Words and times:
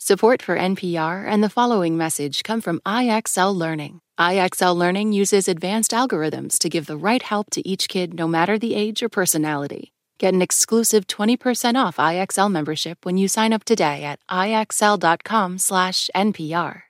Support 0.00 0.42
for 0.42 0.56
NPR 0.56 1.26
and 1.26 1.42
the 1.42 1.50
following 1.50 1.96
message 1.96 2.44
come 2.44 2.60
from 2.60 2.78
IXL 2.86 3.52
Learning. 3.52 4.00
IXL 4.16 4.76
Learning 4.76 5.12
uses 5.12 5.48
advanced 5.48 5.90
algorithms 5.90 6.56
to 6.58 6.68
give 6.68 6.86
the 6.86 6.96
right 6.96 7.20
help 7.20 7.50
to 7.50 7.68
each 7.68 7.88
kid 7.88 8.14
no 8.14 8.28
matter 8.28 8.60
the 8.60 8.76
age 8.76 9.02
or 9.02 9.08
personality. 9.08 9.92
Get 10.18 10.34
an 10.34 10.40
exclusive 10.40 11.08
20% 11.08 11.74
off 11.74 11.96
IXL 11.96 12.48
membership 12.48 13.04
when 13.04 13.18
you 13.18 13.26
sign 13.26 13.52
up 13.52 13.64
today 13.64 14.04
at 14.04 14.20
ixl.com/npr. 14.30 16.82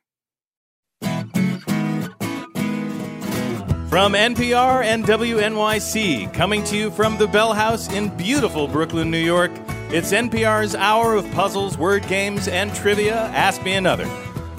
From 3.89 4.13
NPR 4.13 4.85
and 4.85 5.07
WNYC, 5.07 6.31
coming 6.35 6.63
to 6.65 6.77
you 6.77 6.91
from 6.91 7.17
the 7.17 7.27
Bell 7.27 7.55
House 7.55 7.91
in 7.91 8.15
beautiful 8.19 8.69
Brooklyn, 8.69 9.11
New 9.11 9.17
York, 9.17 9.51
it's 9.91 10.13
NPR's 10.13 10.75
hour 10.75 11.15
of 11.15 11.31
puzzles, 11.33 11.79
word 11.79 12.07
games, 12.09 12.47
and 12.47 12.75
trivia. 12.75 13.17
Ask 13.17 13.63
Me 13.63 13.73
Another. 13.73 14.07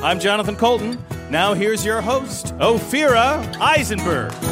I'm 0.02 0.20
Jonathan 0.20 0.56
Coulton. 0.56 0.98
Now 1.30 1.54
here's 1.54 1.86
your 1.86 2.02
host, 2.02 2.48
Ophira 2.58 3.46
Eisenberg. 3.60 4.32
Hey, 4.32 4.48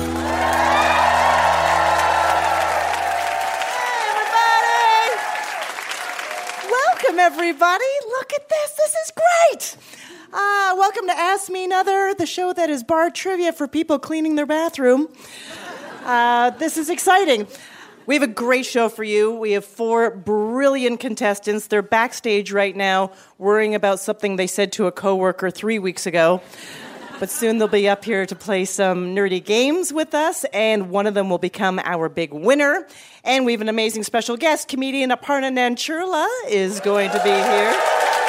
everybody! 4.12 5.12
Welcome, 6.72 7.20
everybody. 7.20 7.86
Look 8.10 8.34
at 8.34 8.48
this. 8.48 8.72
This 8.74 8.94
is 8.94 9.12
great. 9.16 9.78
Uh, 10.32 10.76
welcome 10.78 11.08
to 11.08 11.18
Ask 11.18 11.50
Me 11.50 11.66
Another, 11.66 12.14
the 12.14 12.28
show 12.28 12.54
that 12.54 12.70
is 12.70 12.84
bar 12.84 13.10
trivia 13.10 13.52
for 13.52 13.68
people 13.68 13.98
cleaning 13.98 14.36
their 14.36 14.46
bathroom. 14.46 15.08
Uh, 16.06 16.52
this 16.52 16.78
is 16.78 16.92
exciting. 16.92 17.48
We 18.08 18.16
have 18.16 18.24
a 18.24 18.28
great 18.28 18.66
show 18.66 18.88
for 18.88 19.04
you. 19.04 19.36
We 19.36 19.52
have 19.52 19.66
four 19.66 20.12
brilliant 20.12 21.02
contestants. 21.02 21.68
They're 21.68 21.82
backstage 21.82 22.54
right 22.54 22.74
now 22.74 23.12
worrying 23.38 23.76
about 23.76 24.00
something 24.00 24.38
they 24.38 24.48
said 24.48 24.72
to 24.74 24.88
a 24.88 24.94
coworker 24.94 25.52
three 25.52 25.78
weeks 25.78 26.06
ago. 26.06 26.42
But 27.20 27.30
soon 27.30 27.58
they'll 27.58 27.68
be 27.68 27.90
up 27.90 28.06
here 28.06 28.26
to 28.26 28.34
play 28.34 28.64
some 28.64 29.14
nerdy 29.14 29.44
games 29.44 29.92
with 29.92 30.14
us, 30.14 30.46
and 30.54 30.90
one 30.90 31.06
of 31.06 31.16
them 31.16 31.30
will 31.30 31.38
become 31.38 31.82
our 31.84 32.08
big 32.08 32.32
winner. 32.32 32.88
And 33.26 33.46
we 33.46 33.52
have 33.52 33.60
an 33.60 33.68
amazing 33.68 34.04
special 34.04 34.38
guest, 34.38 34.70
comedian 34.70 35.10
Aparna 35.10 35.52
Nancherla 35.52 36.28
is 36.48 36.80
going 36.80 37.12
to 37.12 37.22
be 37.26 37.30
here. 37.30 38.27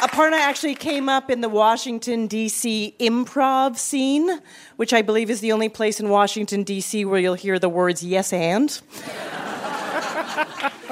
Aparna 0.00 0.38
actually 0.38 0.74
came 0.74 1.10
up 1.10 1.30
in 1.30 1.42
the 1.42 1.48
Washington, 1.48 2.26
D.C. 2.26 2.94
improv 2.98 3.76
scene, 3.76 4.40
which 4.76 4.94
I 4.94 5.02
believe 5.02 5.28
is 5.28 5.40
the 5.40 5.52
only 5.52 5.68
place 5.68 6.00
in 6.00 6.08
Washington, 6.08 6.62
D.C. 6.62 7.04
where 7.04 7.20
you'll 7.20 7.34
hear 7.34 7.58
the 7.58 7.68
words 7.68 8.02
yes 8.02 8.32
and. 8.32 8.80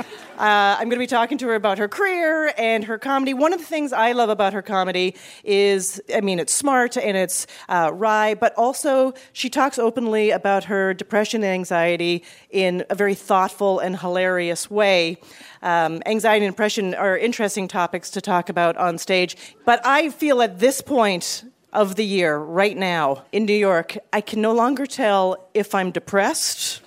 Uh, 0.39 0.77
I'm 0.78 0.84
going 0.84 0.91
to 0.91 0.98
be 0.98 1.08
talking 1.08 1.36
to 1.39 1.48
her 1.48 1.56
about 1.56 1.78
her 1.78 1.89
career 1.89 2.53
and 2.56 2.84
her 2.84 2.97
comedy. 2.97 3.34
One 3.34 3.53
of 3.53 3.58
the 3.58 3.67
things 3.67 3.92
I 3.92 4.12
love 4.12 4.28
about 4.28 4.53
her 4.53 4.62
comedy 4.62 5.17
is, 5.42 6.00
I 6.14 6.20
mean, 6.20 6.39
it's 6.39 6.55
smart 6.55 6.97
and 6.97 7.17
it's 7.17 7.48
uh, 7.69 7.91
wry, 7.92 8.34
but 8.34 8.55
also 8.55 9.14
she 9.33 9.50
talks 9.50 9.81
openly 9.81 10.31
about 10.31 10.62
her 10.64 10.94
depression 10.94 11.42
and 11.42 11.53
anxiety 11.53 12.22
in 12.50 12.84
a 12.89 12.94
very 12.94 13.16
thoughtful 13.16 13.81
and 13.81 13.98
hilarious 13.98 14.70
way. 14.70 15.19
Um, 15.61 16.05
anxiety 16.06 16.47
and 16.47 16.55
depression 16.55 16.94
are 16.94 17.19
interesting 17.19 17.66
topics 17.66 18.09
to 18.11 18.20
talk 18.20 18.48
about 18.48 18.77
on 18.77 18.97
stage, 18.97 19.36
but 19.64 19.84
I 19.84 20.11
feel 20.11 20.41
at 20.41 20.61
this 20.61 20.81
point 20.81 21.50
of 21.72 21.97
the 21.97 22.05
year, 22.05 22.39
right 22.39 22.77
now 22.77 23.25
in 23.33 23.44
New 23.44 23.53
York, 23.55 23.98
I 24.12 24.20
can 24.20 24.41
no 24.41 24.53
longer 24.53 24.86
tell 24.86 25.48
if 25.53 25.75
I'm 25.75 25.91
depressed 25.91 26.81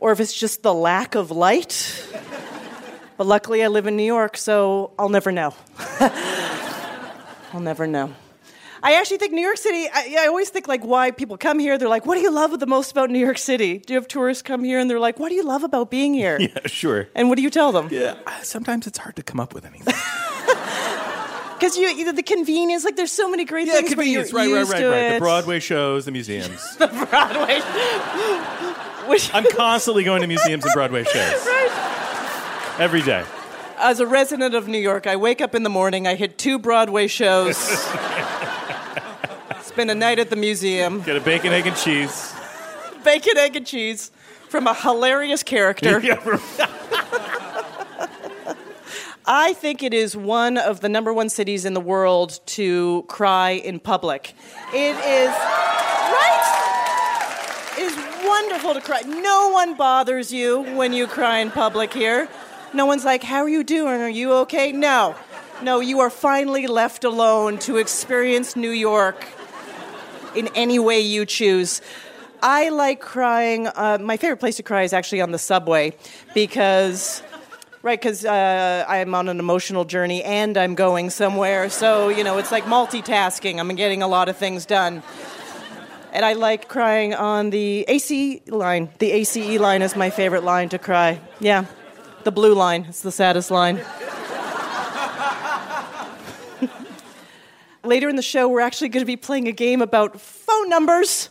or 0.00 0.12
if 0.12 0.20
it's 0.20 0.38
just 0.38 0.62
the 0.62 0.74
lack 0.74 1.14
of 1.14 1.30
light. 1.30 2.02
But 3.16 3.26
luckily, 3.26 3.64
I 3.64 3.68
live 3.68 3.86
in 3.86 3.96
New 3.96 4.02
York, 4.02 4.36
so 4.36 4.92
I'll 4.98 5.08
never 5.08 5.32
know. 5.32 5.54
I'll 7.52 7.60
never 7.60 7.86
know. 7.86 8.12
I 8.82 8.94
actually 9.00 9.16
think 9.16 9.32
New 9.32 9.42
York 9.42 9.56
City, 9.56 9.88
I, 9.92 10.16
I, 10.20 10.26
always 10.26 10.50
think 10.50 10.68
like 10.68 10.84
why 10.84 11.10
people 11.10 11.36
come 11.36 11.58
here. 11.58 11.78
They're 11.78 11.88
like, 11.88 12.06
what 12.06 12.14
do 12.14 12.20
you 12.20 12.30
love 12.30 12.58
the 12.60 12.66
most 12.66 12.92
about 12.92 13.10
New 13.10 13.18
York 13.18 13.38
City? 13.38 13.78
Do 13.78 13.94
you 13.94 13.98
have 13.98 14.06
tourists 14.06 14.42
come 14.42 14.62
here 14.62 14.78
and 14.78 14.88
they're 14.88 15.00
like, 15.00 15.18
what 15.18 15.30
do 15.30 15.34
you 15.34 15.44
love 15.44 15.64
about 15.64 15.90
being 15.90 16.14
here? 16.14 16.38
Yeah, 16.46 16.66
sure. 16.66 17.08
And 17.14 17.28
what 17.28 17.36
do 17.36 17.42
you 17.42 17.50
tell 17.50 17.72
them? 17.72 17.88
Yeah, 17.90 18.14
uh, 18.24 18.42
sometimes 18.42 18.86
it's 18.86 18.98
hard 18.98 19.16
to 19.16 19.22
come 19.24 19.40
up 19.40 19.54
with 19.54 19.64
anything. 19.64 19.94
Because 21.56 21.78
you, 21.78 21.88
you, 21.88 22.12
the 22.12 22.22
convenience, 22.22 22.84
like 22.84 22.96
there's 22.96 23.10
so 23.10 23.30
many 23.30 23.46
great 23.46 23.66
yeah, 23.66 23.76
things. 23.76 23.88
convenience, 23.88 24.30
right, 24.30 24.52
right, 24.52 24.66
right, 24.66 24.72
right. 24.72 24.82
It. 24.82 25.12
The 25.14 25.20
Broadway 25.20 25.58
shows, 25.58 26.04
the 26.04 26.10
museums. 26.10 26.76
the 26.76 26.86
Broadway. 26.86 27.60
Which 29.08 29.32
I'm 29.32 29.50
constantly 29.52 30.04
going 30.04 30.20
to 30.20 30.28
museums 30.28 30.66
and 30.66 30.74
Broadway 30.74 31.04
shows. 31.04 31.46
Right. 31.46 32.05
Every 32.78 33.02
day 33.02 33.24
as 33.78 34.00
a 34.00 34.06
resident 34.06 34.54
of 34.54 34.68
New 34.68 34.78
York, 34.78 35.06
I 35.06 35.16
wake 35.16 35.40
up 35.40 35.54
in 35.54 35.62
the 35.62 35.70
morning, 35.70 36.06
I 36.06 36.14
hit 36.14 36.38
two 36.38 36.58
Broadway 36.58 37.06
shows, 37.06 37.56
spend 39.62 39.90
a 39.90 39.94
night 39.94 40.18
at 40.18 40.30
the 40.30 40.36
museum, 40.36 41.02
get 41.02 41.16
a 41.16 41.20
bacon, 41.20 41.52
egg, 41.52 41.66
and 41.66 41.76
cheese. 41.76 42.34
Bacon, 43.04 43.36
egg, 43.36 43.56
and 43.56 43.66
cheese 43.66 44.10
from 44.48 44.66
a 44.66 44.74
hilarious 44.74 45.42
character. 45.42 46.00
I 49.28 49.54
think 49.54 49.82
it 49.82 49.92
is 49.92 50.16
one 50.16 50.56
of 50.56 50.80
the 50.80 50.88
number 50.88 51.12
one 51.12 51.28
cities 51.28 51.64
in 51.64 51.74
the 51.74 51.80
world 51.80 52.40
to 52.46 53.04
cry 53.08 53.50
in 53.50 53.80
public. 53.80 54.34
It 54.72 54.96
is, 54.96 55.30
right? 55.30 56.52
It 57.76 57.82
is 57.82 57.96
wonderful 58.24 58.74
to 58.74 58.80
cry. 58.80 59.00
No 59.02 59.50
one 59.50 59.74
bothers 59.74 60.32
you 60.32 60.62
when 60.76 60.92
you 60.92 61.06
cry 61.06 61.38
in 61.38 61.50
public 61.50 61.92
here. 61.92 62.28
No 62.76 62.84
one's 62.84 63.06
like, 63.06 63.22
How 63.22 63.38
are 63.38 63.48
you 63.48 63.64
doing? 63.64 64.02
Are 64.02 64.08
you 64.08 64.34
okay? 64.44 64.70
No. 64.70 65.16
No, 65.62 65.80
you 65.80 66.00
are 66.00 66.10
finally 66.10 66.66
left 66.66 67.04
alone 67.04 67.58
to 67.60 67.78
experience 67.78 68.54
New 68.54 68.70
York 68.70 69.26
in 70.34 70.50
any 70.54 70.78
way 70.78 71.00
you 71.00 71.24
choose. 71.24 71.80
I 72.42 72.68
like 72.68 73.00
crying. 73.00 73.66
Uh, 73.66 73.96
my 73.98 74.18
favorite 74.18 74.36
place 74.36 74.56
to 74.56 74.62
cry 74.62 74.82
is 74.82 74.92
actually 74.92 75.22
on 75.22 75.32
the 75.32 75.38
subway 75.38 75.96
because, 76.34 77.22
right, 77.80 77.98
because 77.98 78.26
uh, 78.26 78.84
I'm 78.86 79.14
on 79.14 79.30
an 79.30 79.40
emotional 79.40 79.86
journey 79.86 80.22
and 80.22 80.58
I'm 80.58 80.74
going 80.74 81.08
somewhere. 81.08 81.70
So, 81.70 82.10
you 82.10 82.24
know, 82.24 82.36
it's 82.36 82.52
like 82.52 82.64
multitasking. 82.64 83.58
I'm 83.58 83.74
getting 83.74 84.02
a 84.02 84.08
lot 84.08 84.28
of 84.28 84.36
things 84.36 84.66
done. 84.66 85.02
And 86.12 86.26
I 86.26 86.34
like 86.34 86.68
crying 86.68 87.14
on 87.14 87.48
the 87.48 87.86
AC 87.88 88.42
line. 88.48 88.90
The 88.98 89.12
ACE 89.12 89.58
line 89.58 89.80
is 89.80 89.96
my 89.96 90.10
favorite 90.10 90.44
line 90.44 90.68
to 90.68 90.78
cry. 90.78 91.20
Yeah. 91.40 91.64
The 92.26 92.32
blue 92.32 92.54
line. 92.54 92.86
It's 92.88 93.02
the 93.02 93.12
saddest 93.12 93.52
line. 93.52 93.76
Later 97.84 98.08
in 98.08 98.16
the 98.16 98.22
show, 98.22 98.48
we're 98.48 98.62
actually 98.62 98.88
going 98.88 99.02
to 99.02 99.06
be 99.06 99.14
playing 99.14 99.46
a 99.46 99.52
game 99.52 99.80
about 99.80 100.20
phone 100.20 100.68
numbers. 100.68 101.30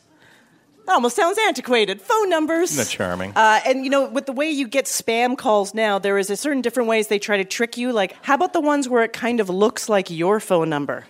That 0.85 0.93
almost 0.93 1.17
sounds 1.17 1.37
antiquated. 1.37 1.99
Phone 2.01 2.29
numbers. 2.29 2.71
Isn't 2.71 2.85
that 2.85 2.89
charming? 2.89 3.33
Uh, 3.35 3.59
and 3.65 3.83
you 3.83 3.89
know, 3.89 4.09
with 4.09 4.25
the 4.25 4.31
way 4.31 4.49
you 4.49 4.69
get 4.69 4.85
spam 4.85 5.37
calls 5.37 5.73
now, 5.73 5.99
there 5.99 6.17
is 6.17 6.29
a 6.29 6.37
certain 6.37 6.61
different 6.61 6.87
ways 6.87 7.09
they 7.09 7.19
try 7.19 7.35
to 7.35 7.43
trick 7.43 7.75
you. 7.75 7.91
Like, 7.91 8.15
how 8.21 8.35
about 8.35 8.53
the 8.53 8.61
ones 8.61 8.87
where 8.87 9.03
it 9.03 9.11
kind 9.11 9.41
of 9.41 9.49
looks 9.49 9.89
like 9.89 10.09
your 10.09 10.39
phone 10.39 10.69
number? 10.69 11.03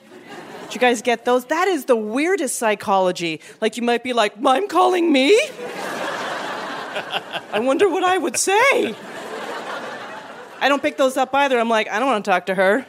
Did 0.64 0.74
you 0.74 0.82
guys 0.82 1.04
get 1.04 1.26
those? 1.26 1.46
That 1.46 1.68
is 1.68 1.86
the 1.86 1.96
weirdest 1.96 2.58
psychology. 2.58 3.40
Like, 3.62 3.78
you 3.78 3.84
might 3.84 4.02
be 4.02 4.14
like, 4.14 4.34
"I'm 4.44 4.68
calling 4.68 5.14
me." 5.14 5.40
I 7.54 7.60
wonder 7.60 7.88
what 7.88 8.04
I 8.04 8.18
would 8.18 8.36
say. 8.36 8.96
I 10.60 10.70
don't 10.70 10.82
pick 10.82 10.98
those 10.98 11.18
up 11.18 11.34
either. 11.34 11.60
I'm 11.60 11.70
like, 11.70 11.90
I 11.90 12.00
don't 12.00 12.08
want 12.08 12.26
to 12.26 12.32
talk 12.32 12.46
to 12.48 12.56
her. 12.56 12.86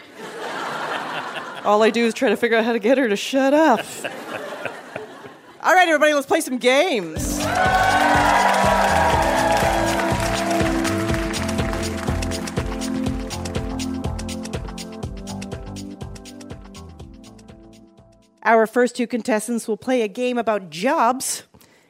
All 1.65 1.83
I 1.83 1.91
do 1.91 2.07
is 2.07 2.15
try 2.15 2.29
to 2.29 2.37
figure 2.37 2.57
out 2.57 2.65
how 2.65 2.73
to 2.73 2.79
get 2.79 2.97
her 2.97 3.09
to 3.09 3.17
shut 3.17 3.53
up. 3.53 3.81
All 5.63 5.75
right, 5.75 5.89
everybody, 5.89 6.15
let's 6.15 6.27
play 6.27 6.41
some 6.41 6.59
games. 6.59 7.41
Our 18.45 18.69
first 18.69 18.95
two 18.95 19.09
contestants 19.09 19.67
will 19.67 19.77
play 19.77 20.03
a 20.03 20.09
game 20.09 20.39
about 20.39 20.71
jobs. 20.71 21.43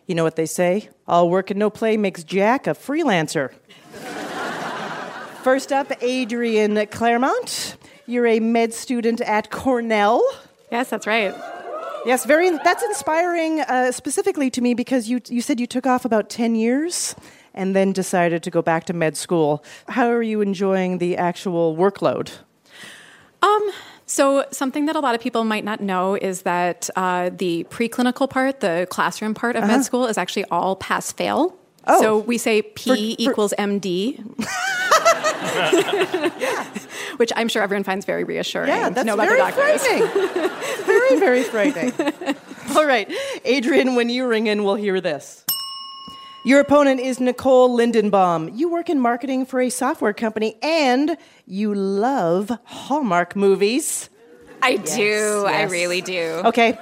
You 0.07 0.15
know 0.15 0.25
what 0.25 0.37
they 0.37 0.47
say 0.47 0.89
all 1.07 1.29
work 1.29 1.51
and 1.51 1.59
no 1.59 1.69
play 1.69 1.99
makes 1.99 2.25
Jack 2.25 2.67
a 2.67 2.71
freelancer. 2.71 3.53
First 5.47 5.71
up, 5.71 5.93
Adrian 6.03 6.89
Claremont. 6.89 7.77
You're 8.05 8.27
a 8.27 8.41
med 8.41 8.75
student 8.75 9.21
at 9.21 9.53
Cornell. 9.53 10.21
Yes, 10.73 10.91
that's 10.91 11.07
right. 11.07 11.33
Yes, 12.05 12.25
very. 12.25 12.51
That's 12.51 12.83
inspiring, 12.83 13.61
uh, 13.61 13.93
specifically 13.93 14.51
to 14.51 14.61
me 14.61 14.75
because 14.75 15.09
you 15.09 15.21
you 15.29 15.41
said 15.41 15.61
you 15.61 15.69
took 15.69 15.87
off 15.87 16.05
about 16.05 16.29
ten 16.31 16.57
years 16.57 17.15
and 17.55 17.77
then 17.77 17.93
decided 17.93 18.43
to 18.43 18.51
go 18.51 18.61
back 18.61 18.87
to 18.87 18.93
med 18.93 19.17
school. 19.17 19.63
How 19.87 20.09
are 20.09 20.21
you 20.21 20.41
enjoying 20.41 20.99
the 20.99 21.17
actual 21.17 21.77
workload? 21.77 22.33
Um. 23.41 23.71
So, 24.09 24.47
something 24.51 24.87
that 24.87 24.97
a 24.97 25.01
lot 25.01 25.15
of 25.15 25.21
people 25.21 25.45
might 25.45 25.65
not 25.65 25.81
know 25.81 26.17
is 26.17 26.43
that 26.43 26.91
uh, 26.97 27.31
the 27.33 27.65
preclinical 27.71 28.29
part, 28.29 28.59
the 28.59 28.89
classroom 28.91 29.35
part 29.35 29.55
of 29.55 29.63
uh-huh. 29.63 29.77
med 29.77 29.85
school, 29.85 30.07
is 30.07 30.19
actually 30.19 30.47
all 30.47 30.75
pass 30.75 31.13
fail. 31.13 31.57
Oh. 31.87 32.01
So 32.01 32.19
we 32.19 32.39
say 32.39 32.63
P 32.63 32.91
for, 32.91 32.97
for, 32.97 33.31
equals 33.31 33.55
MD. 33.59 34.19
which 37.17 37.33
I'm 37.37 37.49
sure 37.49 37.63
everyone 37.63 37.85
finds 37.85 38.05
very 38.05 38.25
reassuring. 38.25 38.69
Yeah, 38.69 38.89
to 38.89 38.95
that's 38.95 39.07
know 39.07 39.15
about 39.15 39.29
very 39.29 39.41
the 39.41 39.53
frightening. 39.53 40.07
very, 40.85 41.19
very 41.19 41.43
frightening. 41.43 42.37
All 42.77 42.87
right, 42.87 43.11
Adrian, 43.45 43.95
when 43.95 44.09
you 44.09 44.27
ring 44.27 44.47
in, 44.47 44.65
we'll 44.65 44.75
hear 44.75 45.01
this. 45.01 45.45
Your 46.45 46.61
opponent 46.61 47.01
is 47.01 47.19
Nicole 47.19 47.77
Lindenbaum. 47.77 48.57
You 48.57 48.69
work 48.69 48.89
in 48.89 49.01
marketing 49.01 49.47
for 49.47 49.61
a 49.61 49.69
software 49.69 50.13
company 50.13 50.57
and 50.63 51.17
you 51.45 51.75
love 51.75 52.57
Hallmark 52.65 53.35
movies. 53.35 54.09
I 54.63 54.77
do. 54.77 55.45
I 55.47 55.65
really 55.65 56.03
do. 56.03 56.43
Okay. 56.45 56.79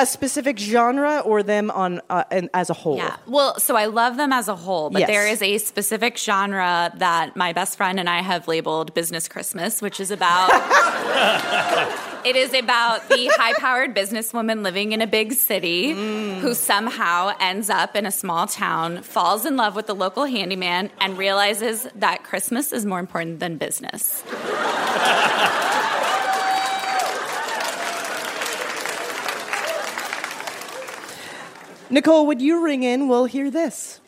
A 0.00 0.06
specific 0.06 0.58
genre 0.58 1.18
or 1.24 1.42
them 1.42 1.70
on 1.72 2.00
uh, 2.08 2.22
and 2.30 2.48
as 2.54 2.70
a 2.70 2.74
whole? 2.74 2.96
Yeah. 2.98 3.16
Well, 3.26 3.58
so 3.58 3.74
I 3.74 3.86
love 3.86 4.16
them 4.16 4.32
as 4.32 4.46
a 4.46 4.54
whole, 4.54 4.90
but 4.90 5.00
Yes. 5.00 5.08
there 5.08 5.26
is 5.26 5.42
a 5.42 5.58
specific 5.58 6.16
genre 6.16 6.92
that 6.98 7.34
my 7.36 7.52
best 7.52 7.76
friend 7.76 7.98
and 7.98 8.08
I 8.08 8.22
have 8.22 8.46
labeled 8.46 8.94
Business 8.94 9.26
Christmas, 9.28 9.82
which 9.82 9.98
is 9.98 10.10
about 10.12 10.50
It 12.24 12.36
is 12.36 12.52
about 12.52 13.08
the 13.08 13.28
high-powered 13.38 13.94
businesswoman 13.96 14.62
living 14.62 14.92
in 14.92 15.00
a 15.00 15.06
big 15.06 15.32
city 15.32 15.92
who 16.40 16.52
somehow 16.52 17.32
ends 17.40 17.70
up 17.70 17.96
in 17.96 18.06
a 18.06 18.10
small 18.10 18.46
town, 18.46 19.02
falls 19.02 19.46
in 19.46 19.56
love 19.56 19.74
with 19.76 19.86
the 19.86 19.94
local 19.94 20.24
handyman 20.24 20.90
and 21.00 21.16
realizes 21.16 21.86
that 21.94 22.24
Christmas 22.24 22.72
is 22.72 22.84
more 22.84 22.98
important 22.98 23.40
than 23.40 23.56
business. 23.56 24.22
Nicole, 31.90 32.26
would 32.26 32.42
you 32.42 32.62
ring 32.62 32.82
in? 32.82 33.08
We'll 33.08 33.24
hear 33.24 33.50
this. 33.50 34.00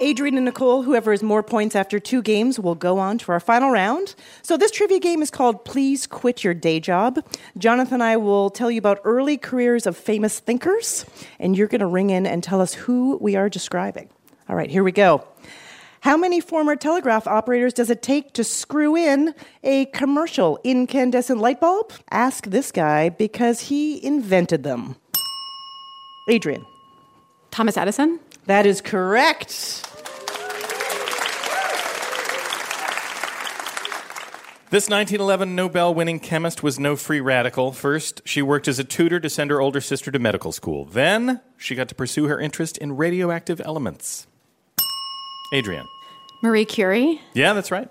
Adrian 0.00 0.36
and 0.36 0.44
Nicole, 0.44 0.82
whoever 0.82 1.12
has 1.12 1.22
more 1.22 1.42
points 1.42 1.74
after 1.74 1.98
two 1.98 2.20
games, 2.20 2.60
will 2.60 2.74
go 2.74 2.98
on 2.98 3.16
to 3.18 3.32
our 3.32 3.40
final 3.40 3.70
round. 3.70 4.14
So, 4.42 4.58
this 4.58 4.70
trivia 4.70 4.98
game 4.98 5.22
is 5.22 5.30
called 5.30 5.64
Please 5.64 6.06
Quit 6.06 6.44
Your 6.44 6.52
Day 6.52 6.80
Job. 6.80 7.24
Jonathan 7.56 7.94
and 7.94 8.02
I 8.02 8.18
will 8.18 8.50
tell 8.50 8.70
you 8.70 8.78
about 8.78 9.00
early 9.04 9.38
careers 9.38 9.86
of 9.86 9.96
famous 9.96 10.40
thinkers, 10.40 11.06
and 11.38 11.56
you're 11.56 11.68
going 11.68 11.80
to 11.80 11.86
ring 11.86 12.10
in 12.10 12.26
and 12.26 12.44
tell 12.44 12.60
us 12.60 12.74
who 12.74 13.16
we 13.18 13.34
are 13.34 13.48
describing. 13.48 14.10
All 14.50 14.56
right, 14.56 14.68
here 14.68 14.84
we 14.84 14.92
go. 14.92 15.26
How 16.00 16.18
many 16.18 16.38
former 16.40 16.76
telegraph 16.76 17.26
operators 17.26 17.72
does 17.72 17.88
it 17.88 18.02
take 18.02 18.34
to 18.34 18.44
screw 18.44 18.94
in 18.94 19.34
a 19.62 19.86
commercial 19.86 20.60
incandescent 20.64 21.40
light 21.40 21.60
bulb? 21.60 21.94
Ask 22.10 22.48
this 22.48 22.70
guy 22.70 23.08
because 23.08 23.60
he 23.60 24.04
invented 24.04 24.64
them. 24.64 24.96
Adrian. 26.28 26.66
Thomas 27.54 27.76
Edison? 27.76 28.18
That 28.46 28.66
is 28.66 28.80
correct. 28.80 29.48
This 34.70 34.88
1911 34.90 35.54
Nobel 35.54 35.94
winning 35.94 36.18
chemist 36.18 36.64
was 36.64 36.80
no 36.80 36.96
free 36.96 37.20
radical. 37.20 37.70
First, 37.70 38.22
she 38.24 38.42
worked 38.42 38.66
as 38.66 38.80
a 38.80 38.84
tutor 38.84 39.20
to 39.20 39.30
send 39.30 39.52
her 39.52 39.60
older 39.60 39.80
sister 39.80 40.10
to 40.10 40.18
medical 40.18 40.50
school. 40.50 40.84
Then, 40.84 41.42
she 41.56 41.76
got 41.76 41.86
to 41.90 41.94
pursue 41.94 42.24
her 42.24 42.40
interest 42.40 42.76
in 42.78 42.96
radioactive 42.96 43.60
elements. 43.60 44.26
Adrian. 45.52 45.86
Marie 46.42 46.64
Curie? 46.64 47.20
Yeah, 47.34 47.52
that's 47.52 47.70
right. 47.70 47.88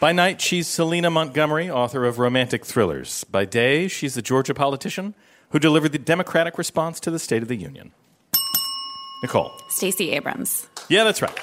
By 0.00 0.12
night, 0.12 0.40
she's 0.40 0.66
Selena 0.66 1.10
Montgomery, 1.10 1.70
author 1.70 2.06
of 2.06 2.18
romantic 2.18 2.64
thrillers. 2.64 3.24
By 3.24 3.44
day, 3.44 3.86
she's 3.86 4.14
the 4.14 4.22
Georgia 4.22 4.54
politician 4.54 5.14
who 5.50 5.58
delivered 5.58 5.92
the 5.92 5.98
Democratic 5.98 6.56
response 6.56 7.00
to 7.00 7.10
the 7.10 7.18
State 7.18 7.42
of 7.42 7.48
the 7.48 7.56
Union. 7.56 7.92
Nicole. 9.22 9.52
Stacey 9.68 10.12
Abrams. 10.12 10.66
Yeah, 10.88 11.04
that's 11.04 11.20
right. 11.20 11.38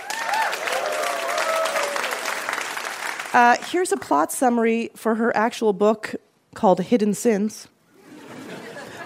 Uh, 3.35 3.57
here's 3.69 3.91
a 3.91 3.97
plot 3.97 4.31
summary 4.31 4.89
for 4.95 5.13
her 5.13 5.35
actual 5.37 5.71
book 5.71 6.15
called 6.55 6.81
Hidden 6.81 7.13
Sins. 7.13 7.67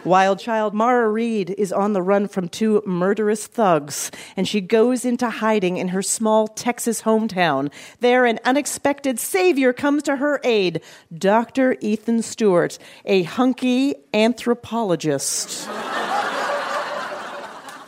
Wild 0.03 0.39
child 0.39 0.73
Mara 0.73 1.09
Reed 1.09 1.51
is 1.59 1.71
on 1.71 1.93
the 1.93 2.01
run 2.01 2.27
from 2.27 2.49
two 2.49 2.81
murderous 2.87 3.45
thugs, 3.45 4.09
and 4.35 4.47
she 4.47 4.59
goes 4.59 5.05
into 5.05 5.29
hiding 5.29 5.77
in 5.77 5.89
her 5.89 6.01
small 6.01 6.47
Texas 6.47 7.03
hometown. 7.03 7.71
There, 7.99 8.25
an 8.25 8.39
unexpected 8.43 9.19
savior 9.19 9.73
comes 9.73 10.01
to 10.03 10.15
her 10.15 10.41
aid 10.43 10.81
Dr. 11.15 11.77
Ethan 11.81 12.23
Stewart, 12.23 12.79
a 13.05 13.21
hunky 13.23 13.93
anthropologist 14.11 15.67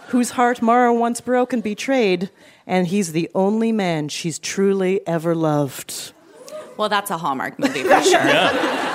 whose 0.09 0.29
heart 0.31 0.61
Mara 0.61 0.93
once 0.93 1.19
broke 1.19 1.51
and 1.51 1.63
betrayed, 1.63 2.29
and 2.67 2.85
he's 2.87 3.13
the 3.13 3.31
only 3.33 3.71
man 3.71 4.07
she's 4.07 4.37
truly 4.37 5.01
ever 5.07 5.33
loved. 5.33 6.13
Well, 6.77 6.89
that's 6.89 7.09
a 7.09 7.17
Hallmark 7.17 7.57
movie 7.57 7.81
for 7.81 8.03
sure. 8.03 8.89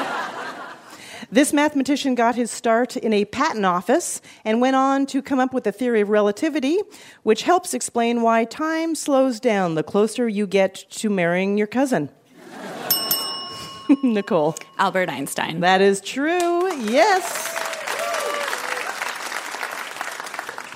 This 1.31 1.53
mathematician 1.53 2.15
got 2.15 2.37
his 2.37 2.51
start 2.51 2.97
in 2.97 3.13
a 3.13 3.27
patent 3.27 3.67
office 3.67 4.23
and 4.47 4.63
went 4.63 4.77
on 4.77 5.05
to 5.07 5.21
come 5.21 5.39
up 5.39 5.53
with 5.53 5.65
the 5.65 5.73
theory 5.73 6.01
of 6.01 6.09
relativity, 6.09 6.79
which 7.23 7.43
helps 7.43 7.75
explain 7.75 8.23
why 8.23 8.47
time 8.47 8.95
slows 8.95 9.39
down 9.39 9.75
the 9.75 9.83
closer 9.83 10.27
you 10.27 10.47
get 10.47 10.87
to 10.91 11.11
marrying 11.11 11.59
your 11.59 11.67
cousin. 11.67 12.09
Nicole. 14.03 14.57
Albert 14.79 15.11
Einstein. 15.11 15.61
That 15.61 15.83
is 15.83 16.01
true, 16.01 16.73
yes. 16.85 17.57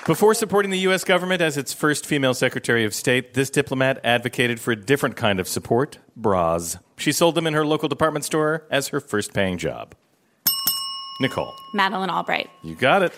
Before 0.05 0.35
supporting 0.35 0.69
the 0.69 0.79
U.S. 0.79 1.03
government 1.03 1.41
as 1.41 1.57
its 1.57 1.73
first 1.73 2.05
female 2.05 2.35
Secretary 2.35 2.83
of 2.85 2.93
State, 2.93 3.33
this 3.33 3.49
diplomat 3.49 4.01
advocated 4.03 4.59
for 4.59 4.71
a 4.71 4.75
different 4.75 5.15
kind 5.15 5.39
of 5.39 5.47
support 5.47 5.97
bras. 6.15 6.77
She 6.97 7.11
sold 7.11 7.33
them 7.33 7.47
in 7.47 7.53
her 7.53 7.65
local 7.65 7.89
department 7.89 8.25
store 8.25 8.67
as 8.69 8.89
her 8.89 8.99
first 8.99 9.33
paying 9.33 9.57
job. 9.57 9.95
Nicole. 11.19 11.53
Madeleine 11.73 12.09
Albright. 12.09 12.49
You 12.61 12.75
got 12.75 13.03
it. 13.03 13.13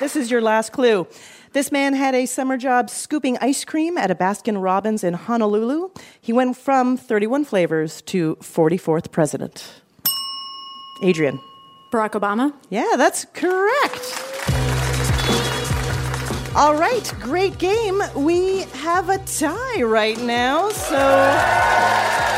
This 0.00 0.16
is 0.16 0.30
your 0.30 0.40
last 0.40 0.72
clue. 0.72 1.06
This 1.52 1.70
man 1.70 1.94
had 1.94 2.16
a 2.16 2.26
summer 2.26 2.56
job 2.56 2.90
scooping 2.90 3.38
ice 3.38 3.64
cream 3.64 3.96
at 3.96 4.10
a 4.10 4.14
Baskin 4.14 4.60
Robbins 4.60 5.04
in 5.04 5.14
Honolulu. 5.14 5.90
He 6.20 6.32
went 6.32 6.56
from 6.56 6.96
31 6.96 7.44
flavors 7.44 8.02
to 8.02 8.34
44th 8.36 9.12
president. 9.12 9.82
Adrian. 11.02 11.40
Barack 11.92 12.10
Obama? 12.10 12.52
Yeah, 12.70 12.94
that's 12.96 13.24
correct. 13.34 14.20
All 16.56 16.74
right, 16.74 17.12
great 17.20 17.58
game. 17.58 18.02
We 18.16 18.62
have 18.82 19.08
a 19.08 19.18
tie 19.18 19.82
right 19.82 20.20
now, 20.20 20.70
so 20.70 20.96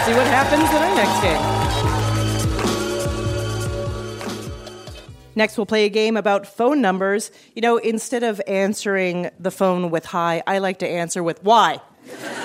see 0.07 0.15
what 0.15 0.27
happens 0.29 0.71
in 0.71 0.77
our 0.77 0.95
next 0.95 1.21
game. 1.21 1.43
Next, 5.35 5.59
we'll 5.59 5.67
play 5.67 5.85
a 5.85 5.89
game 5.89 6.17
about 6.17 6.47
phone 6.47 6.81
numbers. 6.81 7.33
You 7.57 7.63
know, 7.63 7.77
instead 7.79 8.23
of 8.23 8.41
answering 8.47 9.31
the 9.41 9.51
phone 9.51 9.91
with 9.91 10.05
hi, 10.07 10.45
I 10.47 10.59
like 10.59 10.79
to 10.79 10.89
answer 10.89 11.23
with 11.23 11.43
why. 11.43 11.81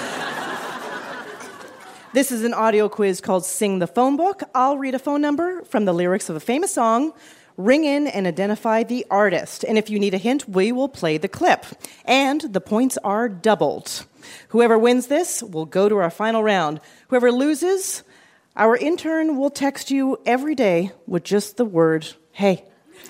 This 2.13 2.29
is 2.29 2.43
an 2.43 2.53
audio 2.53 2.89
quiz 2.89 3.21
called 3.21 3.45
Sing 3.45 3.79
the 3.79 3.87
Phone 3.87 4.17
Book. 4.17 4.43
I'll 4.53 4.77
read 4.77 4.95
a 4.95 4.99
phone 4.99 5.21
number 5.21 5.63
from 5.63 5.85
the 5.85 5.93
lyrics 5.93 6.27
of 6.27 6.35
a 6.35 6.41
famous 6.41 6.73
song. 6.73 7.13
Ring 7.55 7.85
in 7.85 8.05
and 8.07 8.27
identify 8.27 8.83
the 8.83 9.05
artist. 9.09 9.63
And 9.63 9.77
if 9.77 9.89
you 9.89 9.97
need 9.97 10.13
a 10.13 10.17
hint, 10.17 10.49
we 10.49 10.73
will 10.73 10.89
play 10.89 11.17
the 11.17 11.29
clip. 11.29 11.65
And 12.03 12.41
the 12.41 12.59
points 12.59 12.97
are 13.05 13.29
doubled. 13.29 14.05
Whoever 14.49 14.77
wins 14.77 15.07
this 15.07 15.41
will 15.41 15.65
go 15.65 15.89
to 15.89 15.97
our 15.97 16.09
final 16.09 16.43
round. 16.43 16.79
Whoever 17.11 17.31
loses, 17.33 18.03
our 18.55 18.77
intern 18.77 19.35
will 19.35 19.49
text 19.49 19.91
you 19.91 20.17
every 20.25 20.55
day 20.55 20.93
with 21.05 21.25
just 21.25 21.57
the 21.57 21.65
word, 21.65 22.07
hey. 22.31 22.63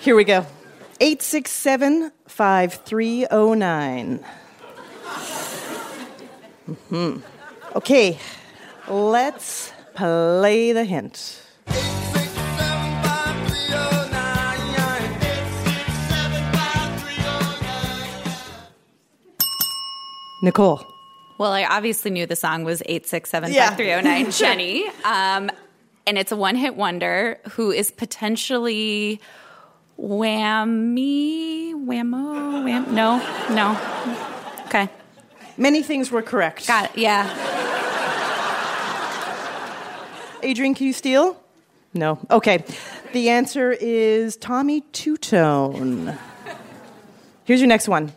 Here 0.00 0.16
we 0.16 0.24
go. 0.24 0.46
867 0.98 2.10
5309. 2.26 4.24
Mm-hmm. 6.66 7.18
Okay, 7.76 8.18
let's 8.88 9.74
play 9.94 10.72
the 10.72 10.84
hint. 10.86 11.42
Nicole. 20.42 20.84
Well, 21.38 21.52
I 21.52 21.64
obviously 21.64 22.10
knew 22.10 22.26
the 22.26 22.36
song 22.36 22.64
was 22.64 22.82
8675309 22.88 23.52
Yeah. 23.54 24.30
Jenny. 24.30 24.88
Um, 25.04 25.50
and 26.06 26.18
it's 26.18 26.32
a 26.32 26.36
one 26.36 26.56
hit 26.56 26.76
wonder 26.76 27.38
who 27.52 27.70
is 27.70 27.90
potentially 27.90 29.20
whammy, 29.98 31.72
whammo, 31.74 32.64
wham. 32.64 32.94
No, 32.94 33.18
no. 33.50 34.64
Okay. 34.66 34.88
Many 35.56 35.82
things 35.82 36.10
were 36.10 36.22
correct. 36.22 36.66
Got 36.66 36.86
it. 36.86 36.98
Yeah. 36.98 37.28
Adrian, 40.42 40.74
can 40.74 40.86
you 40.86 40.92
steal? 40.94 41.40
No. 41.92 42.18
Okay. 42.30 42.64
The 43.12 43.28
answer 43.28 43.70
is 43.72 44.36
Tommy 44.36 44.80
Tutone. 44.92 46.16
Here's 47.44 47.60
your 47.60 47.68
next 47.68 47.88
one 47.88 48.12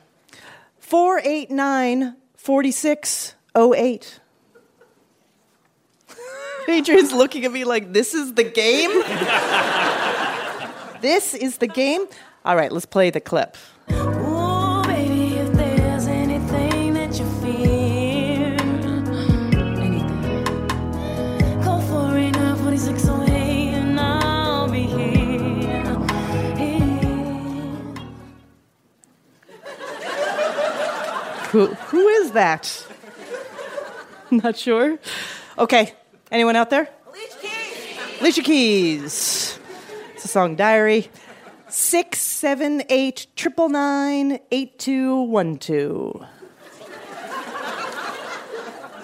489 0.84 2.18
4608. 2.36 4.20
Adrian's 6.68 7.14
looking 7.14 7.46
at 7.46 7.52
me 7.52 7.64
like, 7.64 7.94
this 7.94 8.14
is 8.14 8.34
the 8.34 8.44
game? 8.44 8.92
this 11.02 11.34
is 11.34 11.58
the 11.58 11.68
game? 11.68 12.06
All 12.46 12.58
right, 12.58 12.72
let's 12.72 12.86
play 12.86 13.10
the 13.10 13.22
clip. 13.22 13.56
Who, 31.54 31.68
who 31.68 32.08
is 32.08 32.32
that? 32.32 32.88
Not 34.32 34.58
sure. 34.58 34.98
Okay, 35.60 35.94
anyone 36.32 36.56
out 36.56 36.72
there? 36.72 36.90
Alicia 37.08 37.38
Keys. 37.40 38.22
Alicia 38.22 38.42
Keys. 38.42 39.60
It's 40.16 40.26
a 40.26 40.28
song 40.28 40.56
Diary. 40.56 41.12
Six 41.70 42.22
seven 42.22 42.82
eight 42.90 43.28
triple 43.36 43.70
nine 43.70 44.40
eight 44.52 44.80
two 44.80 45.22
one 45.22 45.58
two. 45.58 46.26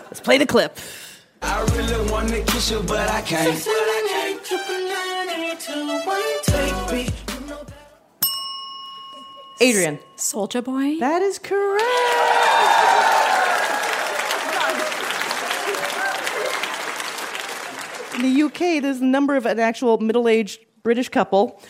Let's 0.05 0.19
play 0.19 0.39
the 0.39 0.47
clip. 0.47 0.75
I 1.43 1.61
really 1.75 2.11
wanna 2.11 2.41
kiss 2.45 2.71
you, 2.71 2.81
but 2.81 3.11
I 3.11 3.21
can't. 3.21 3.63
Adrian. 9.61 9.99
Soulja 10.17 10.63
Boy. 10.63 10.97
That 10.99 11.21
is 11.21 11.37
correct. 11.39 11.83
In 18.15 18.21
the 18.35 18.43
UK, 18.43 18.81
there's 18.81 18.99
a 18.99 19.05
number 19.05 19.35
of 19.37 19.45
an 19.45 19.59
actual 19.59 19.97
middle 19.99 20.27
aged 20.27 20.59
British 20.83 21.07
couple 21.09 21.61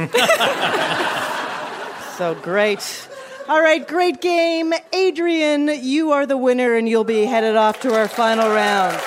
so 2.18 2.34
great. 2.42 3.08
All 3.48 3.62
right, 3.62 3.88
great 3.88 4.20
game. 4.20 4.74
Adrian, 4.92 5.70
you 5.84 6.12
are 6.12 6.26
the 6.26 6.38
winner, 6.38 6.76
and 6.76 6.90
you'll 6.90 7.04
be 7.04 7.26
headed 7.26 7.56
off 7.56 7.82
to 7.82 7.96
our 7.96 8.08
final 8.08 8.50
round. 8.50 9.00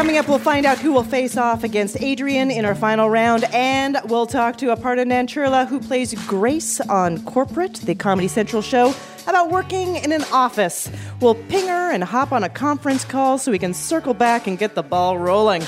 Coming 0.00 0.16
up, 0.16 0.28
we'll 0.28 0.38
find 0.38 0.64
out 0.64 0.78
who 0.78 0.92
will 0.94 1.04
face 1.04 1.36
off 1.36 1.62
against 1.62 2.00
Adrian 2.00 2.50
in 2.50 2.64
our 2.64 2.74
final 2.74 3.10
round, 3.10 3.44
and 3.52 3.98
we'll 4.06 4.24
talk 4.24 4.56
to 4.56 4.74
Aparna 4.74 5.04
Nancherla, 5.04 5.68
who 5.68 5.78
plays 5.78 6.14
Grace 6.26 6.80
on 6.80 7.22
Corporate, 7.24 7.74
the 7.74 7.94
Comedy 7.94 8.26
Central 8.26 8.62
show, 8.62 8.94
about 9.26 9.50
working 9.50 9.96
in 9.96 10.10
an 10.10 10.24
office. 10.32 10.90
We'll 11.20 11.34
ping 11.34 11.68
her 11.68 11.92
and 11.92 12.02
hop 12.02 12.32
on 12.32 12.44
a 12.44 12.48
conference 12.48 13.04
call 13.04 13.36
so 13.36 13.52
we 13.52 13.58
can 13.58 13.74
circle 13.74 14.14
back 14.14 14.46
and 14.46 14.58
get 14.58 14.74
the 14.74 14.82
ball 14.82 15.18
rolling. 15.18 15.60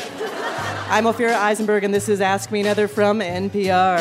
I'm 0.89 1.05
Ophira 1.05 1.35
Eisenberg, 1.35 1.85
and 1.85 1.93
this 1.93 2.09
is 2.09 2.23
Ask 2.23 2.51
Me 2.51 2.63
Another 2.63 2.89
from 2.89 3.21
NPR. 3.21 4.01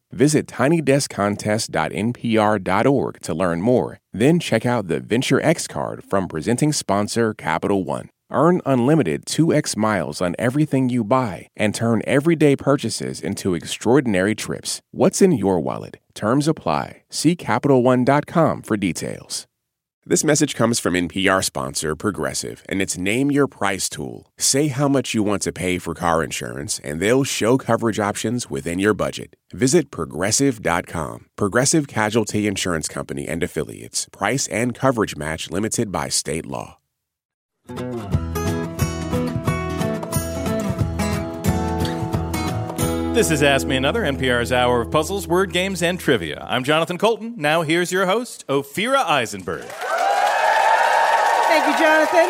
Visit 0.11 0.47
tinydeskcontest.npr.org 0.47 3.19
to 3.21 3.33
learn 3.33 3.61
more. 3.61 3.99
Then 4.13 4.39
check 4.39 4.65
out 4.65 4.87
the 4.87 4.99
Venture 4.99 5.41
X 5.41 5.67
card 5.67 6.03
from 6.03 6.27
presenting 6.27 6.73
sponsor 6.73 7.33
Capital 7.33 7.83
One. 7.83 8.09
Earn 8.31 8.61
unlimited 8.65 9.25
2x 9.25 9.75
miles 9.75 10.21
on 10.21 10.35
everything 10.39 10.89
you 10.89 11.03
buy 11.03 11.49
and 11.57 11.75
turn 11.75 12.01
everyday 12.07 12.55
purchases 12.55 13.19
into 13.19 13.53
extraordinary 13.53 14.35
trips. 14.35 14.81
What's 14.91 15.21
in 15.21 15.33
your 15.33 15.59
wallet? 15.59 15.97
Terms 16.13 16.47
apply. 16.47 17.03
See 17.09 17.35
CapitalOne.com 17.35 18.61
for 18.61 18.77
details. 18.77 19.47
This 20.03 20.23
message 20.23 20.55
comes 20.55 20.79
from 20.79 20.95
NPR 20.95 21.43
sponsor 21.43 21.95
Progressive 21.95 22.63
and 22.67 22.81
its 22.81 22.97
Name 22.97 23.29
Your 23.29 23.45
Price 23.45 23.87
tool. 23.87 24.25
Say 24.35 24.67
how 24.69 24.87
much 24.87 25.13
you 25.13 25.21
want 25.21 25.43
to 25.43 25.51
pay 25.53 25.77
for 25.77 25.93
car 25.93 26.23
insurance, 26.23 26.79
and 26.79 26.99
they'll 26.99 27.23
show 27.23 27.55
coverage 27.55 27.99
options 27.99 28.49
within 28.49 28.79
your 28.79 28.95
budget. 28.95 29.35
Visit 29.53 29.91
progressive.com. 29.91 31.27
Progressive 31.35 31.87
Casualty 31.87 32.47
Insurance 32.47 32.87
Company 32.87 33.27
and 33.27 33.43
Affiliates. 33.43 34.07
Price 34.11 34.47
and 34.47 34.73
coverage 34.73 35.15
match 35.15 35.51
limited 35.51 35.91
by 35.91 36.09
state 36.09 36.47
law. 36.47 36.79
This 43.13 43.29
is 43.29 43.43
Ask 43.43 43.67
Me 43.67 43.75
Another, 43.75 44.03
NPR's 44.03 44.53
hour 44.53 44.79
of 44.79 44.89
puzzles, 44.89 45.27
word 45.27 45.51
games, 45.51 45.83
and 45.83 45.99
trivia. 45.99 46.47
I'm 46.49 46.63
Jonathan 46.63 46.97
Coulton. 46.97 47.33
Now 47.35 47.61
here's 47.61 47.91
your 47.91 48.05
host, 48.05 48.47
Ophira 48.47 49.03
Eisenberg. 49.03 49.65
Thank 51.49 51.67
you, 51.67 51.77
Jonathan. 51.77 52.29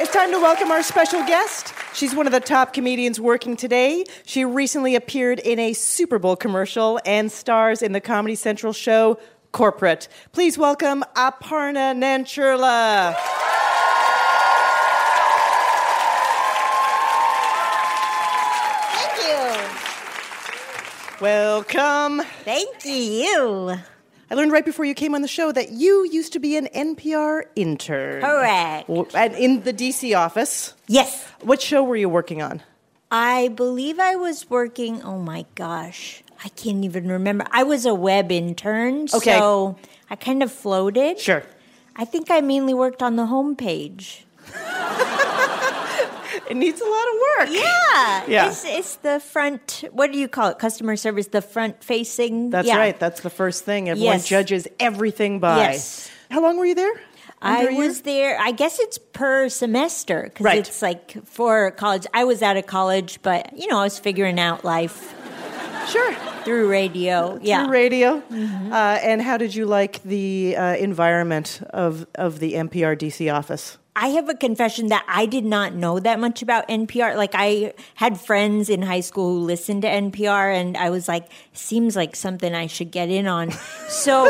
It's 0.00 0.12
time 0.12 0.32
to 0.32 0.38
welcome 0.38 0.72
our 0.72 0.82
special 0.82 1.24
guest. 1.26 1.72
She's 1.94 2.12
one 2.12 2.26
of 2.26 2.32
the 2.32 2.40
top 2.40 2.72
comedians 2.72 3.20
working 3.20 3.56
today. 3.56 4.04
She 4.24 4.44
recently 4.44 4.96
appeared 4.96 5.38
in 5.38 5.60
a 5.60 5.72
Super 5.74 6.18
Bowl 6.18 6.34
commercial 6.34 6.98
and 7.06 7.30
stars 7.30 7.80
in 7.80 7.92
the 7.92 8.00
Comedy 8.00 8.34
Central 8.34 8.72
show 8.72 9.20
Corporate. 9.52 10.08
Please 10.32 10.58
welcome 10.58 11.04
Aparna 11.14 11.94
Nancherla. 11.96 13.16
Welcome. 21.20 22.22
Thank 22.44 22.84
you. 22.84 23.76
I 24.30 24.34
learned 24.34 24.52
right 24.52 24.64
before 24.64 24.84
you 24.84 24.94
came 24.94 25.14
on 25.14 25.22
the 25.22 25.28
show 25.28 25.50
that 25.52 25.70
you 25.72 26.06
used 26.10 26.32
to 26.34 26.38
be 26.38 26.56
an 26.56 26.68
NPR 26.74 27.42
intern. 27.54 28.22
Correct. 28.22 28.90
And 29.14 29.34
in 29.34 29.62
the 29.62 29.72
DC 29.72 30.16
office. 30.18 30.74
Yes. 30.88 31.24
What 31.40 31.62
show 31.62 31.82
were 31.84 31.96
you 31.96 32.08
working 32.08 32.42
on? 32.42 32.62
I 33.10 33.48
believe 33.48 33.98
I 34.00 34.16
was 34.16 34.50
working, 34.50 35.00
oh 35.02 35.18
my 35.18 35.46
gosh, 35.54 36.22
I 36.44 36.48
can't 36.50 36.84
even 36.84 37.08
remember. 37.08 37.46
I 37.52 37.62
was 37.62 37.86
a 37.86 37.94
web 37.94 38.32
intern, 38.32 39.06
Okay. 39.14 39.38
so 39.38 39.78
I 40.10 40.16
kind 40.16 40.42
of 40.42 40.50
floated. 40.52 41.20
Sure. 41.20 41.44
I 41.94 42.04
think 42.04 42.30
I 42.30 42.40
mainly 42.40 42.74
worked 42.74 43.02
on 43.02 43.14
the 43.16 43.26
homepage. 43.26 44.22
It 46.50 46.56
needs 46.56 46.80
a 46.80 46.84
lot 46.84 46.92
of 46.92 47.14
work. 47.48 47.48
Yeah. 47.62 48.24
Yeah. 48.28 48.48
It's, 48.48 48.64
it's 48.64 48.96
the 48.96 49.20
front, 49.20 49.84
what 49.92 50.12
do 50.12 50.18
you 50.18 50.28
call 50.28 50.50
it? 50.50 50.58
Customer 50.58 50.96
service, 50.96 51.28
the 51.28 51.42
front 51.42 51.82
facing. 51.82 52.50
That's 52.50 52.68
yeah. 52.68 52.76
right. 52.78 52.98
That's 52.98 53.20
the 53.20 53.30
first 53.30 53.64
thing. 53.64 53.88
Everyone 53.88 54.14
Yes. 54.14 54.28
judges 54.28 54.68
everything 54.80 55.40
by. 55.40 55.58
Yes. 55.58 56.10
How 56.30 56.40
long 56.40 56.56
were 56.56 56.66
you 56.66 56.74
there? 56.74 56.92
I 57.42 57.66
Under 57.66 57.74
was 57.78 58.00
there, 58.02 58.38
I 58.40 58.50
guess 58.52 58.78
it's 58.80 58.96
per 58.98 59.48
semester 59.50 60.22
because 60.24 60.44
Right. 60.44 60.58
it's 60.58 60.80
like 60.80 61.16
for 61.26 61.70
college. 61.72 62.06
I 62.14 62.24
was 62.24 62.40
out 62.42 62.56
of 62.56 62.66
college, 62.66 63.18
but, 63.22 63.56
you 63.58 63.66
know, 63.68 63.78
I 63.78 63.84
was 63.84 63.98
figuring 63.98 64.40
out 64.40 64.64
life 64.64 65.14
Sure. 65.88 66.14
through 66.44 66.68
radio. 66.70 67.38
yeah. 67.42 67.64
Through 67.64 67.72
radio. 67.72 68.20
Mm-hmm. 68.20 68.72
Uh, 68.72 68.76
and 69.02 69.20
how 69.22 69.36
did 69.36 69.54
you 69.54 69.66
like 69.66 70.02
the 70.02 70.56
uh, 70.56 70.76
environment 70.76 71.60
of, 71.70 72.06
of 72.14 72.38
the 72.40 72.54
NPR 72.54 72.96
DC 72.96 73.32
office? 73.32 73.78
I 73.98 74.08
have 74.08 74.28
a 74.28 74.34
confession 74.34 74.88
that 74.88 75.04
I 75.08 75.24
did 75.24 75.44
not 75.46 75.72
know 75.72 75.98
that 75.98 76.20
much 76.20 76.42
about 76.42 76.68
NPR. 76.68 77.16
Like 77.16 77.30
I 77.32 77.72
had 77.94 78.20
friends 78.20 78.68
in 78.68 78.82
high 78.82 79.00
school 79.00 79.30
who 79.38 79.40
listened 79.40 79.82
to 79.82 79.88
NPR 79.88 80.54
and 80.54 80.76
I 80.76 80.90
was 80.90 81.08
like, 81.08 81.30
seems 81.54 81.96
like 81.96 82.14
something 82.14 82.54
I 82.54 82.66
should 82.66 82.90
get 82.90 83.08
in 83.08 83.26
on. 83.26 83.50
So 83.88 84.26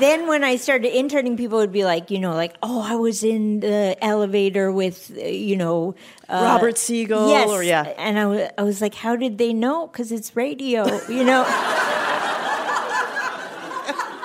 then 0.00 0.26
when 0.26 0.42
I 0.44 0.56
started 0.56 0.96
interning, 0.96 1.36
people 1.36 1.58
would 1.58 1.72
be 1.72 1.84
like, 1.84 2.10
you 2.10 2.18
know, 2.18 2.34
like, 2.34 2.54
oh, 2.62 2.80
I 2.82 2.96
was 2.96 3.22
in 3.24 3.60
the 3.60 3.96
elevator 4.02 4.70
with, 4.72 5.10
you 5.16 5.56
know, 5.56 5.94
uh, 6.28 6.40
Robert 6.42 6.76
Siegel 6.78 7.28
Yes. 7.28 7.48
or- 7.48 7.62
yeah. 7.62 7.82
And 7.98 8.18
I 8.18 8.26
wa- 8.26 8.48
I 8.58 8.62
was 8.62 8.80
like, 8.80 8.94
how 8.94 9.16
did 9.16 9.36
they 9.38 9.52
know? 9.52 9.86
Because 9.86 10.12
it's 10.12 10.34
radio, 10.36 10.84
you 11.08 11.24
know? 11.24 11.44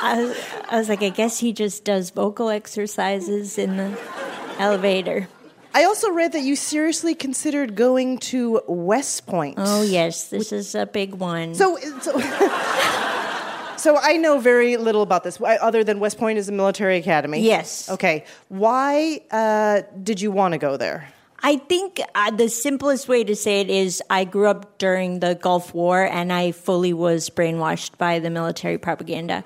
I 0.04 0.61
I 0.72 0.78
was 0.78 0.88
like, 0.88 1.04
I 1.04 1.10
guess 1.10 1.38
he 1.40 1.52
just 1.52 1.84
does 1.84 2.12
vocal 2.12 2.50
exercises 2.50 3.58
in 3.58 3.76
the 3.76 4.00
elevator. 4.58 5.28
I 5.74 5.84
also 5.84 6.12
read 6.12 6.32
that 6.32 6.44
you 6.44 6.56
seriously 6.56 7.14
considered 7.14 7.76
going 7.76 8.20
to 8.20 8.62
West 8.68 9.28
Point. 9.28 9.56
Oh, 9.58 9.84
yes, 9.84 10.30
this 10.30 10.54
is 10.54 10.74
a 10.74 10.86
big 10.86 11.16
one. 11.16 11.56
So, 11.56 11.78
so, 12.00 12.18
so 13.78 13.98
I 13.98 14.18
know 14.18 14.40
very 14.40 14.78
little 14.78 15.02
about 15.02 15.26
this, 15.26 15.42
other 15.42 15.84
than 15.84 16.00
West 16.00 16.18
Point 16.18 16.38
is 16.38 16.48
a 16.48 16.54
military 16.54 16.98
academy. 16.98 17.42
Yes. 17.42 17.90
Okay. 17.90 18.24
Why 18.48 19.22
uh, 19.30 19.82
did 20.02 20.22
you 20.22 20.32
want 20.32 20.54
to 20.54 20.58
go 20.58 20.78
there? 20.78 21.12
I 21.44 21.58
think 21.58 22.00
uh, 22.16 22.32
the 22.32 22.48
simplest 22.48 23.10
way 23.10 23.24
to 23.26 23.36
say 23.36 23.62
it 23.62 23.70
is 23.70 24.02
I 24.10 24.24
grew 24.24 24.48
up 24.48 24.78
during 24.78 25.20
the 25.20 25.36
Gulf 25.36 25.74
War 25.74 26.06
and 26.06 26.32
I 26.32 26.52
fully 26.52 26.94
was 26.94 27.30
brainwashed 27.30 27.98
by 27.98 28.20
the 28.20 28.30
military 28.30 28.78
propaganda 28.78 29.44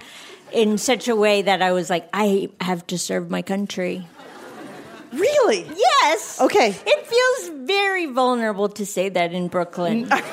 in 0.55 0.77
such 0.77 1.07
a 1.09 1.15
way 1.15 1.41
that 1.41 1.61
I 1.61 1.73
was 1.73 1.89
like, 1.89 2.07
I 2.13 2.49
have 2.61 2.87
to 2.87 2.97
serve 2.97 3.29
my 3.29 3.41
country. 3.41 4.07
Really? 5.11 5.65
Yes. 5.75 6.39
Okay. 6.41 6.69
It 6.69 7.07
feels 7.07 7.67
very 7.67 8.05
vulnerable 8.05 8.69
to 8.69 8.85
say 8.85 9.09
that 9.09 9.33
in 9.33 9.49
Brooklyn. 9.49 9.99
yeah, 10.09 10.11
right. 10.11 10.23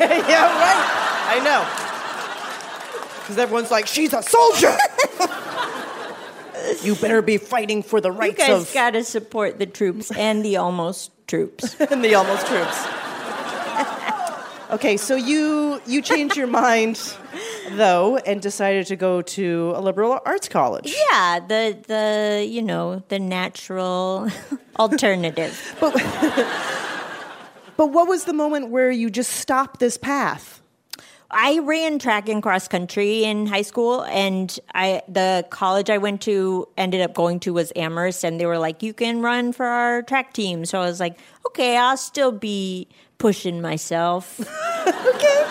I 1.28 1.40
know. 1.44 1.64
Because 3.20 3.38
everyone's 3.38 3.70
like, 3.70 3.86
she's 3.86 4.12
a 4.12 4.22
soldier. 4.22 4.76
you 6.86 6.94
better 6.96 7.22
be 7.22 7.38
fighting 7.38 7.82
for 7.82 8.00
the 8.00 8.10
rights 8.10 8.38
you 8.38 8.46
guys 8.46 8.62
of 8.68 8.74
got 8.74 8.90
to 8.90 9.04
support 9.04 9.58
the 9.58 9.66
troops 9.66 10.10
and 10.12 10.44
the 10.44 10.56
almost 10.56 11.10
troops. 11.26 11.74
and 11.80 12.04
the 12.04 12.14
almost 12.14 12.46
troops. 12.46 12.86
okay, 14.70 14.96
so 14.96 15.14
you 15.14 15.80
you 15.86 16.02
changed 16.02 16.36
your 16.36 16.48
mind 16.48 16.96
though 17.70 18.16
and 18.18 18.40
decided 18.40 18.86
to 18.86 18.96
go 18.96 19.22
to 19.22 19.72
a 19.74 19.80
liberal 19.80 20.20
arts 20.24 20.48
college. 20.48 20.94
Yeah, 21.10 21.40
the 21.40 21.78
the 21.86 22.46
you 22.48 22.62
know 22.62 23.02
the 23.08 23.18
natural 23.18 24.28
alternative. 24.78 25.76
But 25.80 25.94
but 27.76 27.86
what 27.88 28.06
was 28.06 28.24
the 28.24 28.32
moment 28.34 28.70
where 28.70 28.90
you 28.90 29.10
just 29.10 29.32
stopped 29.32 29.80
this 29.80 29.96
path? 29.96 30.62
I 31.32 31.60
ran 31.60 31.98
track 31.98 32.28
and 32.28 32.42
cross 32.42 32.68
country 32.68 33.24
in 33.24 33.46
high 33.46 33.62
school, 33.62 34.02
and 34.04 34.56
I 34.74 35.00
the 35.08 35.46
college 35.48 35.88
I 35.88 35.96
went 35.96 36.20
to 36.22 36.68
ended 36.76 37.00
up 37.00 37.14
going 37.14 37.40
to 37.40 37.54
was 37.54 37.72
Amherst, 37.74 38.22
and 38.22 38.38
they 38.38 38.44
were 38.44 38.58
like, 38.58 38.82
"You 38.82 38.92
can 38.92 39.22
run 39.22 39.52
for 39.52 39.64
our 39.64 40.02
track 40.02 40.34
team." 40.34 40.66
So 40.66 40.78
I 40.80 40.84
was 40.84 41.00
like, 41.00 41.18
"Okay, 41.46 41.76
I'll 41.78 41.96
still 41.96 42.32
be 42.32 42.86
pushing 43.16 43.62
myself." 43.62 44.38
okay, 44.86 45.44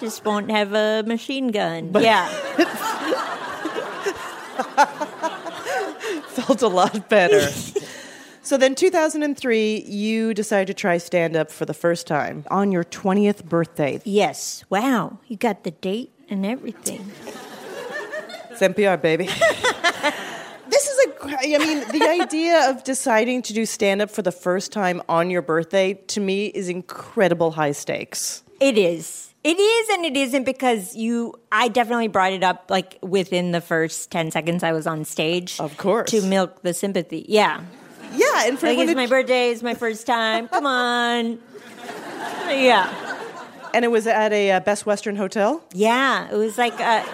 just 0.00 0.24
won't 0.24 0.50
have 0.50 0.72
a 0.74 1.02
machine 1.06 1.48
gun. 1.48 1.90
yeah, 1.98 2.26
Felt 6.28 6.62
a 6.62 6.68
lot 6.68 7.08
better. 7.08 7.50
so 8.42 8.56
then 8.56 8.74
2003 8.74 9.82
you 9.86 10.34
decided 10.34 10.66
to 10.66 10.74
try 10.74 10.98
stand 10.98 11.34
up 11.36 11.50
for 11.50 11.64
the 11.64 11.74
first 11.74 12.06
time 12.06 12.44
on 12.50 12.70
your 12.72 12.84
20th 12.84 13.44
birthday. 13.44 14.00
yes. 14.04 14.64
Wow, 14.70 15.18
you 15.28 15.36
got 15.36 15.64
the 15.64 15.70
date 15.72 16.12
and 16.28 16.44
everything. 16.46 17.10
It's 18.50 18.60
NPR, 18.60 19.00
baby. 19.00 19.26
this 20.68 20.88
is 20.88 21.06
a 21.06 21.26
I 21.38 21.58
mean, 21.58 21.80
the 21.90 22.08
idea 22.22 22.70
of 22.70 22.84
deciding 22.84 23.42
to 23.42 23.52
do 23.52 23.66
stand 23.66 24.00
up 24.00 24.10
for 24.10 24.22
the 24.22 24.32
first 24.32 24.72
time 24.72 25.02
on 25.08 25.28
your 25.30 25.42
birthday 25.42 25.94
to 25.94 26.20
me 26.20 26.46
is 26.46 26.68
incredible 26.68 27.50
high 27.52 27.72
stakes. 27.72 28.42
It 28.60 28.78
is. 28.78 29.25
It 29.48 29.60
is 29.60 29.88
and 29.90 30.04
it 30.04 30.16
isn't 30.16 30.42
because 30.44 30.96
you 30.96 31.34
I 31.52 31.68
definitely 31.68 32.08
brought 32.08 32.32
it 32.32 32.42
up 32.42 32.64
like 32.68 32.98
within 33.00 33.52
the 33.52 33.60
first 33.60 34.10
10 34.10 34.32
seconds 34.32 34.64
I 34.64 34.72
was 34.72 34.86
on 34.88 35.04
stage. 35.04 35.60
Of 35.60 35.76
course. 35.76 36.10
To 36.10 36.22
milk 36.22 36.62
the 36.62 36.74
sympathy. 36.74 37.24
Yeah. 37.28 37.62
Yeah, 38.14 38.46
and 38.48 38.58
for 38.58 38.66
Like 38.66 38.78
it's 38.78 38.94
my 38.96 39.06
birthday, 39.06 39.50
it's 39.50 39.62
my 39.62 39.74
first 39.74 40.06
time. 40.06 40.48
Come 40.56 40.66
on. 40.66 41.38
Yeah. 42.48 42.90
and 43.72 43.84
it 43.84 43.88
was 43.88 44.06
at 44.08 44.32
a 44.32 44.50
uh, 44.52 44.60
Best 44.60 44.84
Western 44.84 45.14
hotel. 45.16 45.62
Yeah, 45.72 46.28
it 46.28 46.34
was 46.36 46.58
like 46.58 46.78
a 46.80 47.04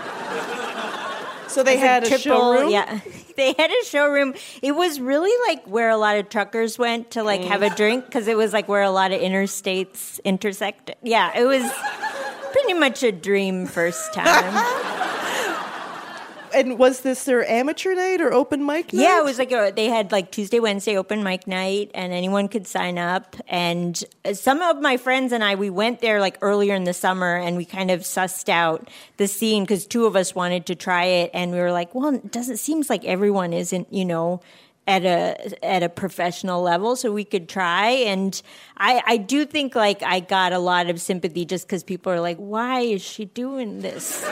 So 1.48 1.62
they 1.62 1.76
had 1.76 2.04
a 2.04 2.08
triple- 2.08 2.22
showroom. 2.22 2.70
Yeah. 2.70 3.00
They 3.34 3.54
had 3.58 3.70
a 3.70 3.84
showroom. 3.86 4.34
It 4.60 4.72
was 4.72 5.00
really 5.00 5.32
like 5.48 5.64
where 5.64 5.88
a 5.88 5.96
lot 5.96 6.18
of 6.18 6.28
truckers 6.28 6.78
went 6.78 7.12
to 7.12 7.22
like 7.22 7.40
have 7.44 7.62
a 7.62 7.70
drink 7.70 8.04
because 8.04 8.28
it 8.28 8.36
was 8.36 8.52
like 8.52 8.68
where 8.68 8.82
a 8.82 8.90
lot 8.90 9.10
of 9.10 9.22
interstates 9.22 10.22
intersect. 10.22 10.90
Yeah, 11.02 11.32
it 11.34 11.44
was 11.46 11.62
pretty 12.52 12.74
much 12.74 13.02
a 13.02 13.12
dream 13.12 13.66
first 13.66 14.12
time. 14.14 14.98
And 16.54 16.78
was 16.78 17.00
this 17.00 17.24
their 17.24 17.48
amateur 17.48 17.94
night 17.94 18.20
or 18.20 18.32
open 18.32 18.64
mic 18.64 18.92
night? 18.92 19.02
Yeah, 19.02 19.18
it 19.20 19.24
was 19.24 19.38
like 19.38 19.52
a, 19.52 19.72
they 19.74 19.86
had 19.86 20.12
like 20.12 20.30
Tuesday, 20.30 20.60
Wednesday 20.60 20.96
open 20.96 21.22
mic 21.22 21.46
night, 21.46 21.90
and 21.94 22.12
anyone 22.12 22.48
could 22.48 22.66
sign 22.66 22.98
up. 22.98 23.36
And 23.48 24.02
uh, 24.24 24.34
some 24.34 24.60
of 24.60 24.80
my 24.80 24.96
friends 24.96 25.32
and 25.32 25.42
I, 25.42 25.54
we 25.54 25.70
went 25.70 26.00
there 26.00 26.20
like 26.20 26.38
earlier 26.42 26.74
in 26.74 26.84
the 26.84 26.92
summer, 26.92 27.36
and 27.36 27.56
we 27.56 27.64
kind 27.64 27.90
of 27.90 28.00
sussed 28.00 28.48
out 28.48 28.88
the 29.16 29.28
scene 29.28 29.64
because 29.64 29.86
two 29.86 30.06
of 30.06 30.16
us 30.16 30.34
wanted 30.34 30.66
to 30.66 30.74
try 30.74 31.04
it, 31.04 31.30
and 31.32 31.52
we 31.52 31.58
were 31.58 31.72
like, 31.72 31.94
well, 31.94 32.14
it 32.14 32.30
doesn't 32.30 32.58
seems 32.58 32.90
like 32.90 33.04
everyone 33.04 33.52
isn't, 33.52 33.92
you 33.92 34.04
know. 34.04 34.40
At 34.84 35.04
a 35.04 35.64
at 35.64 35.84
a 35.84 35.88
professional 35.88 36.60
level, 36.60 36.96
so 36.96 37.12
we 37.12 37.24
could 37.24 37.48
try, 37.48 37.90
and 37.90 38.42
I 38.76 39.00
I 39.06 39.16
do 39.16 39.44
think 39.44 39.76
like 39.76 40.02
I 40.02 40.18
got 40.18 40.52
a 40.52 40.58
lot 40.58 40.90
of 40.90 41.00
sympathy 41.00 41.44
just 41.44 41.68
because 41.68 41.84
people 41.84 42.10
are 42.10 42.20
like, 42.20 42.36
why 42.38 42.80
is 42.80 43.00
she 43.00 43.26
doing 43.26 43.78
this? 43.78 44.22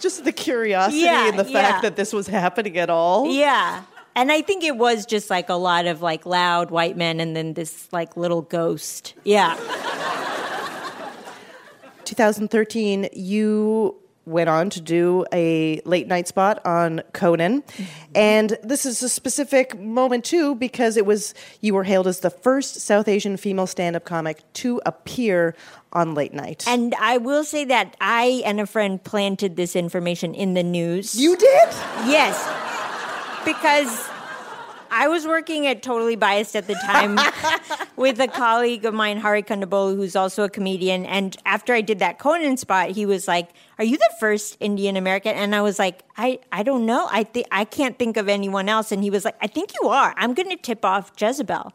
just 0.00 0.24
the 0.24 0.32
curiosity 0.32 1.02
Yeah, 1.02 1.28
and 1.28 1.38
the 1.38 1.44
fact 1.44 1.54
yeah. 1.54 1.80
that 1.82 1.96
this 1.96 2.12
was 2.12 2.26
happening 2.26 2.78
at 2.78 2.90
all. 2.90 3.30
Yeah. 3.30 3.82
And 4.16 4.32
I 4.32 4.42
think 4.42 4.64
it 4.64 4.76
was 4.76 5.06
just 5.06 5.30
like 5.30 5.48
a 5.48 5.54
lot 5.54 5.86
of 5.86 6.02
like 6.02 6.26
loud 6.26 6.70
white 6.70 6.96
men 6.96 7.20
and 7.20 7.36
then 7.36 7.54
this 7.54 7.88
like 7.92 8.16
little 8.16 8.42
ghost. 8.42 9.14
Yeah. 9.24 9.56
2013, 12.04 13.08
you 13.12 13.96
went 14.30 14.48
on 14.48 14.70
to 14.70 14.80
do 14.80 15.24
a 15.32 15.80
late 15.84 16.06
night 16.06 16.28
spot 16.28 16.64
on 16.64 17.02
Conan. 17.12 17.62
And 18.14 18.56
this 18.62 18.86
is 18.86 19.02
a 19.02 19.08
specific 19.08 19.78
moment 19.78 20.24
too 20.24 20.54
because 20.54 20.96
it 20.96 21.04
was 21.04 21.34
you 21.60 21.74
were 21.74 21.84
hailed 21.84 22.06
as 22.06 22.20
the 22.20 22.30
first 22.30 22.76
South 22.80 23.08
Asian 23.08 23.36
female 23.36 23.66
stand-up 23.66 24.04
comic 24.04 24.40
to 24.54 24.80
appear 24.86 25.54
on 25.92 26.14
late 26.14 26.32
night. 26.32 26.64
And 26.66 26.94
I 27.00 27.18
will 27.18 27.44
say 27.44 27.64
that 27.64 27.96
I 28.00 28.42
and 28.46 28.60
a 28.60 28.66
friend 28.66 29.02
planted 29.02 29.56
this 29.56 29.74
information 29.74 30.34
in 30.34 30.54
the 30.54 30.62
news. 30.62 31.20
you 31.20 31.36
did? 31.36 31.68
Yes. 32.06 32.38
Because 33.44 34.08
I 34.90 35.08
was 35.08 35.26
working 35.26 35.66
at 35.66 35.82
Totally 35.82 36.16
Biased 36.16 36.56
at 36.56 36.66
the 36.66 36.74
time 36.74 37.18
with 37.96 38.20
a 38.20 38.28
colleague 38.28 38.84
of 38.84 38.92
mine, 38.92 39.18
Hari 39.18 39.42
Kondabolu, 39.42 39.96
who's 39.96 40.16
also 40.16 40.44
a 40.44 40.48
comedian. 40.48 41.06
And 41.06 41.36
after 41.46 41.72
I 41.72 41.80
did 41.80 42.00
that 42.00 42.18
Conan 42.18 42.56
spot, 42.56 42.90
he 42.90 43.06
was 43.06 43.28
like, 43.28 43.50
Are 43.78 43.84
you 43.84 43.96
the 43.96 44.10
first 44.18 44.56
Indian 44.60 44.96
American? 44.96 45.36
And 45.36 45.54
I 45.54 45.62
was 45.62 45.78
like, 45.78 46.02
I, 46.16 46.40
I 46.50 46.62
don't 46.62 46.86
know. 46.86 47.08
I 47.10 47.24
think 47.24 47.46
I 47.52 47.64
can't 47.64 47.98
think 47.98 48.16
of 48.16 48.28
anyone 48.28 48.68
else. 48.68 48.92
And 48.92 49.02
he 49.02 49.10
was 49.10 49.24
like, 49.24 49.36
I 49.40 49.46
think 49.46 49.72
you 49.80 49.88
are. 49.88 50.12
I'm 50.16 50.34
gonna 50.34 50.56
tip 50.56 50.84
off 50.84 51.12
Jezebel. 51.18 51.72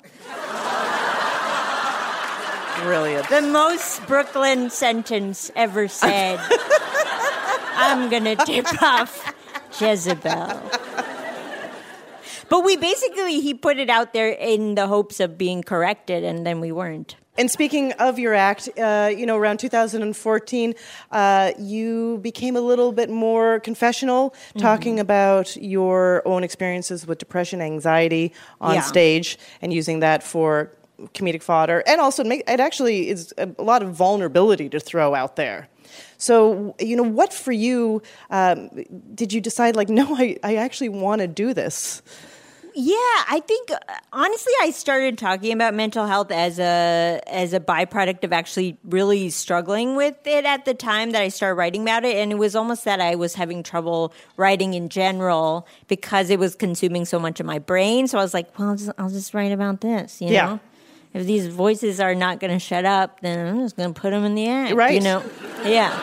Brilliant. 2.83 3.29
The 3.29 3.41
most 3.41 4.05
Brooklyn 4.05 4.69
sentence 4.69 5.51
ever 5.55 5.87
said. 5.87 6.39
I'm 7.77 8.09
gonna 8.09 8.35
tip 8.35 8.81
off 8.83 9.33
Jezebel. 9.79 10.61
But 12.49 12.63
we 12.63 12.77
basically 12.77 13.41
he 13.41 13.53
put 13.53 13.77
it 13.79 13.89
out 13.89 14.13
there 14.13 14.29
in 14.29 14.75
the 14.75 14.87
hopes 14.87 15.19
of 15.19 15.37
being 15.37 15.63
corrected, 15.63 16.23
and 16.23 16.45
then 16.45 16.59
we 16.59 16.71
weren't. 16.71 17.15
And 17.37 17.51
speaking 17.51 17.91
of 17.93 18.17
your 18.17 18.33
act, 18.33 18.69
uh, 18.79 19.11
you 19.13 19.25
know, 19.25 19.35
around 19.35 19.57
2014, 19.59 20.73
uh, 21.11 21.51
you 21.59 22.19
became 22.21 22.55
a 22.55 22.61
little 22.61 22.93
bit 22.93 23.09
more 23.09 23.59
confessional, 23.59 24.29
Mm-hmm. 24.29 24.59
talking 24.59 24.99
about 25.01 25.57
your 25.57 26.21
own 26.25 26.43
experiences 26.45 27.05
with 27.05 27.17
depression, 27.17 27.61
anxiety 27.61 28.31
on 28.61 28.75
Yeah. 28.75 28.81
stage, 28.81 29.37
and 29.61 29.73
using 29.73 29.99
that 29.99 30.23
for 30.23 30.71
comedic 31.13 31.43
fodder. 31.43 31.83
And 31.85 31.99
also, 31.99 32.23
make, 32.23 32.43
it 32.49 32.61
actually 32.61 33.09
is 33.09 33.33
a, 33.37 33.49
a 33.59 33.63
lot 33.63 33.83
of 33.83 33.93
vulnerability 33.93 34.69
to 34.69 34.79
throw 34.79 35.13
out 35.13 35.35
there. 35.35 35.67
So, 36.17 36.73
you 36.79 36.95
know, 36.95 37.03
what 37.03 37.33
for 37.33 37.51
you 37.51 38.01
um, 38.29 38.69
did 39.13 39.33
you 39.33 39.41
decide, 39.41 39.75
like, 39.75 39.89
no, 40.01 40.15
I, 40.15 40.37
I 40.41 40.55
actually 40.55 40.89
want 40.89 41.19
to 41.19 41.27
do 41.27 41.53
this? 41.53 42.01
Yeah, 42.77 42.95
I 42.97 43.41
think 43.47 43.71
uh, 43.71 43.77
honestly, 44.11 44.51
I 44.61 44.71
started 44.71 45.17
talking 45.17 45.53
about 45.53 45.73
mental 45.73 46.07
health 46.07 46.29
as 46.29 46.59
a 46.59 47.21
as 47.25 47.53
a 47.53 47.59
byproduct 47.61 48.25
of 48.25 48.33
actually 48.33 48.77
really 48.83 49.29
struggling 49.29 49.95
with 49.95 50.15
it 50.27 50.43
at 50.43 50.65
the 50.65 50.73
time 50.73 51.11
that 51.11 51.21
I 51.21 51.29
started 51.29 51.55
writing 51.55 51.83
about 51.83 52.03
it, 52.03 52.17
and 52.17 52.33
it 52.33 52.35
was 52.37 52.53
almost 52.53 52.83
that 52.83 52.99
I 52.99 53.15
was 53.15 53.35
having 53.35 53.63
trouble 53.63 54.11
writing 54.35 54.73
in 54.73 54.89
general 54.89 55.65
because 55.87 56.29
it 56.29 56.37
was 56.37 56.53
consuming 56.53 57.05
so 57.05 57.17
much 57.17 57.39
of 57.39 57.45
my 57.45 57.59
brain. 57.59 58.09
So 58.09 58.17
I 58.19 58.21
was 58.21 58.33
like, 58.33 58.59
well, 58.59 58.71
I'll 58.71 58.75
just, 58.75 58.91
I'll 58.97 59.09
just 59.09 59.33
write 59.33 59.53
about 59.53 59.79
this, 59.79 60.21
you 60.21 60.27
Yeah. 60.29 60.45
know. 60.45 60.59
If 61.13 61.25
these 61.25 61.47
voices 61.47 62.01
are 62.01 62.13
not 62.13 62.41
going 62.41 62.51
to 62.51 62.59
shut 62.59 62.83
up, 62.83 63.21
then 63.21 63.47
I'm 63.47 63.59
just 63.61 63.77
going 63.77 63.93
to 63.93 63.97
put 63.97 64.09
them 64.11 64.25
in 64.25 64.35
the 64.35 64.49
act, 64.49 64.75
Right. 64.75 64.95
You 64.95 64.99
know, 64.99 65.23
yeah. 65.63 65.97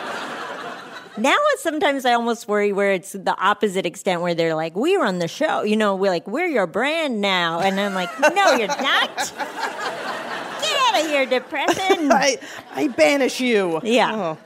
Now 1.17 1.35
it's 1.51 1.61
sometimes 1.63 2.05
I 2.05 2.13
almost 2.13 2.47
worry 2.47 2.71
where 2.73 2.91
it's 2.91 3.11
the 3.11 3.35
opposite 3.39 3.85
extent 3.85 4.21
where 4.21 4.33
they're 4.33 4.55
like, 4.55 4.75
"We 4.75 4.95
run 4.95 5.19
the 5.19 5.27
show," 5.27 5.61
you 5.63 5.75
know, 5.75 5.95
we're 5.95 6.09
like, 6.09 6.27
"We're 6.27 6.47
your 6.47 6.65
brand 6.67 7.21
now," 7.21 7.59
and 7.59 7.79
I'm 7.79 7.93
like, 7.93 8.09
"No, 8.33 8.53
you're 8.53 8.67
not. 8.67 9.15
Get 9.17 9.35
out 9.37 11.01
of 11.01 11.07
here, 11.07 11.25
depression." 11.25 12.11
I, 12.11 12.37
I 12.73 12.87
banish 12.87 13.39
you. 13.39 13.79
Yeah. 13.83 14.11
Oh. 14.15 14.37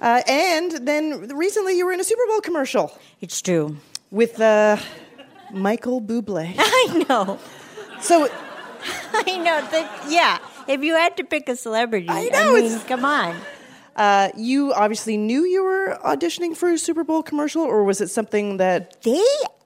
Uh, 0.00 0.22
and 0.28 0.86
then 0.86 1.28
recently 1.36 1.76
you 1.76 1.84
were 1.84 1.92
in 1.92 1.98
a 1.98 2.04
Super 2.04 2.22
Bowl 2.28 2.40
commercial 2.40 2.96
It's 3.20 3.42
true. 3.42 3.76
with 4.12 4.40
uh, 4.40 4.76
Michael 5.52 6.00
Bublé. 6.00 6.54
I 6.58 7.04
know. 7.08 7.40
So 8.00 8.28
I 9.12 9.36
know. 9.38 9.60
That, 9.72 10.04
yeah. 10.08 10.38
If 10.68 10.84
you 10.84 10.94
had 10.94 11.16
to 11.16 11.24
pick 11.24 11.48
a 11.48 11.56
celebrity, 11.56 12.06
I 12.08 12.28
know, 12.28 12.54
mean, 12.54 12.64
it's- 12.66 12.84
come 12.84 13.04
on. 13.04 13.34
Uh, 13.98 14.30
you 14.36 14.72
obviously 14.72 15.16
knew 15.16 15.44
you 15.44 15.64
were 15.64 15.98
auditioning 16.04 16.56
for 16.56 16.70
a 16.70 16.78
Super 16.78 17.02
Bowl 17.02 17.22
commercial, 17.22 17.62
or 17.62 17.82
was 17.82 18.00
it 18.00 18.08
something 18.08 18.58
that 18.58 19.02
They 19.02 19.24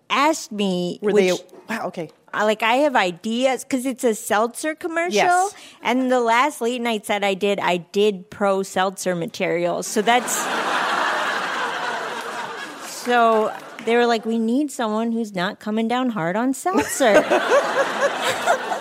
asked 0.08 0.50
me, 0.50 0.98
were 1.02 1.12
which, 1.12 1.38
they? 1.38 1.46
Wow. 1.68 1.88
Okay. 1.88 2.10
Like 2.32 2.62
I 2.62 2.76
have 2.76 2.96
ideas 2.96 3.62
because 3.62 3.84
it's 3.84 4.04
a 4.04 4.14
seltzer 4.14 4.74
commercial. 4.74 5.16
Yes. 5.16 5.54
And 5.82 6.10
the 6.10 6.20
last 6.20 6.62
late 6.62 6.80
night 6.80 7.04
set 7.04 7.22
I 7.22 7.34
did, 7.34 7.60
I 7.60 7.76
did 7.76 8.30
pro 8.30 8.62
seltzer 8.62 9.14
materials. 9.14 9.86
So 9.86 10.00
that's 10.00 10.32
so 13.04 13.54
they 13.84 13.96
were 13.96 14.06
like, 14.06 14.24
we 14.24 14.38
need 14.38 14.70
someone 14.70 15.12
who's 15.12 15.34
not 15.34 15.60
coming 15.60 15.88
down 15.88 16.08
hard 16.08 16.36
on 16.36 16.54
seltzer. 16.54 17.22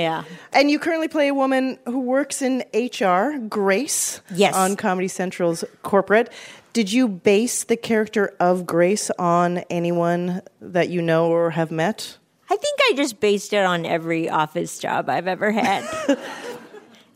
yeah. 0.00 0.24
And 0.52 0.70
you 0.70 0.78
currently 0.78 1.08
play 1.08 1.28
a 1.28 1.34
woman 1.34 1.78
who 1.86 2.00
works 2.00 2.42
in 2.42 2.64
HR, 2.74 3.38
Grace. 3.48 4.20
Yes. 4.34 4.54
On 4.54 4.76
Comedy 4.76 5.08
Central's 5.08 5.64
corporate. 5.82 6.30
Did 6.72 6.92
you 6.92 7.08
base 7.08 7.64
the 7.64 7.76
character 7.76 8.34
of 8.38 8.64
Grace 8.64 9.10
on 9.18 9.58
anyone 9.70 10.42
that 10.60 10.88
you 10.88 11.02
know 11.02 11.30
or 11.30 11.50
have 11.50 11.70
met? 11.70 12.18
I 12.48 12.56
think 12.56 12.78
I 12.88 12.94
just 12.96 13.20
based 13.20 13.52
it 13.52 13.64
on 13.64 13.84
every 13.86 14.28
office 14.28 14.78
job 14.78 15.08
I've 15.08 15.26
ever 15.26 15.50
had. 15.50 15.84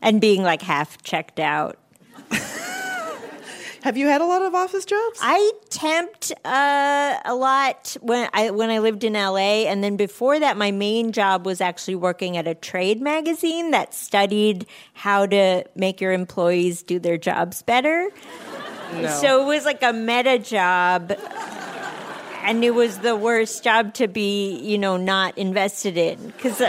and 0.01 0.21
being 0.21 0.43
like 0.43 0.61
half 0.61 1.01
checked 1.01 1.39
out. 1.39 1.77
Have 3.85 3.97
you 3.97 4.07
had 4.07 4.19
a 4.19 4.25
lot 4.25 4.41
of 4.41 4.55
office 4.55 4.83
jobs? 4.83 5.19
I 5.21 5.51
temped 5.69 6.31
uh, 6.43 7.19
a 7.23 7.35
lot 7.35 7.95
when 8.01 8.27
I 8.33 8.49
when 8.49 8.71
I 8.71 8.79
lived 8.79 9.03
in 9.03 9.13
LA, 9.13 9.67
and 9.69 9.83
then 9.83 9.95
before 9.95 10.39
that, 10.39 10.57
my 10.57 10.71
main 10.71 11.11
job 11.11 11.45
was 11.45 11.61
actually 11.61 11.93
working 11.93 12.35
at 12.35 12.47
a 12.47 12.55
trade 12.55 12.99
magazine 12.99 13.69
that 13.69 13.93
studied 13.93 14.65
how 14.95 15.27
to 15.27 15.65
make 15.75 16.01
your 16.01 16.13
employees 16.13 16.81
do 16.81 16.97
their 16.97 17.19
jobs 17.19 17.61
better. 17.61 18.09
So 19.19 19.43
it 19.43 19.45
was 19.45 19.65
like 19.65 19.83
a 19.83 19.93
meta 19.93 20.39
job, 20.39 21.13
and 22.41 22.63
it 22.63 22.73
was 22.73 22.97
the 22.97 23.15
worst 23.15 23.63
job 23.63 23.93
to 23.95 24.07
be, 24.07 24.57
you 24.61 24.79
know, 24.79 24.97
not 24.97 25.37
invested 25.37 25.95
in 25.95 26.29
because. 26.29 26.59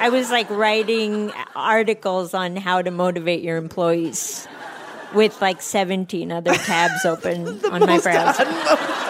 I 0.00 0.10
was 0.10 0.30
like 0.30 0.48
writing 0.48 1.32
articles 1.56 2.32
on 2.32 2.54
how 2.54 2.82
to 2.82 2.92
motivate 2.92 3.42
your 3.42 3.56
employees 3.56 4.46
with 5.14 5.40
like 5.40 5.62
17 5.62 6.32
other 6.32 6.54
tabs 6.54 7.04
open 7.04 7.64
on 7.66 7.80
my 7.80 7.98
browser. 7.98 8.44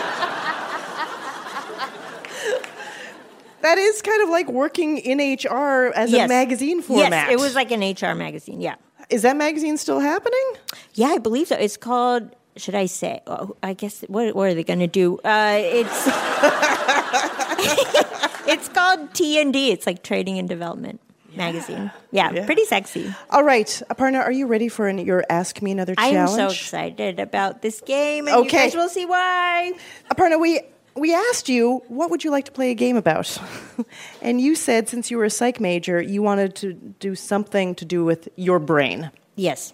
That 3.61 3.77
is 3.77 4.01
kind 4.03 4.23
of 4.23 4.29
like 4.29 4.49
working 4.49 4.99
in 4.99 5.19
HR 5.19 5.93
as 5.95 6.15
a 6.15 6.29
magazine 6.29 6.81
format. 6.81 7.11
Yes, 7.11 7.33
it 7.33 7.41
was 7.41 7.57
like 7.57 7.73
an 7.73 7.81
HR 7.81 8.15
magazine. 8.15 8.61
Yeah. 8.61 8.77
Is 9.11 9.23
that 9.23 9.37
magazine 9.37 9.77
still 9.77 9.99
happening? 9.99 10.53
Yeah, 10.95 11.09
I 11.09 11.19
believe 11.19 11.49
so. 11.49 11.57
It's 11.57 11.77
called, 11.77 12.35
should 12.57 12.77
I 12.77 12.87
say? 12.87 13.21
Oh, 13.27 13.57
I 13.63 13.75
guess, 13.75 14.03
what, 14.03 14.35
what 14.37 14.49
are 14.49 14.55
they 14.55 14.65
going 14.65 14.79
to 14.79 14.87
do? 14.87 15.19
Uh, 15.19 15.59
it's. 15.61 16.07
it's 18.49 18.69
called 18.69 19.13
T&D. 19.13 19.73
It's 19.73 19.87
like 19.87 20.05
Training 20.05 20.39
and 20.39 20.49
Development 20.49 21.01
magazine. 21.39 21.91
Yeah, 22.11 22.31
Yeah. 22.33 22.45
pretty 22.45 22.65
sexy. 22.65 23.15
All 23.31 23.43
right, 23.45 23.69
Aparna, 23.91 24.21
are 24.23 24.33
you 24.33 24.47
ready 24.47 24.69
for 24.69 24.87
an, 24.89 24.99
your 24.99 25.25
Ask 25.31 25.63
Me 25.63 25.71
Another 25.73 25.95
I 25.97 26.11
challenge? 26.13 26.41
am 26.41 26.49
so 26.51 26.55
excited 26.55 27.19
about 27.21 27.63
this 27.63 27.81
game, 27.81 28.29
and 28.29 28.37
Okay. 28.37 28.57
you 28.59 28.63
guys 28.65 28.75
will 28.75 28.89
see 28.89 29.07
why. 29.07 29.73
Aparna, 30.13 30.39
we 30.41 30.61
we 30.95 31.15
asked 31.15 31.49
you 31.49 31.81
what 31.89 32.11
would 32.11 32.25
you 32.25 32.31
like 32.31 32.45
to 32.47 32.53
play 32.53 32.71
a 32.71 32.75
game 32.75 32.97
about, 32.97 33.39
and 34.23 34.41
you 34.41 34.55
said 34.57 34.89
since 34.89 35.11
you 35.11 35.17
were 35.19 35.25
a 35.25 35.31
psych 35.31 35.61
major, 35.61 36.03
you 36.03 36.23
wanted 36.23 36.55
to 36.57 36.73
do 36.75 37.15
something 37.15 37.75
to 37.77 37.85
do 37.85 38.05
with 38.05 38.29
your 38.37 38.59
brain, 38.59 39.11
Yes, 39.37 39.73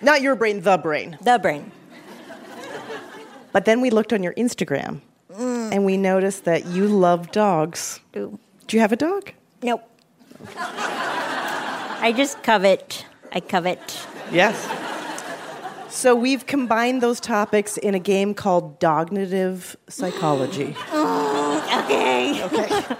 not 0.00 0.22
your 0.22 0.36
brain, 0.36 0.60
the 0.62 0.78
brain. 0.78 1.18
the 1.22 1.38
brain. 1.38 1.72
But 3.52 3.64
then 3.64 3.80
we 3.80 3.90
looked 3.90 4.12
on 4.12 4.22
your 4.22 4.34
Instagram, 4.34 5.00
mm. 5.32 5.72
and 5.72 5.84
we 5.84 5.96
noticed 5.96 6.44
that 6.44 6.66
you 6.66 6.86
love 6.86 7.32
dogs. 7.32 8.00
Do 8.12 8.38
you 8.70 8.80
have 8.80 8.92
a 8.92 8.96
dog? 8.96 9.32
Nope. 9.62 9.82
I 10.56 12.12
just 12.16 12.42
covet. 12.42 13.04
I 13.32 13.40
covet. 13.40 14.06
Yes. 14.32 14.56
So 15.90 16.14
we've 16.14 16.46
combined 16.46 17.02
those 17.02 17.18
topics 17.18 17.76
in 17.76 17.94
a 17.94 17.98
game 17.98 18.34
called 18.34 18.78
Dognitive 18.78 19.76
Psychology. 19.88 20.76
Oh, 20.92 21.84
okay. 21.84 22.44
Okay. 22.44 22.96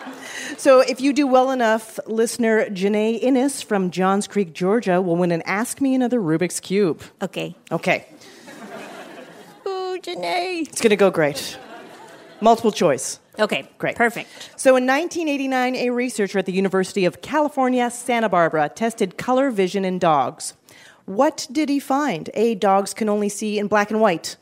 So 0.57 0.81
if 0.81 1.01
you 1.01 1.12
do 1.12 1.27
well 1.27 1.51
enough, 1.53 2.01
listener 2.07 2.66
Janae 2.70 3.20
Innes 3.22 3.62
from 3.62 3.90
Johns 3.90 4.27
Creek, 4.27 4.53
Georgia, 4.53 5.01
will 5.01 5.16
win 5.16 5.31
an 5.31 5.42
Ask 5.42 5.81
Me 5.81 5.94
Another 5.94 6.18
Rubik's 6.20 6.59
Cube. 6.59 7.03
Okay. 7.22 7.55
Okay. 7.70 8.07
Ooh, 9.66 9.98
Janae. 10.03 10.62
It's 10.62 10.81
going 10.81 10.90
to 10.90 10.96
go 10.96 11.11
great. 11.11 11.57
Multiple 12.40 12.72
choice. 12.72 13.20
Okay. 13.38 13.68
Great. 13.79 13.96
Perfect. 13.96 14.29
So 14.57 14.70
in 14.70 14.87
1989, 14.87 15.77
a 15.77 15.90
researcher 15.90 16.38
at 16.38 16.46
the 16.46 16.53
University 16.53 17.05
of 17.05 17.22
California, 17.22 17.90
Santa 17.90 18.29
Barbara 18.29 18.68
tested 18.68 19.16
color 19.16 19.51
vision 19.51 19.85
in 19.85 19.98
dogs. 19.98 20.55
What 21.05 21.46
did 21.51 21.68
he 21.68 21.79
find? 21.79 22.29
A. 22.35 22.55
Dogs 22.55 22.92
can 22.92 23.09
only 23.09 23.29
see 23.29 23.59
in 23.59 23.68
black 23.68 23.90
and 23.90 24.01
white. 24.01 24.37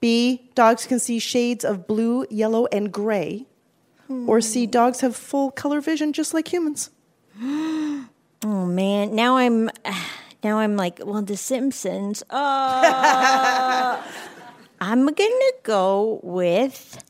B. 0.00 0.50
Dogs 0.54 0.86
can 0.86 0.98
see 0.98 1.18
shades 1.18 1.64
of 1.64 1.86
blue, 1.86 2.26
yellow, 2.30 2.66
and 2.72 2.90
gray. 2.92 3.46
Or 4.26 4.40
C. 4.40 4.66
Dogs 4.66 5.02
have 5.02 5.14
full 5.14 5.52
color 5.52 5.80
vision 5.80 6.12
just 6.12 6.34
like 6.34 6.52
humans. 6.52 6.90
Oh 8.42 8.64
man, 8.64 9.14
now 9.14 9.36
I'm 9.36 9.68
now 10.42 10.60
I'm 10.60 10.74
like, 10.74 10.98
well, 11.04 11.20
The 11.20 11.36
Simpsons. 11.36 12.22
Uh, 12.30 14.02
I'm 14.80 15.04
gonna 15.04 15.52
go 15.62 16.20
with 16.22 17.04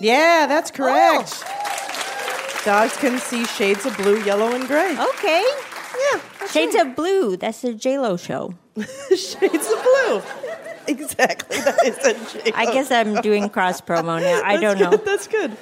Yeah, 0.00 0.46
that's 0.46 0.70
correct. 0.70 1.44
Dogs 2.64 2.96
can 2.96 3.18
see 3.18 3.44
shades 3.44 3.84
of 3.86 3.96
blue, 3.96 4.22
yellow, 4.22 4.54
and 4.54 4.66
gray. 4.66 4.96
Okay. 4.98 5.44
Yeah. 6.12 6.46
Shades 6.46 6.74
right. 6.74 6.86
of 6.86 6.96
Blue. 6.96 7.36
That's 7.36 7.60
the 7.60 7.74
J 7.74 7.98
Lo 7.98 8.16
show. 8.16 8.54
shades 8.76 9.70
of 9.70 9.82
blue. 9.82 10.22
Exactly. 10.86 11.58
That 11.58 11.84
is 11.84 11.98
a 11.98 12.14
J-Lo. 12.14 12.52
I 12.56 12.72
guess 12.72 12.90
I'm 12.90 13.20
doing 13.20 13.48
cross 13.48 13.80
promo 13.80 14.20
now. 14.20 14.42
I 14.44 14.56
don't 14.56 14.78
know. 14.78 14.96
That's 14.96 15.28
good. 15.28 15.56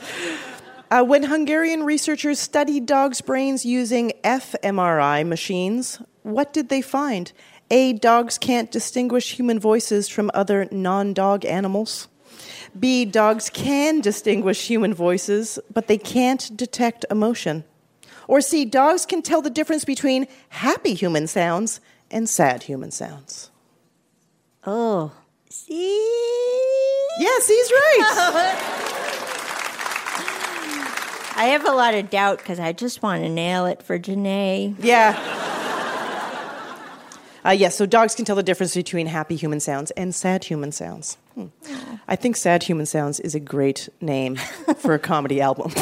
Uh, 0.90 1.04
when 1.04 1.22
Hungarian 1.22 1.82
researchers 1.82 2.38
studied 2.38 2.86
dogs' 2.86 3.20
brains 3.20 3.66
using 3.66 4.12
fMRI 4.24 5.26
machines, 5.26 6.00
what 6.22 6.52
did 6.52 6.68
they 6.70 6.80
find? 6.80 7.32
A. 7.70 7.92
Dogs 7.92 8.38
can't 8.38 8.70
distinguish 8.70 9.32
human 9.32 9.60
voices 9.60 10.08
from 10.08 10.30
other 10.32 10.66
non 10.70 11.12
dog 11.12 11.44
animals. 11.44 12.08
B. 12.78 13.04
Dogs 13.04 13.50
can 13.50 14.00
distinguish 14.00 14.66
human 14.66 14.94
voices, 14.94 15.58
but 15.72 15.86
they 15.86 15.98
can't 15.98 16.56
detect 16.56 17.04
emotion. 17.10 17.64
Or 18.26 18.40
C. 18.40 18.64
Dogs 18.64 19.06
can 19.06 19.22
tell 19.22 19.40
the 19.40 19.50
difference 19.50 19.84
between 19.84 20.26
happy 20.50 20.94
human 20.94 21.26
sounds 21.26 21.80
and 22.10 22.28
sad 22.28 22.64
human 22.64 22.90
sounds. 22.90 23.50
Oh, 24.66 25.12
see? 25.48 25.96
Yes, 27.18 27.48
he's 27.48 27.70
right. 27.70 28.74
I 31.36 31.44
have 31.52 31.64
a 31.64 31.72
lot 31.72 31.94
of 31.94 32.10
doubt 32.10 32.38
because 32.38 32.58
I 32.58 32.72
just 32.72 33.00
want 33.02 33.22
to 33.22 33.28
nail 33.28 33.66
it 33.66 33.82
for 33.82 33.98
Janae. 33.98 34.74
Yeah. 34.80 35.14
Uh, 37.48 37.52
yes, 37.52 37.76
so 37.76 37.86
dogs 37.86 38.14
can 38.14 38.26
tell 38.26 38.36
the 38.36 38.42
difference 38.42 38.74
between 38.74 39.06
happy 39.06 39.34
human 39.34 39.58
sounds 39.58 39.90
and 39.92 40.14
sad 40.14 40.44
human 40.44 40.70
sounds. 40.70 41.16
Hmm. 41.34 41.46
I 42.06 42.14
think 42.14 42.36
Sad 42.36 42.64
Human 42.64 42.84
Sounds 42.84 43.20
is 43.20 43.34
a 43.34 43.40
great 43.40 43.88
name 44.00 44.36
for 44.76 44.92
a 44.92 44.98
comedy 44.98 45.40
album. 45.40 45.72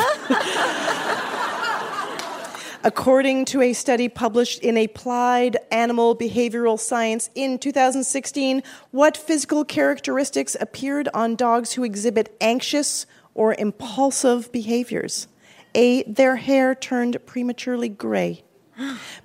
According 2.84 3.46
to 3.46 3.62
a 3.62 3.72
study 3.72 4.08
published 4.08 4.60
in 4.60 4.76
Applied 4.76 5.56
Animal 5.72 6.14
Behavioral 6.16 6.78
Science 6.78 7.30
in 7.34 7.58
2016, 7.58 8.62
what 8.92 9.16
physical 9.16 9.64
characteristics 9.64 10.56
appeared 10.60 11.08
on 11.14 11.34
dogs 11.34 11.72
who 11.72 11.82
exhibit 11.82 12.36
anxious 12.40 13.06
or 13.34 13.56
impulsive 13.58 14.52
behaviors? 14.52 15.26
A. 15.74 16.04
Their 16.04 16.36
hair 16.36 16.76
turned 16.76 17.18
prematurely 17.26 17.88
gray. 17.88 18.44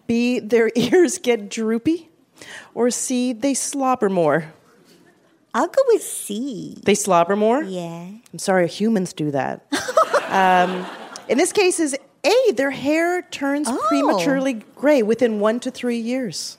B. 0.08 0.40
Their 0.40 0.72
ears 0.76 1.20
get 1.20 1.50
droopy. 1.50 2.11
Or 2.74 2.90
C. 2.90 3.34
They 3.34 3.54
slobber 3.54 4.10
more. 4.10 4.54
I'll 5.54 5.68
go 5.68 5.82
with 5.88 6.02
C. 6.04 6.78
They 6.84 6.96
slobber 6.96 7.36
more? 7.36 7.62
Yeah. 7.64 8.08
I'm 8.32 8.40
sorry, 8.40 8.68
humans 8.70 9.12
do 9.14 9.32
that. 9.32 9.66
um, 10.30 10.86
in 11.28 11.38
this 11.38 11.52
case, 11.52 11.80
is 11.80 11.96
A, 12.24 12.52
their 12.54 12.72
hair 12.72 13.22
turns 13.24 13.68
Oh. 13.70 13.78
prematurely 13.90 14.54
gray 14.76 15.04
within 15.04 15.40
one 15.42 15.60
to 15.62 15.72
three 15.72 15.98
years. 15.98 16.58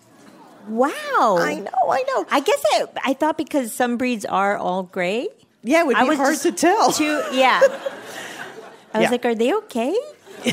Wow. 0.69 0.93
I 1.41 1.55
know, 1.59 1.91
I 1.91 2.03
know. 2.07 2.27
I 2.31 2.41
guess 2.41 2.63
I, 2.75 2.87
I 3.05 3.13
thought 3.15 3.39
because 3.39 3.73
some 3.73 3.97
breeds 3.97 4.25
are 4.27 4.57
all 4.59 4.83
gray. 4.85 5.29
Yeah, 5.65 5.81
it 5.81 5.87
would 5.87 5.97
be 5.97 6.17
hard 6.17 6.39
to 6.41 6.53
tell. 6.53 6.93
Too, 6.93 7.23
yeah. 7.33 7.61
I 8.95 8.99
was 8.99 9.05
Yeah. 9.05 9.11
like, 9.11 9.25
are 9.25 9.35
they 9.35 9.55
okay? 9.55 9.97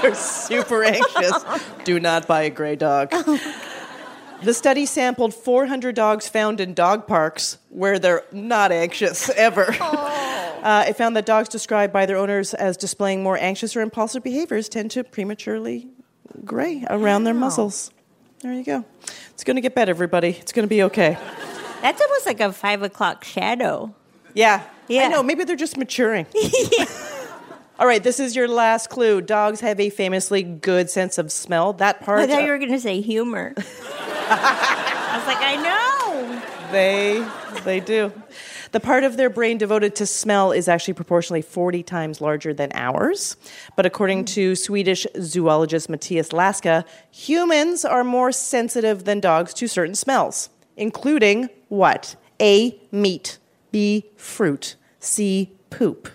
They're 0.00 0.14
super 0.14 0.84
anxious. 0.84 1.44
Do 1.84 1.98
not 1.98 2.26
buy 2.28 2.42
a 2.42 2.50
gray 2.50 2.76
dog. 2.76 3.12
The 4.42 4.54
study 4.54 4.86
sampled 4.86 5.34
400 5.34 5.94
dogs 5.94 6.28
found 6.28 6.60
in 6.60 6.74
dog 6.74 7.06
parks 7.06 7.58
where 7.68 7.98
they're 7.98 8.24
not 8.32 8.72
anxious 8.72 9.28
ever. 9.30 9.74
Uh, 10.62 10.84
it 10.86 10.96
found 10.96 11.16
that 11.16 11.26
dogs 11.26 11.48
described 11.48 11.92
by 11.92 12.06
their 12.06 12.16
owners 12.16 12.54
as 12.54 12.76
displaying 12.76 13.20
more 13.20 13.36
anxious 13.36 13.74
or 13.74 13.80
impulsive 13.80 14.22
behaviors 14.22 14.68
tend 14.68 14.92
to 14.92 15.02
prematurely 15.02 15.88
gray 16.44 16.86
around 16.88 17.24
their 17.24 17.34
Wow. 17.34 17.40
muzzles. 17.40 17.90
There 18.42 18.52
you 18.52 18.62
go. 18.62 18.84
It's 19.30 19.42
going 19.42 19.56
to 19.56 19.60
get 19.60 19.74
better, 19.74 19.90
everybody. 19.90 20.28
It's 20.28 20.52
going 20.52 20.62
to 20.62 20.68
be 20.68 20.84
okay. 20.84 21.18
That's 21.80 22.00
almost 22.00 22.26
like 22.26 22.38
a 22.38 22.52
five 22.52 22.80
o'clock 22.84 23.24
shadow. 23.24 23.92
Yeah. 24.34 24.62
Yeah. 24.86 25.06
I 25.06 25.08
know. 25.08 25.24
Maybe 25.24 25.42
they're 25.42 25.56
just 25.56 25.76
maturing. 25.76 26.26
All 27.80 27.86
right, 27.88 28.00
this 28.04 28.20
is 28.20 28.36
your 28.36 28.46
last 28.46 28.88
clue. 28.88 29.20
Dogs 29.20 29.58
have 29.62 29.80
a 29.80 29.90
famously 29.90 30.44
good 30.44 30.88
sense 30.90 31.18
of 31.18 31.32
smell. 31.32 31.72
That 31.72 32.02
part. 32.02 32.20
I 32.20 32.26
thought 32.28 32.42
uh, 32.42 32.44
you 32.44 32.52
were 32.52 32.58
going 32.58 32.70
to 32.70 32.78
say 32.78 33.00
humor. 33.00 33.52
I 34.28 35.16
was 35.18 35.26
like, 35.26 35.38
I 35.40 35.56
know. 35.56 36.42
They 36.72 37.26
they 37.64 37.80
do. 37.80 38.12
The 38.72 38.80
part 38.80 39.04
of 39.04 39.18
their 39.18 39.28
brain 39.28 39.58
devoted 39.58 39.94
to 39.96 40.06
smell 40.06 40.50
is 40.52 40.66
actually 40.66 40.94
proportionally 40.94 41.42
40 41.42 41.82
times 41.82 42.22
larger 42.22 42.54
than 42.54 42.70
ours. 42.72 43.36
But 43.76 43.84
according 43.84 44.24
mm. 44.24 44.28
to 44.28 44.56
Swedish 44.56 45.06
zoologist 45.20 45.90
Matthias 45.90 46.32
Laska, 46.32 46.86
humans 47.10 47.84
are 47.84 48.02
more 48.02 48.32
sensitive 48.32 49.04
than 49.04 49.20
dogs 49.20 49.52
to 49.54 49.68
certain 49.68 49.94
smells, 49.94 50.48
including 50.76 51.50
what? 51.68 52.16
A, 52.40 52.80
meat, 52.90 53.38
B, 53.70 54.06
fruit, 54.16 54.76
C, 54.98 55.52
poop. 55.68 56.08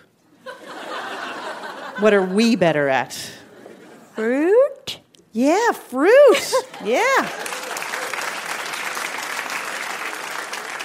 What 2.00 2.14
are 2.14 2.22
we 2.22 2.54
better 2.54 2.88
at? 2.88 3.12
Fruit? 4.14 5.00
Yeah, 5.32 5.72
fruit. 5.72 6.52
yeah. 6.84 7.28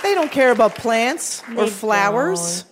They 0.03 0.13
don't 0.13 0.31
care 0.31 0.51
about 0.51 0.75
plants 0.75 1.41
or 1.55 1.65
They 1.65 1.69
flowers. 1.69 2.65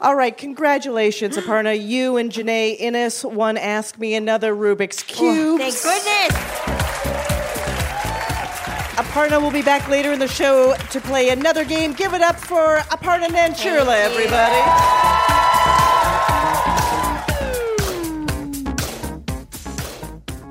All 0.00 0.14
right, 0.14 0.36
congratulations, 0.36 1.36
Aparna. 1.36 1.78
You 1.78 2.16
and 2.16 2.32
Janae 2.32 2.76
Innes 2.78 3.24
won 3.24 3.56
Ask 3.56 3.98
Me 3.98 4.14
Another 4.14 4.54
Rubik's 4.54 5.02
oh, 5.02 5.14
Cube. 5.14 5.60
Thank 5.60 5.74
goodness. 5.82 6.78
Aparna 8.96 9.42
will 9.42 9.50
be 9.50 9.62
back 9.62 9.88
later 9.88 10.12
in 10.12 10.18
the 10.18 10.28
show 10.28 10.74
to 10.90 11.00
play 11.00 11.30
another 11.30 11.64
game. 11.64 11.92
Give 11.92 12.14
it 12.14 12.22
up 12.22 12.36
for 12.36 12.78
Aparna 12.90 13.26
Nancherla, 13.26 13.96
everybody. 14.04 15.08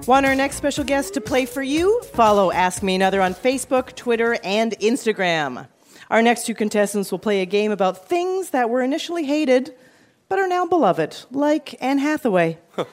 Want 0.08 0.26
our 0.26 0.36
next 0.36 0.58
special 0.58 0.84
guest 0.84 1.14
to 1.16 1.22
play 1.22 1.46
for 1.46 1.64
you? 1.64 2.02
Follow 2.14 2.52
Ask 2.52 2.84
Me 2.84 2.96
Another 2.96 3.22
on 3.22 3.34
Facebook, 3.34 3.96
Twitter, 3.96 4.38
and 4.44 4.72
Instagram. 4.80 5.68
Our 6.10 6.22
next 6.22 6.46
two 6.46 6.56
contestants 6.56 7.12
will 7.12 7.20
play 7.20 7.42
a 7.42 7.46
game 7.46 7.72
about 7.72 8.08
things 8.08 8.52
that 8.52 8.70
were 8.70 8.82
initially 8.82 9.26
hated 9.26 9.76
but 10.30 10.40
are 10.40 10.48
now 10.48 10.66
beloved, 10.66 11.16
like 11.32 11.82
Anne 11.82 12.00
Hathaway. 12.00 12.58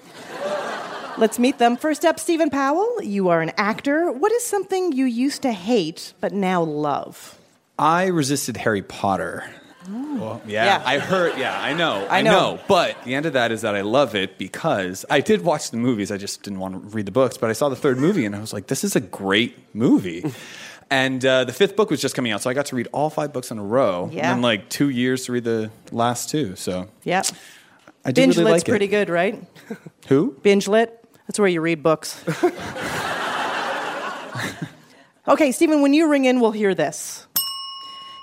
Let's 1.16 1.38
meet 1.38 1.58
them. 1.58 1.76
First 1.76 2.04
up, 2.04 2.18
Stephen 2.18 2.50
Powell. 2.50 3.00
You 3.02 3.28
are 3.28 3.40
an 3.40 3.52
actor. 3.56 4.10
What 4.10 4.32
is 4.32 4.44
something 4.44 4.92
you 4.92 5.04
used 5.04 5.42
to 5.42 5.52
hate 5.52 6.12
but 6.20 6.32
now 6.32 6.62
love? 6.62 7.38
I 7.78 8.06
resisted 8.06 8.56
Harry 8.58 8.82
Potter. 8.82 9.44
Oh. 9.88 10.16
Well, 10.18 10.42
yeah, 10.46 10.64
Yeah. 10.64 10.82
I 10.84 10.98
heard. 10.98 11.36
Yeah, 11.38 11.60
I 11.60 11.72
know. 11.72 12.06
I 12.08 12.18
I 12.18 12.22
know. 12.22 12.30
know. 12.56 12.60
But 12.68 12.96
the 13.04 13.14
end 13.14 13.26
of 13.26 13.32
that 13.34 13.52
is 13.52 13.62
that 13.62 13.74
I 13.76 13.82
love 13.82 14.14
it 14.14 14.38
because 14.38 15.04
I 15.10 15.20
did 15.20 15.42
watch 15.42 15.70
the 15.70 15.76
movies. 15.76 16.10
I 16.10 16.16
just 16.16 16.42
didn't 16.42 16.58
want 16.60 16.74
to 16.74 16.80
read 16.96 17.06
the 17.06 17.12
books. 17.12 17.36
But 17.36 17.50
I 17.50 17.52
saw 17.52 17.68
the 17.68 17.76
third 17.76 17.98
movie 17.98 18.24
and 18.24 18.34
I 18.34 18.40
was 18.40 18.52
like, 18.52 18.68
this 18.68 18.82
is 18.84 18.96
a 18.96 19.00
great 19.00 19.56
movie. 19.74 20.24
and 20.90 21.24
uh, 21.24 21.44
the 21.44 21.52
fifth 21.52 21.76
book 21.76 21.90
was 21.90 22.00
just 22.00 22.14
coming 22.14 22.32
out, 22.32 22.42
so 22.42 22.50
I 22.50 22.54
got 22.54 22.66
to 22.66 22.76
read 22.76 22.88
all 22.92 23.10
five 23.10 23.32
books 23.32 23.50
in 23.50 23.58
a 23.58 23.62
row. 23.62 24.08
Yeah. 24.12 24.30
And 24.30 24.36
then 24.36 24.42
like 24.42 24.68
two 24.68 24.88
years 24.90 25.24
to 25.26 25.32
read 25.32 25.44
the 25.44 25.70
last 25.92 26.30
two. 26.30 26.56
So 26.56 26.88
Yeah. 27.02 27.22
I 28.04 28.12
do 28.12 28.20
Binge 28.22 28.36
really 28.36 28.52
lit's 28.52 28.64
like 28.64 28.68
pretty 28.70 28.84
it. 28.84 28.88
good, 28.88 29.08
right? 29.08 29.42
Who? 30.08 30.36
Binge 30.42 30.68
lit. 30.68 31.00
That's 31.26 31.38
where 31.38 31.48
you 31.48 31.62
read 31.62 31.82
books. 31.82 32.22
okay, 35.28 35.52
Stephen, 35.52 35.80
when 35.80 35.94
you 35.94 36.06
ring 36.08 36.26
in, 36.26 36.40
we'll 36.40 36.50
hear 36.52 36.74
this. 36.74 37.26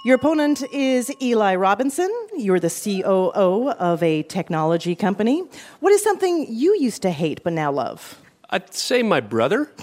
Your 0.06 0.16
opponent 0.16 0.64
is 0.72 1.12
Eli 1.22 1.56
Robinson. 1.56 2.10
You're 2.36 2.60
the 2.60 2.70
COO 2.70 3.70
of 3.72 4.02
a 4.04 4.24
technology 4.24 4.96
company. 4.96 5.44
What 5.80 5.94
is 5.94 6.04
something 6.04 6.46
you 6.50 6.76
used 6.80 7.02
to 7.04 7.12
hate 7.12 7.44
but 7.44 7.54
now 7.54 7.72
love? 7.72 8.20
I'd 8.50 8.74
say 8.74 9.04
my 9.04 9.20
brother. 9.20 9.72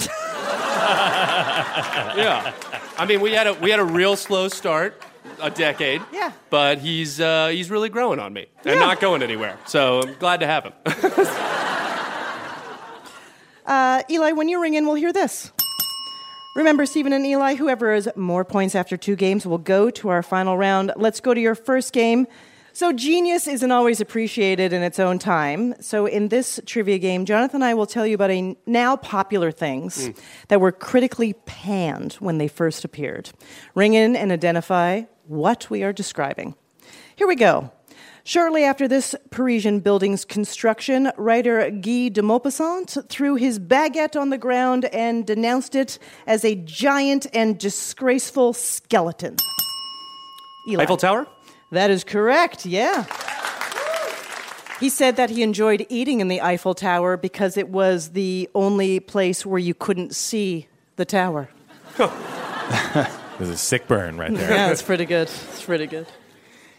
yeah, 2.16 2.52
I 2.96 3.06
mean 3.06 3.20
we 3.20 3.32
had 3.32 3.46
a 3.46 3.54
we 3.54 3.70
had 3.70 3.80
a 3.80 3.84
real 3.84 4.16
slow 4.16 4.48
start, 4.48 5.02
a 5.40 5.50
decade. 5.50 6.02
Yeah. 6.12 6.32
but 6.50 6.78
he's 6.78 7.20
uh, 7.20 7.48
he's 7.48 7.70
really 7.70 7.88
growing 7.88 8.18
on 8.18 8.32
me 8.32 8.46
and 8.64 8.74
Yeah. 8.74 8.86
not 8.86 9.00
going 9.00 9.22
anywhere. 9.22 9.58
So 9.66 10.00
I'm 10.02 10.14
glad 10.18 10.40
to 10.40 10.46
have 10.46 10.64
him. 10.64 10.72
Uh, 13.66 14.02
Eli, 14.10 14.32
when 14.32 14.48
you 14.48 14.62
ring 14.62 14.72
in, 14.72 14.86
we'll 14.86 14.94
hear 14.94 15.12
this. 15.12 15.52
Remember, 16.56 16.86
Stephen 16.86 17.12
and 17.12 17.26
Eli, 17.26 17.54
whoever 17.56 17.92
has 17.94 18.08
more 18.16 18.42
points 18.42 18.74
after 18.74 18.96
two 18.96 19.14
games 19.14 19.46
will 19.46 19.58
go 19.58 19.90
to 19.90 20.08
our 20.08 20.22
final 20.22 20.56
round. 20.56 20.90
Let's 20.96 21.20
go 21.20 21.34
to 21.34 21.40
your 21.40 21.54
first 21.54 21.92
game. 21.92 22.26
So, 22.78 22.92
genius 22.92 23.48
isn't 23.48 23.72
always 23.72 24.00
appreciated 24.00 24.72
in 24.72 24.84
its 24.84 25.00
own 25.00 25.18
time. 25.18 25.74
So, 25.80 26.06
in 26.06 26.28
this 26.28 26.60
trivia 26.64 26.98
game, 26.98 27.24
Jonathan 27.24 27.56
and 27.56 27.64
I 27.64 27.74
will 27.74 27.86
tell 27.86 28.06
you 28.06 28.14
about 28.14 28.30
a 28.30 28.56
now 28.66 28.94
popular 28.94 29.50
things 29.50 30.06
hmm. 30.06 30.12
that 30.46 30.60
were 30.60 30.70
critically 30.70 31.32
panned 31.44 32.12
when 32.20 32.38
they 32.38 32.46
first 32.46 32.84
appeared. 32.84 33.30
Ring 33.74 33.94
in 33.94 34.14
and 34.14 34.30
identify 34.30 35.02
what 35.26 35.68
we 35.68 35.82
are 35.82 35.92
describing. 35.92 36.54
Here 37.16 37.26
we 37.26 37.34
go. 37.34 37.72
Shortly 38.22 38.62
after 38.62 38.86
this 38.86 39.12
Parisian 39.30 39.80
building's 39.80 40.24
construction, 40.24 41.10
writer 41.16 41.68
Guy 41.72 42.10
de 42.10 42.22
Maupassant 42.22 43.08
threw 43.08 43.34
his 43.34 43.58
baguette 43.58 44.14
on 44.14 44.30
the 44.30 44.38
ground 44.38 44.84
and 44.92 45.26
denounced 45.26 45.74
it 45.74 45.98
as 46.28 46.44
a 46.44 46.54
giant 46.54 47.26
and 47.34 47.58
disgraceful 47.58 48.52
skeleton. 48.52 49.34
Eli. 50.68 50.84
Eiffel 50.84 50.96
Tower. 50.96 51.26
That 51.70 51.90
is 51.90 52.04
correct, 52.04 52.64
yeah. 52.64 53.04
He 54.80 54.88
said 54.88 55.16
that 55.16 55.30
he 55.30 55.42
enjoyed 55.42 55.86
eating 55.88 56.20
in 56.20 56.28
the 56.28 56.40
Eiffel 56.40 56.74
Tower 56.74 57.16
because 57.16 57.56
it 57.56 57.68
was 57.68 58.10
the 58.10 58.48
only 58.54 59.00
place 59.00 59.44
where 59.44 59.58
you 59.58 59.74
couldn't 59.74 60.14
see 60.14 60.68
the 60.96 61.04
tower. 61.04 61.48
There's 61.96 63.50
a 63.50 63.56
sick 63.56 63.88
burn 63.88 64.16
right 64.16 64.32
there. 64.32 64.50
Yeah, 64.50 64.70
it's 64.70 64.82
pretty 64.82 65.04
good. 65.04 65.28
It's 65.28 65.64
pretty 65.64 65.86
good. 65.86 66.06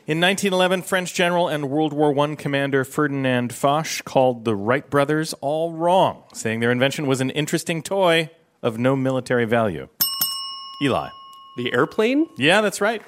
In 0.07 0.19
1911, 0.19 0.83
French 0.83 1.13
general 1.13 1.49
and 1.49 1.69
World 1.69 1.93
War 1.93 2.17
I 2.17 2.35
commander 2.35 2.83
Ferdinand 2.83 3.53
Foch 3.53 4.03
called 4.05 4.43
the 4.43 4.55
Wright 4.55 4.89
brothers 4.89 5.33
all 5.41 5.73
wrong, 5.73 6.23
saying 6.33 6.61
their 6.61 6.71
invention 6.71 7.05
was 7.05 7.21
an 7.21 7.29
interesting 7.31 7.83
toy 7.83 8.31
of 8.63 8.79
no 8.79 8.95
military 8.95 9.45
value. 9.45 9.87
Eli. 10.81 11.09
The 11.57 11.73
airplane? 11.73 12.27
Yeah, 12.37 12.61
that's 12.61 12.81
right. 12.81 13.03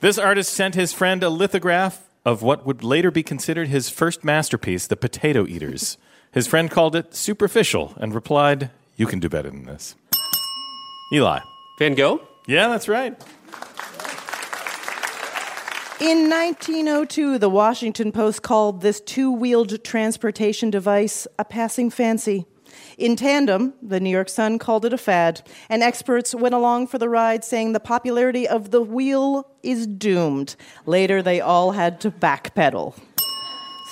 This 0.00 0.18
artist 0.18 0.52
sent 0.52 0.74
his 0.74 0.92
friend 0.92 1.22
a 1.22 1.30
lithograph 1.30 2.06
of 2.24 2.42
what 2.42 2.66
would 2.66 2.84
later 2.84 3.10
be 3.10 3.22
considered 3.22 3.68
his 3.68 3.88
first 3.88 4.24
masterpiece, 4.24 4.86
The 4.86 4.96
Potato 4.96 5.46
Eaters. 5.46 5.96
His 6.32 6.46
friend 6.46 6.70
called 6.70 6.94
it 6.94 7.14
superficial 7.14 7.94
and 7.96 8.14
replied, 8.14 8.70
You 8.96 9.06
can 9.06 9.20
do 9.20 9.28
better 9.30 9.48
than 9.48 9.64
this. 9.64 9.94
Eli. 11.10 11.38
Van 11.78 11.94
Gogh? 11.94 12.20
Yeah, 12.46 12.68
that's 12.68 12.88
right. 12.88 13.12
In 15.98 16.28
1902, 16.28 17.38
the 17.38 17.48
Washington 17.48 18.12
Post 18.12 18.42
called 18.42 18.82
this 18.82 19.00
two 19.00 19.32
wheeled 19.32 19.82
transportation 19.82 20.68
device 20.68 21.26
a 21.38 21.44
passing 21.44 21.88
fancy. 21.88 22.44
In 22.98 23.16
tandem, 23.16 23.74
the 23.82 24.00
New 24.00 24.10
York 24.10 24.28
Sun 24.28 24.58
called 24.58 24.84
it 24.84 24.92
a 24.92 24.98
fad, 24.98 25.42
and 25.68 25.82
experts 25.82 26.34
went 26.34 26.54
along 26.54 26.86
for 26.86 26.98
the 26.98 27.08
ride 27.08 27.44
saying 27.44 27.72
the 27.72 27.80
popularity 27.80 28.46
of 28.48 28.70
the 28.70 28.82
wheel 28.82 29.48
is 29.62 29.86
doomed. 29.86 30.56
Later, 30.86 31.22
they 31.22 31.40
all 31.40 31.72
had 31.72 32.00
to 32.02 32.10
backpedal. 32.10 32.94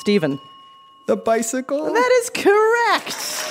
Stephen. 0.01 0.39
The 1.07 1.17
bicycle? 1.17 1.93
That 1.93 2.11
is 2.23 2.31
correct. 2.31 3.45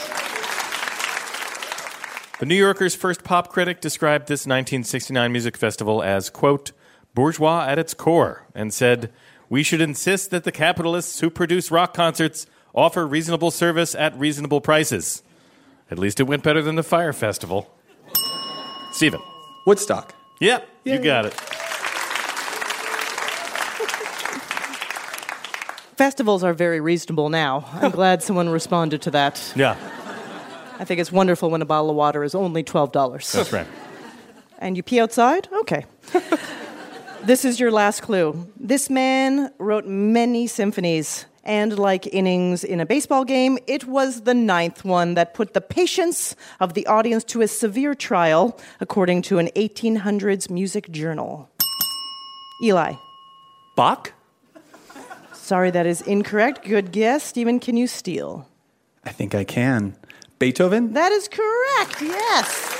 The 2.39 2.47
New 2.47 2.55
Yorker's 2.55 2.95
first 2.95 3.23
pop 3.23 3.49
critic 3.49 3.79
described 3.79 4.27
this 4.27 4.41
1969 4.41 5.31
music 5.31 5.55
festival 5.55 6.01
as, 6.01 6.29
quote, 6.29 6.71
bourgeois 7.13 7.65
at 7.67 7.79
its 7.79 7.93
core, 7.93 8.47
and 8.55 8.73
said, 8.73 9.13
We 9.49 9.63
should 9.63 9.81
insist 9.81 10.31
that 10.31 10.43
the 10.43 10.51
capitalists 10.51 11.19
who 11.19 11.29
produce 11.29 11.71
rock 11.71 11.93
concerts 11.93 12.47
offer 12.73 13.05
reasonable 13.05 13.51
service 13.51 13.95
at 13.95 14.17
reasonable 14.17 14.61
prices. 14.61 15.23
At 15.91 15.99
least 15.99 16.19
it 16.19 16.23
went 16.23 16.43
better 16.43 16.61
than 16.61 16.75
the 16.75 16.83
Fire 16.83 17.13
Festival. 17.13 17.69
Stephen. 18.91 19.21
Woodstock. 19.65 20.13
Yep, 20.39 20.67
you 20.83 20.99
got 20.99 21.25
it. 21.25 21.33
Festivals 25.95 26.43
are 26.43 26.53
very 26.53 26.81
reasonable 26.81 27.29
now. 27.29 27.65
I'm 27.73 27.91
glad 28.01 28.23
someone 28.23 28.49
responded 28.49 29.01
to 29.03 29.11
that. 29.11 29.53
Yeah, 29.55 29.77
I 30.79 30.85
think 30.85 30.99
it's 30.99 31.11
wonderful 31.11 31.49
when 31.49 31.61
a 31.61 31.65
bottle 31.65 31.91
of 31.91 31.95
water 31.95 32.23
is 32.23 32.35
only 32.35 32.63
$12. 32.63 33.31
that's 33.31 33.53
right. 33.53 33.67
And 34.57 34.75
you 34.75 34.83
pee 34.83 34.99
outside? 34.99 35.47
Okay. 35.61 35.85
this 37.23 37.45
is 37.45 37.59
your 37.59 37.71
last 37.71 38.01
clue. 38.01 38.51
This 38.59 38.89
man 38.89 39.51
wrote 39.59 39.85
many 39.85 40.47
symphonies, 40.47 41.25
and 41.43 41.77
like 41.77 42.07
innings 42.07 42.63
in 42.63 42.79
a 42.79 42.85
baseball 42.85 43.25
game, 43.25 43.57
it 43.67 43.85
was 43.85 44.21
the 44.21 44.33
ninth 44.33 44.85
one 44.85 45.13
that 45.15 45.33
put 45.33 45.53
the 45.53 45.61
patience 45.61 46.35
of 46.59 46.73
the 46.73 46.87
audience 46.87 47.23
to 47.25 47.41
a 47.41 47.47
severe 47.47 47.93
trial, 47.95 48.59
according 48.79 49.21
to 49.23 49.39
an 49.39 49.47
1800s 49.55 50.49
music 50.49 50.89
journal. 50.91 51.49
Eli. 52.63 52.93
Bach? 53.75 54.13
Sorry, 55.33 55.71
that 55.71 55.85
is 55.85 56.01
incorrect. 56.01 56.65
Good 56.65 56.91
guess. 56.91 57.23
Stephen, 57.23 57.59
can 57.59 57.75
you 57.75 57.87
steal? 57.87 58.47
I 59.03 59.11
think 59.11 59.35
I 59.35 59.43
can. 59.43 59.97
Beethoven? 60.39 60.93
That 60.93 61.11
is 61.11 61.27
correct, 61.27 62.01
yes. 62.01 62.79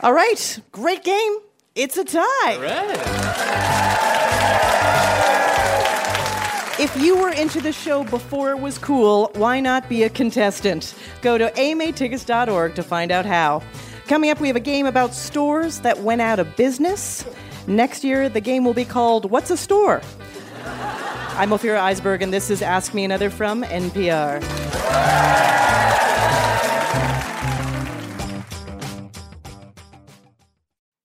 All 0.00 0.12
right, 0.12 0.58
great 0.72 1.04
game. 1.04 1.36
It's 1.74 1.96
a 1.96 2.04
tie. 2.04 3.88
If 6.80 6.96
you 6.96 7.18
were 7.18 7.28
into 7.28 7.60
the 7.60 7.70
show 7.72 8.02
before 8.02 8.50
it 8.52 8.58
was 8.58 8.78
cool, 8.78 9.30
why 9.34 9.60
not 9.60 9.90
be 9.90 10.04
a 10.04 10.08
contestant? 10.08 10.94
Go 11.20 11.36
to 11.36 11.50
amatickets.org 11.50 12.74
to 12.74 12.82
find 12.82 13.12
out 13.12 13.26
how. 13.26 13.62
Coming 14.06 14.30
up, 14.30 14.40
we 14.40 14.48
have 14.48 14.56
a 14.56 14.60
game 14.60 14.86
about 14.86 15.12
stores 15.12 15.80
that 15.80 16.00
went 16.00 16.22
out 16.22 16.38
of 16.38 16.56
business. 16.56 17.26
Next 17.66 18.04
year, 18.04 18.30
the 18.30 18.40
game 18.40 18.64
will 18.64 18.72
be 18.72 18.86
called 18.86 19.30
What's 19.30 19.50
a 19.50 19.56
Store? 19.58 20.00
I'm 21.36 21.50
Ophira 21.50 21.78
Eisenberg, 21.78 22.22
and 22.22 22.32
this 22.32 22.48
is 22.48 22.62
Ask 22.62 22.94
Me 22.94 23.04
Another 23.04 23.28
from 23.28 23.64
NPR. 23.64 24.40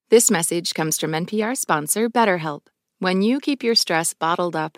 This 0.09 0.31
message 0.31 0.73
comes 0.73 0.97
from 0.97 1.11
NPR 1.11 1.57
sponsor 1.57 2.09
BetterHelp. 2.09 2.67
When 2.99 3.21
you 3.21 3.41
keep 3.41 3.63
your 3.63 3.75
stress 3.75 4.13
bottled 4.13 4.55
up, 4.55 4.77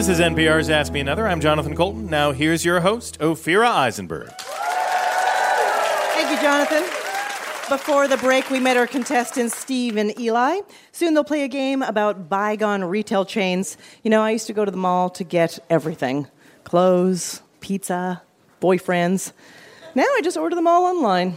This 0.00 0.08
is 0.08 0.18
NPR's 0.18 0.70
Ask 0.70 0.94
Me 0.94 1.00
Another. 1.00 1.28
I'm 1.28 1.42
Jonathan 1.42 1.76
Coulton. 1.76 2.06
Now 2.06 2.32
here's 2.32 2.64
your 2.64 2.80
host, 2.80 3.18
Ophira 3.20 3.68
Eisenberg. 3.68 4.30
Thank 6.14 6.30
you, 6.30 6.40
Jonathan. 6.40 6.84
Before 7.68 8.08
the 8.08 8.16
break, 8.16 8.48
we 8.48 8.60
met 8.60 8.78
our 8.78 8.86
contestants, 8.86 9.54
Steve 9.54 9.98
and 9.98 10.18
Eli. 10.18 10.60
Soon 10.92 11.12
they'll 11.12 11.22
play 11.22 11.42
a 11.42 11.48
game 11.48 11.82
about 11.82 12.30
bygone 12.30 12.82
retail 12.82 13.26
chains. 13.26 13.76
You 14.02 14.10
know, 14.10 14.22
I 14.22 14.30
used 14.30 14.46
to 14.46 14.54
go 14.54 14.64
to 14.64 14.70
the 14.70 14.78
mall 14.78 15.10
to 15.10 15.22
get 15.22 15.58
everything 15.68 16.28
clothes, 16.64 17.42
pizza, 17.60 18.22
boyfriends. 18.62 19.32
Now 19.94 20.04
I 20.04 20.22
just 20.24 20.38
order 20.38 20.56
them 20.56 20.66
all 20.66 20.84
online. 20.86 21.36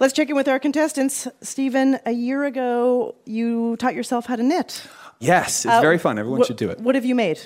Let's 0.00 0.14
check 0.14 0.30
in 0.30 0.34
with 0.34 0.48
our 0.48 0.58
contestants. 0.58 1.28
Stephen, 1.42 2.00
a 2.04 2.10
year 2.10 2.44
ago, 2.44 3.14
you 3.24 3.76
taught 3.76 3.94
yourself 3.94 4.26
how 4.26 4.34
to 4.34 4.42
knit. 4.42 4.84
Yes, 5.22 5.64
it's 5.64 5.74
Uh, 5.74 5.80
very 5.80 5.98
fun. 5.98 6.18
Everyone 6.18 6.40
wh- 6.42 6.46
should 6.46 6.56
do 6.56 6.70
it. 6.70 6.80
What 6.80 6.94
have 6.94 7.04
you 7.04 7.14
made? 7.14 7.40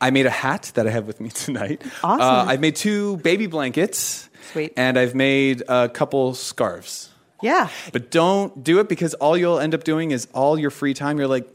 I 0.00 0.10
made 0.10 0.26
a 0.26 0.30
hat 0.30 0.72
that 0.74 0.86
I 0.86 0.90
have 0.90 1.06
with 1.06 1.20
me 1.20 1.30
tonight. 1.44 1.82
Awesome. 2.04 2.20
Uh, 2.20 2.44
I've 2.52 2.60
made 2.60 2.76
two 2.76 3.16
baby 3.18 3.46
blankets. 3.46 4.28
Sweet. 4.52 4.72
And 4.76 4.98
I've 4.98 5.14
made 5.14 5.62
a 5.68 5.88
couple 5.88 6.34
scarves. 6.34 7.10
Yeah. 7.42 7.68
But 7.92 8.10
don't 8.10 8.62
do 8.62 8.78
it 8.80 8.88
because 8.88 9.14
all 9.14 9.36
you'll 9.36 9.58
end 9.58 9.74
up 9.74 9.84
doing 9.84 10.10
is 10.10 10.28
all 10.34 10.58
your 10.58 10.70
free 10.70 10.94
time, 10.94 11.18
you're 11.18 11.26
like, 11.28 11.46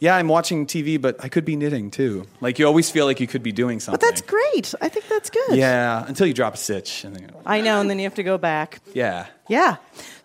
yeah, 0.00 0.16
I'm 0.16 0.28
watching 0.28 0.66
TV, 0.66 1.00
but 1.00 1.16
I 1.24 1.28
could 1.28 1.44
be 1.44 1.56
knitting 1.56 1.90
too. 1.90 2.26
Like 2.40 2.58
you 2.58 2.66
always 2.66 2.90
feel 2.90 3.06
like 3.06 3.20
you 3.20 3.26
could 3.26 3.42
be 3.42 3.52
doing 3.52 3.80
something. 3.80 3.98
But 4.00 4.06
that's 4.06 4.20
great. 4.22 4.74
I 4.82 4.88
think 4.88 5.08
that's 5.08 5.30
good. 5.30 5.56
Yeah, 5.56 6.04
until 6.06 6.26
you 6.26 6.34
drop 6.34 6.54
a 6.54 6.56
stitch. 6.56 7.04
And 7.04 7.16
then, 7.16 7.30
I 7.46 7.60
know, 7.62 7.80
and 7.80 7.88
then 7.88 7.98
you 7.98 8.04
have 8.04 8.14
to 8.16 8.22
go 8.22 8.36
back. 8.38 8.80
yeah. 8.92 9.26
Yeah. 9.48 9.76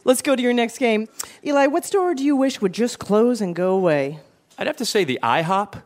Let's 0.06 0.22
go 0.22 0.36
to 0.36 0.42
your 0.42 0.54
next 0.54 0.78
game. 0.80 1.08
Eli, 1.46 1.68
what 1.68 1.86
store 1.86 2.14
do 2.16 2.24
you 2.24 2.36
wish 2.36 2.62
would 2.62 2.74
just 2.74 3.00
close 3.00 3.42
and 3.42 3.54
go 3.56 3.72
away? 3.76 4.20
I'd 4.60 4.68
have 4.68 4.78
to 4.78 4.86
say 4.86 5.06
the 5.06 5.18
IHOP. 5.24 5.76
Uh, 5.76 5.82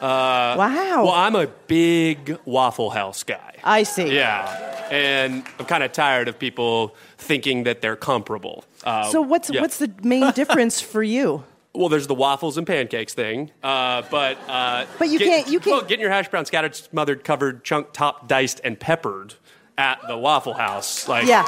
wow. 0.00 1.02
Well, 1.04 1.10
I'm 1.10 1.34
a 1.34 1.48
big 1.66 2.38
Waffle 2.44 2.90
House 2.90 3.24
guy. 3.24 3.54
I 3.64 3.82
see. 3.82 4.14
Yeah. 4.14 4.86
And 4.92 5.42
I'm 5.58 5.64
kind 5.66 5.82
of 5.82 5.90
tired 5.92 6.28
of 6.28 6.38
people 6.38 6.94
thinking 7.16 7.64
that 7.64 7.80
they're 7.82 7.96
comparable. 7.96 8.64
Uh, 8.84 9.10
So 9.10 9.20
what's 9.22 9.50
yeah. 9.50 9.60
what's 9.60 9.78
the 9.78 9.90
main 10.04 10.30
difference 10.34 10.80
for 10.80 11.02
you? 11.02 11.42
Well, 11.74 11.88
there's 11.88 12.06
the 12.06 12.14
waffles 12.14 12.56
and 12.58 12.66
pancakes 12.66 13.12
thing, 13.14 13.50
uh, 13.62 14.02
but 14.10 14.38
uh, 14.48 14.86
But 14.98 15.08
you 15.08 15.18
get- 15.18 15.26
can't- 15.28 15.48
you 15.48 15.60
can't- 15.60 15.76
Well, 15.78 15.84
getting 15.84 16.00
your 16.02 16.10
hash 16.10 16.28
brown 16.28 16.44
scattered, 16.46 16.74
smothered, 16.76 17.24
covered, 17.24 17.64
chunk, 17.64 17.92
topped, 17.92 18.28
diced, 18.28 18.60
and 18.64 18.78
peppered 18.78 19.34
at 19.76 19.98
the 20.08 20.16
Waffle 20.16 20.54
House. 20.54 21.06
Like, 21.08 21.26
Yeah. 21.26 21.44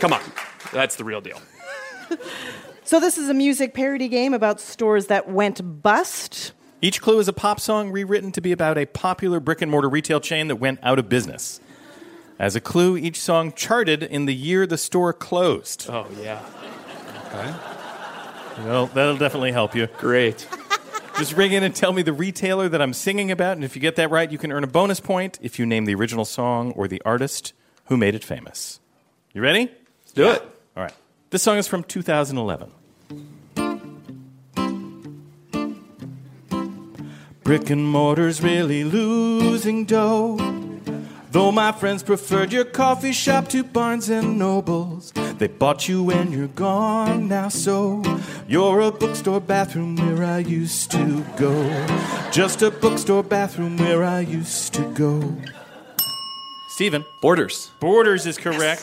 come 0.00 0.12
on, 0.12 0.20
that's 0.72 0.96
the 0.96 1.04
real 1.04 1.20
deal. 1.20 1.40
So, 2.90 2.98
this 2.98 3.18
is 3.18 3.28
a 3.28 3.34
music 3.34 3.72
parody 3.72 4.08
game 4.08 4.34
about 4.34 4.60
stores 4.60 5.06
that 5.06 5.28
went 5.28 5.80
bust. 5.80 6.50
Each 6.82 7.00
clue 7.00 7.20
is 7.20 7.28
a 7.28 7.32
pop 7.32 7.60
song 7.60 7.92
rewritten 7.92 8.32
to 8.32 8.40
be 8.40 8.50
about 8.50 8.76
a 8.76 8.84
popular 8.84 9.38
brick 9.38 9.62
and 9.62 9.70
mortar 9.70 9.88
retail 9.88 10.18
chain 10.18 10.48
that 10.48 10.56
went 10.56 10.80
out 10.82 10.98
of 10.98 11.08
business. 11.08 11.60
As 12.36 12.56
a 12.56 12.60
clue, 12.60 12.96
each 12.96 13.20
song 13.20 13.52
charted 13.52 14.02
in 14.02 14.26
the 14.26 14.34
year 14.34 14.66
the 14.66 14.76
store 14.76 15.12
closed. 15.12 15.86
Oh, 15.88 16.08
yeah. 16.20 16.44
Okay. 17.26 18.64
Well, 18.64 18.86
that'll 18.86 19.16
definitely 19.16 19.52
help 19.52 19.76
you. 19.76 19.86
Great. 19.98 20.48
Just 21.16 21.36
ring 21.36 21.52
in 21.52 21.62
and 21.62 21.72
tell 21.72 21.92
me 21.92 22.02
the 22.02 22.12
retailer 22.12 22.68
that 22.68 22.82
I'm 22.82 22.92
singing 22.92 23.30
about, 23.30 23.52
and 23.52 23.64
if 23.64 23.76
you 23.76 23.80
get 23.80 23.94
that 23.94 24.10
right, 24.10 24.28
you 24.32 24.36
can 24.36 24.50
earn 24.50 24.64
a 24.64 24.66
bonus 24.66 24.98
point 24.98 25.38
if 25.40 25.60
you 25.60 25.64
name 25.64 25.84
the 25.84 25.94
original 25.94 26.24
song 26.24 26.72
or 26.72 26.88
the 26.88 27.00
artist 27.04 27.52
who 27.84 27.96
made 27.96 28.16
it 28.16 28.24
famous. 28.24 28.80
You 29.32 29.42
ready? 29.42 29.70
Let's 30.00 30.12
do 30.12 30.28
it. 30.28 30.42
All 30.76 30.82
right. 30.82 30.94
This 31.30 31.44
song 31.44 31.56
is 31.56 31.68
from 31.68 31.84
2011. 31.84 32.72
Brick 37.50 37.70
and 37.70 37.84
mortar's 37.84 38.40
really 38.40 38.84
losing 38.84 39.84
dough. 39.84 40.36
Though 41.32 41.50
my 41.50 41.72
friends 41.72 42.00
preferred 42.00 42.52
your 42.52 42.64
coffee 42.64 43.10
shop 43.10 43.48
to 43.48 43.64
Barnes 43.64 44.08
and 44.08 44.38
Nobles, 44.38 45.10
they 45.36 45.48
bought 45.48 45.88
you 45.88 46.04
when 46.04 46.30
you're 46.30 46.46
gone 46.46 47.26
now. 47.26 47.48
So 47.48 48.04
you're 48.46 48.78
a 48.82 48.92
bookstore 48.92 49.40
bathroom 49.40 49.96
where 49.96 50.22
I 50.22 50.38
used 50.38 50.92
to 50.92 51.24
go. 51.36 51.88
Just 52.30 52.62
a 52.62 52.70
bookstore 52.70 53.24
bathroom 53.24 53.78
where 53.78 54.04
I 54.04 54.20
used 54.20 54.72
to 54.74 54.84
go. 54.92 55.36
Steven. 56.68 57.04
Borders. 57.20 57.72
Borders 57.80 58.26
is 58.26 58.38
correct. 58.38 58.82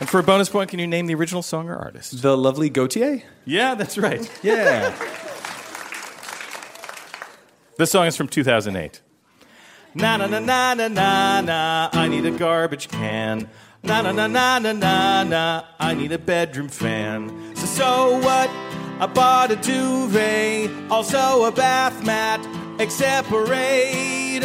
And 0.00 0.08
for 0.08 0.18
a 0.18 0.24
bonus 0.24 0.48
point, 0.48 0.68
can 0.70 0.80
you 0.80 0.88
name 0.88 1.06
the 1.06 1.14
original 1.14 1.42
song 1.42 1.68
or 1.68 1.76
artist? 1.76 2.22
The 2.22 2.36
lovely 2.36 2.70
Gotye? 2.70 3.22
Yeah, 3.44 3.76
that's 3.76 3.96
right. 3.96 4.28
Yeah. 4.42 4.96
This 7.80 7.92
song 7.92 8.06
is 8.06 8.14
from 8.14 8.28
2008. 8.28 9.00
Na 9.94 10.18
na 10.18 10.26
na 10.26 10.38
na 10.38 10.74
na 10.74 10.88
na 10.88 11.40
na. 11.40 11.88
I 11.94 12.08
need 12.08 12.26
a 12.26 12.30
garbage 12.30 12.88
can. 12.88 13.48
Na 13.82 14.02
na 14.02 14.12
na 14.12 14.26
na 14.26 14.58
na 14.58 14.72
na 14.72 15.24
na. 15.24 15.64
I 15.80 15.94
need 15.94 16.12
a 16.12 16.18
bedroom 16.18 16.68
fan. 16.68 17.54
So 17.56 17.64
so 17.64 18.18
what? 18.18 18.50
I 19.00 19.06
bought 19.06 19.50
a 19.52 19.56
duvet, 19.56 20.90
also 20.90 21.46
a 21.46 21.50
bath 21.50 22.04
mat, 22.04 22.46
egg 22.78 22.90
separator. 22.90 24.44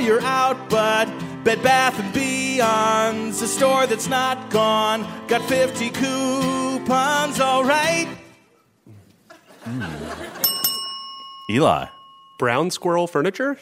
You're 0.00 0.22
out, 0.22 0.68
but 0.68 1.06
Bed 1.44 1.62
Bath 1.62 2.00
and 2.00 2.12
Beyond's 2.12 3.42
a 3.42 3.46
store 3.46 3.86
that's 3.86 4.08
not 4.08 4.50
gone. 4.50 5.06
Got 5.28 5.42
50 5.48 5.90
coupons, 5.90 7.38
all 7.38 7.62
right. 7.62 8.08
Eli. 11.48 11.86
Brown 12.38 12.70
squirrel 12.70 13.06
furniture? 13.06 13.58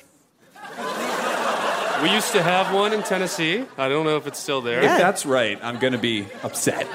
We 2.03 2.11
used 2.11 2.33
to 2.33 2.43
have 2.43 2.75
one 2.75 2.93
in 2.93 3.03
Tennessee. 3.03 3.64
I 3.79 3.89
don't 3.89 4.05
know 4.05 4.16
if 4.16 4.27
it's 4.27 4.39
still 4.39 4.61
there. 4.61 4.81
If 4.81 4.99
that's 4.99 5.25
right, 5.25 5.59
I'm 5.62 5.79
going 5.79 5.93
to 5.93 5.99
be 5.99 6.27
upset. 6.43 6.87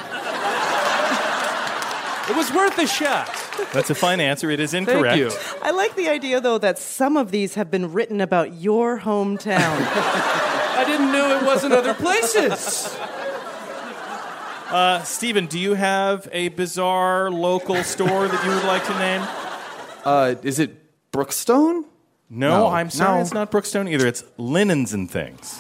It 2.30 2.36
was 2.36 2.54
worth 2.54 2.78
a 2.78 2.86
shot. 2.86 3.28
That's 3.74 3.90
a 3.90 3.96
fine 3.96 4.20
answer. 4.20 4.52
It 4.52 4.60
is 4.60 4.76
incorrect. 4.76 5.18
Thank 5.18 5.20
you. 5.20 5.32
I 5.64 5.72
like 5.72 5.96
the 5.96 6.10
idea, 6.10 6.40
though, 6.40 6.60
that 6.60 6.78
some 6.78 7.18
of 7.18 7.32
these 7.32 7.56
have 7.56 7.72
been 7.72 7.92
written 7.92 8.22
about 8.22 8.54
your 8.54 9.00
hometown. 9.00 9.58
I 9.58 10.84
didn't 10.86 11.12
know 11.12 11.38
it 11.38 11.44
wasn't 11.44 11.74
other 11.74 11.96
places. 11.96 12.96
Uh, 14.70 15.02
Steven, 15.04 15.48
do 15.48 15.58
you 15.58 15.74
have 15.74 16.30
a 16.32 16.50
bizarre 16.50 17.32
local 17.32 17.84
store 17.84 18.28
that 18.28 18.46
you 18.46 18.52
would 18.52 18.66
like 18.66 18.86
to 18.86 19.00
name? 19.00 19.28
Uh, 20.06 20.36
is 20.44 20.60
it 20.60 20.79
Brookstone? 21.12 21.84
No, 22.30 22.50
No. 22.50 22.68
I'm 22.68 22.90
sorry, 22.90 23.16
No. 23.18 23.22
it's 23.22 23.34
not 23.34 23.52
Brookstone 23.52 23.90
either. 23.90 24.08
It's 24.08 24.24
Linens 24.38 24.94
and 24.94 25.10
Things. 25.10 25.58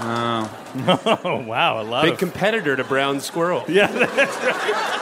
Oh. 0.00 1.18
oh, 1.24 1.42
wow, 1.44 1.80
a 1.80 1.82
lot 1.82 2.04
Big 2.04 2.12
of 2.14 2.18
competitor 2.18 2.76
to 2.76 2.84
Brown 2.84 3.20
Squirrel. 3.20 3.64
Yeah, 3.68 3.86
that's 3.88 4.36
right. 4.44 4.94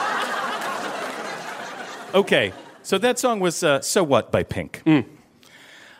Okay, 2.15 2.51
so 2.83 2.97
that 2.97 3.19
song 3.19 3.39
was 3.39 3.63
uh, 3.63 3.81
So 3.81 4.03
What 4.03 4.31
by 4.31 4.43
Pink. 4.43 4.83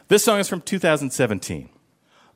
This 0.07 0.23
song 0.23 0.39
is 0.39 0.47
from 0.49 0.61
2017. 0.61 1.69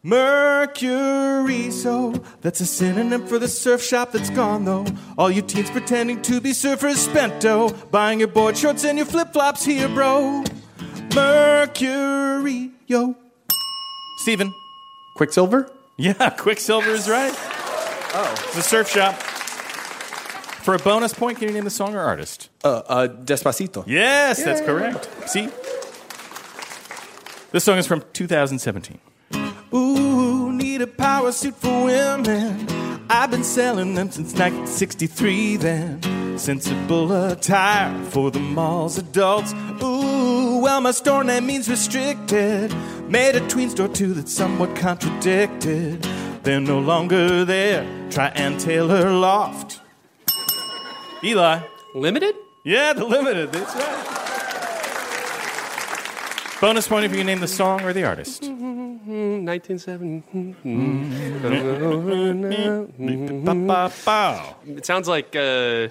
Mercury, 0.03 1.70
so 1.72 2.12
that's 2.41 2.59
a 2.59 2.66
synonym 2.66 3.28
for 3.28 3.38
the 3.39 3.47
surf 3.47 3.82
shop 3.84 4.12
that's 4.12 4.30
gone 4.32 4.66
though. 4.66 4.86
All 5.18 5.30
you 5.32 5.41
teens 5.41 5.70
pretending 5.70 6.22
to 6.24 6.41
be 6.41 6.51
surfers 6.51 6.97
spent 6.97 7.39
dough, 7.41 7.70
buying 7.91 8.20
your 8.20 8.28
board 8.28 8.57
shorts 8.57 8.84
and 8.84 8.97
your 8.97 9.05
flip 9.07 9.32
flops 9.32 9.64
here, 9.64 9.88
bro. 9.88 10.43
Mercury, 11.16 12.72
yo. 12.88 13.16
Steven. 14.20 14.53
Quiksilver? 15.16 15.70
Yeah, 15.97 16.30
Quiksilver 16.38 16.89
is 16.91 17.09
right. 17.09 17.34
Oh. 18.14 18.51
The 18.55 18.62
surf 18.62 18.89
shop. 18.89 19.16
For 20.64 20.76
a 20.76 20.80
bonus 20.80 21.14
point, 21.14 21.39
can 21.39 21.47
you 21.47 21.53
name 21.53 21.64
the 21.64 21.70
song 21.70 21.95
or 21.95 22.01
artist? 22.01 22.49
Uh, 22.64 22.82
uh, 22.88 23.07
Despacito. 23.07 23.84
Yes, 23.88 24.43
that's 24.43 24.62
correct. 24.62 25.09
See? 25.28 25.49
This 27.51 27.64
song 27.64 27.78
is 27.78 27.88
from 27.88 28.03
2017. 28.14 28.99
Ooh, 29.74 30.51
need 30.53 30.82
a 30.82 30.88
power 30.88 31.32
suit 31.32 31.55
for 31.55 31.86
women. 31.86 32.68
I've 33.09 33.32
been 33.32 33.43
selling 33.43 33.95
them 33.95 34.12
since 34.12 34.34
1963 34.34 35.57
then. 35.57 36.20
Sensible 36.38 37.12
attire 37.32 38.04
for 38.06 38.32
the 38.32 38.40
mall's 38.40 38.98
adults. 38.98 39.54
Ooh, 39.84 40.60
well, 40.62 40.82
my 40.82 40.92
store 40.92 41.24
name 41.24 41.46
means 41.46 41.70
restricted. 41.70 42.74
Made 43.08 43.36
a 43.36 43.48
tween 43.48 43.70
store 43.70 43.88
too 43.88 44.14
that's 44.14 44.34
somewhat 44.34 44.76
contradicted. 44.76 46.02
They're 46.44 46.60
no 46.60 46.80
longer 46.80 47.46
there. 47.46 47.86
Try 48.10 48.30
Ann 48.30 48.58
Taylor 48.58 49.12
Loft. 49.12 49.80
Eli. 51.24 51.60
Limited? 51.94 52.34
Yeah, 52.66 52.94
the 52.94 53.06
limited. 53.06 53.52
That's 53.52 53.76
right. 53.76 54.08
Bonus 56.62 56.88
point 56.88 57.06
if 57.06 57.12
you 57.12 57.18
can 57.18 57.28
name 57.28 57.40
the 57.40 57.48
song 57.48 57.82
or 57.82 57.94
the 57.94 58.04
artist. 58.04 58.44
1970. 58.44 60.56
It 64.78 64.86
sounds 64.86 65.08
like 65.08 65.36
uh, 65.36 65.88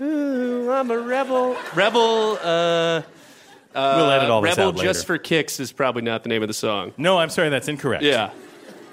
ooh, 0.00 0.70
I'm 0.72 0.90
a 0.90 0.98
rebel. 0.98 1.56
Rebel. 1.74 2.38
Uh, 2.42 2.46
uh, 2.46 3.02
We'll 3.74 4.10
edit 4.10 4.30
all 4.30 4.40
this 4.40 4.50
Rebel 4.56 4.68
out 4.68 4.76
later. 4.76 4.88
just 4.92 5.06
for 5.06 5.18
kicks 5.18 5.58
is 5.60 5.72
probably 5.72 6.02
not 6.02 6.22
the 6.22 6.28
name 6.28 6.42
of 6.42 6.48
the 6.48 6.54
song. 6.54 6.92
No, 6.96 7.18
I'm 7.18 7.30
sorry, 7.30 7.48
that's 7.48 7.68
incorrect. 7.68 8.04
Yeah. 8.04 8.30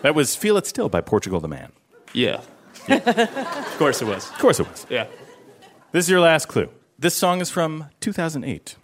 That 0.02 0.16
was 0.16 0.36
Feel 0.36 0.58
It 0.58 0.66
Still 0.66 0.90
by 0.90 1.02
Portugal 1.02 1.40
the 1.40 1.48
Man. 1.48 1.72
Yeah. 2.14 2.42
of 2.90 3.76
course 3.78 4.02
it 4.02 4.06
was. 4.06 4.28
Of 4.30 4.40
course 4.40 4.60
it 4.60 4.68
was. 4.68 4.88
Yeah. 4.90 5.06
This 5.92 6.06
is 6.06 6.10
your 6.10 6.20
last 6.22 6.48
clue. 6.48 6.70
This 6.98 7.14
song 7.16 7.42
is 7.42 7.50
from 7.52 7.86
2008. 8.00 8.76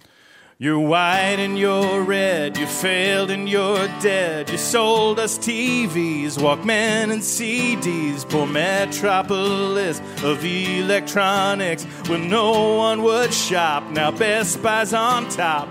You're 0.60 0.80
white 0.80 1.38
and 1.38 1.56
you're 1.56 2.02
red, 2.02 2.58
you 2.58 2.66
failed 2.66 3.30
and 3.30 3.48
you're 3.48 3.88
dead. 4.02 4.50
You 4.50 4.58
sold 4.58 5.20
us 5.20 5.38
TVs, 5.38 6.40
Walkman, 6.40 7.12
and 7.12 7.22
CDs. 7.22 8.28
Poor 8.28 8.48
metropolis 8.48 10.02
of 10.24 10.44
electronics 10.44 11.84
where 12.10 12.18
no 12.18 12.76
one 12.76 13.04
would 13.04 13.32
shop. 13.32 13.84
Now 13.92 14.10
Best 14.10 14.64
Buy's 14.64 14.96
on 14.96 15.30
top. 15.30 15.70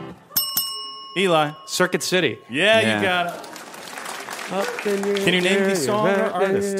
Eli. 1.18 1.50
Circuit 1.66 2.04
City. 2.04 2.38
Yeah, 2.48 2.80
Yeah. 2.80 2.96
you 2.96 3.02
got 3.02 3.26
it. 3.34 4.78
Can 4.82 5.02
Can 5.16 5.34
you 5.34 5.40
name 5.40 5.64
the 5.64 5.74
song 5.74 6.06
or 6.06 6.30
artist? 6.30 6.76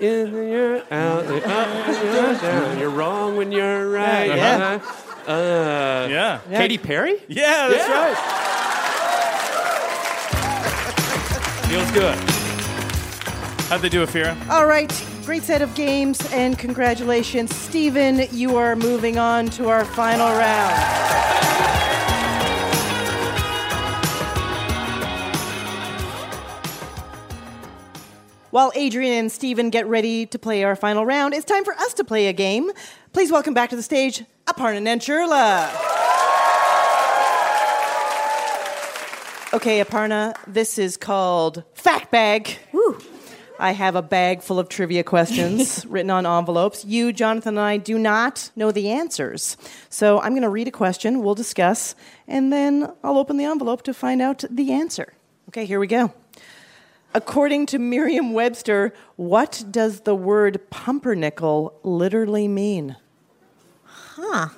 In 0.00 0.32
the 0.32 0.44
year, 0.44 0.76
out, 0.90 1.26
the 1.26 1.48
up, 1.48 1.86
you're 2.04 2.34
down. 2.34 2.78
You're 2.78 2.90
wrong 2.90 3.36
when 3.36 3.50
you're 3.52 3.90
right. 3.90 4.26
Yeah. 4.28 4.80
Uh, 5.28 6.08
Yeah. 6.10 6.40
Katy 6.50 6.78
Perry? 6.78 7.16
Yeah, 7.28 7.68
that's 7.68 7.86
Yeah. 7.86 8.04
right. 8.04 8.16
Feels 11.68 11.90
good. 11.90 12.18
How'd 13.68 13.82
they 13.82 13.90
do 13.90 14.02
it, 14.02 14.08
Fira? 14.08 14.34
All 14.50 14.64
right, 14.64 14.90
great 15.26 15.42
set 15.42 15.60
of 15.60 15.74
games, 15.74 16.18
and 16.32 16.58
congratulations, 16.58 17.54
Stephen. 17.54 18.26
You 18.32 18.56
are 18.56 18.74
moving 18.74 19.18
on 19.18 19.50
to 19.50 19.68
our 19.68 19.84
final 19.84 20.28
round. 20.28 20.74
While 28.50 28.72
Adrian 28.74 29.12
and 29.12 29.30
Stephen 29.30 29.68
get 29.68 29.86
ready 29.86 30.24
to 30.26 30.38
play 30.38 30.64
our 30.64 30.74
final 30.74 31.04
round, 31.04 31.34
it's 31.34 31.44
time 31.44 31.64
for 31.64 31.74
us 31.74 31.92
to 31.94 32.04
play 32.04 32.28
a 32.28 32.32
game. 32.32 32.70
Please 33.12 33.30
welcome 33.30 33.52
back 33.52 33.68
to 33.70 33.76
the 33.76 33.82
stage 33.82 34.24
Aparna 34.48 34.80
Nancherla. 34.80 35.68
Okay, 39.52 39.84
Aparna, 39.84 40.34
this 40.46 40.78
is 40.78 40.96
called 40.96 41.64
Fact 41.74 42.10
Bag. 42.10 42.58
I 43.58 43.72
have 43.72 43.94
a 43.94 44.00
bag 44.00 44.40
full 44.40 44.58
of 44.58 44.70
trivia 44.70 45.04
questions 45.04 45.84
written 45.88 46.10
on 46.10 46.24
envelopes. 46.24 46.82
You, 46.86 47.12
Jonathan, 47.12 47.58
and 47.58 47.60
I 47.66 47.76
do 47.76 47.98
not 47.98 48.50
know 48.56 48.72
the 48.72 48.88
answers. 48.88 49.58
So 49.90 50.18
I'm 50.18 50.32
going 50.32 50.42
to 50.42 50.48
read 50.48 50.66
a 50.66 50.70
question, 50.70 51.22
we'll 51.22 51.34
discuss, 51.34 51.94
and 52.26 52.50
then 52.50 52.90
I'll 53.04 53.18
open 53.18 53.36
the 53.36 53.44
envelope 53.44 53.82
to 53.82 53.92
find 53.92 54.22
out 54.22 54.44
the 54.48 54.72
answer. 54.72 55.12
Okay, 55.50 55.66
here 55.66 55.78
we 55.78 55.88
go. 55.88 56.14
According 57.12 57.66
to 57.66 57.78
Merriam 57.78 58.32
Webster, 58.32 58.94
what 59.16 59.62
does 59.70 60.00
the 60.00 60.14
word 60.14 60.70
pumpernickel 60.70 61.78
literally 61.82 62.48
mean? 62.48 62.96
Huh. 64.20 64.48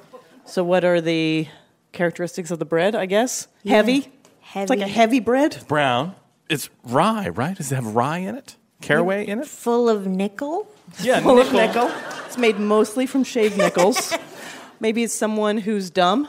So, 0.46 0.64
what 0.64 0.84
are 0.84 1.00
the 1.00 1.46
characteristics 1.92 2.50
of 2.50 2.58
the 2.58 2.64
bread, 2.64 2.94
I 2.94 3.04
guess? 3.06 3.46
Heavy? 3.66 4.00
Heavy. 4.40 4.62
It's 4.62 4.70
like 4.70 4.78
a 4.78 4.82
Heavy. 4.82 4.92
heavy 4.94 5.20
bread? 5.20 5.64
Brown. 5.68 6.14
It's 6.48 6.70
rye, 6.84 7.28
right? 7.28 7.56
Does 7.56 7.70
it 7.70 7.74
have 7.76 7.94
rye 7.94 8.18
in 8.18 8.34
it? 8.34 8.56
Caraway 8.80 9.26
in 9.26 9.38
it? 9.40 9.46
Full 9.46 9.88
of 9.88 10.06
nickel? 10.06 10.66
Yeah, 11.02 11.20
Full 11.20 11.38
of 11.38 11.52
nickel. 11.52 11.90
It's 12.26 12.38
made 12.38 12.58
mostly 12.58 13.06
from 13.06 13.22
shaved 13.22 13.58
nickels. 13.58 14.16
Maybe 14.80 15.02
it's 15.04 15.14
someone 15.14 15.58
who's 15.58 15.90
dumb. 15.90 16.26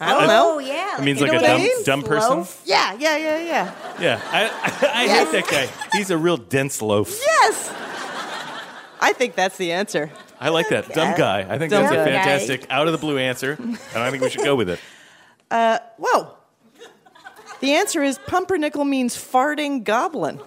I 0.00 0.12
don't 0.12 0.24
oh, 0.24 0.26
know. 0.26 0.52
Oh, 0.56 0.58
yeah. 0.58 0.98
It 0.98 1.04
means 1.04 1.20
You 1.20 1.26
like 1.28 1.34
a 1.34 1.36
what 1.36 1.44
I 1.44 1.48
dumb, 1.52 1.62
mean? 1.62 1.84
dumb 1.84 2.02
person? 2.02 2.30
Loaf? 2.38 2.62
Yeah, 2.66 2.94
yeah, 2.98 3.16
yeah, 3.16 3.38
yeah. 3.38 3.74
Yeah, 4.00 4.20
I, 4.32 4.42
I, 4.92 5.04
Yes. 5.04 5.30
hate 5.32 5.44
that 5.46 5.50
guy. 5.50 5.96
He's 5.96 6.10
a 6.10 6.18
real 6.18 6.36
dense 6.36 6.82
loaf. 6.82 7.16
Yes! 7.24 7.72
I 9.00 9.12
think 9.14 9.36
that's 9.36 9.56
the 9.56 9.70
answer. 9.72 10.10
I 10.40 10.48
like 10.50 10.68
that. 10.70 10.88
Dumb 10.92 11.14
guy. 11.16 11.40
I 11.48 11.58
think 11.58 11.70
Dumb 11.70 11.82
that's 11.84 11.92
a 11.92 11.96
guy. 11.96 12.04
fantastic, 12.04 12.66
out 12.70 12.86
of 12.86 12.92
the 12.92 12.98
blue 12.98 13.18
answer, 13.18 13.56
and 13.60 13.78
I 13.94 14.10
think 14.10 14.22
we 14.22 14.30
should 14.30 14.44
go 14.44 14.54
with 14.56 14.68
it. 14.68 14.78
Uh, 15.50 15.78
whoa. 15.98 16.34
The 17.60 17.72
answer 17.74 18.02
is 18.02 18.18
pumpernickel 18.26 18.84
means 18.84 19.16
farting 19.16 19.84
goblin. 19.84 20.38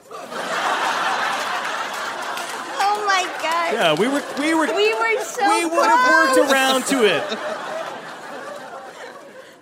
Oh 2.79 3.03
my 3.05 3.23
God. 3.41 3.73
Yeah, 3.73 3.95
we 3.99 4.07
were, 4.07 4.21
we 4.39 4.53
were, 4.53 4.67
We 4.75 4.93
were 4.93 5.23
so 5.23 5.47
we 5.49 5.65
would 5.65 5.85
have 5.85 6.11
worked 6.37 6.51
around 6.51 6.83
to 6.85 7.05
it. 7.05 7.23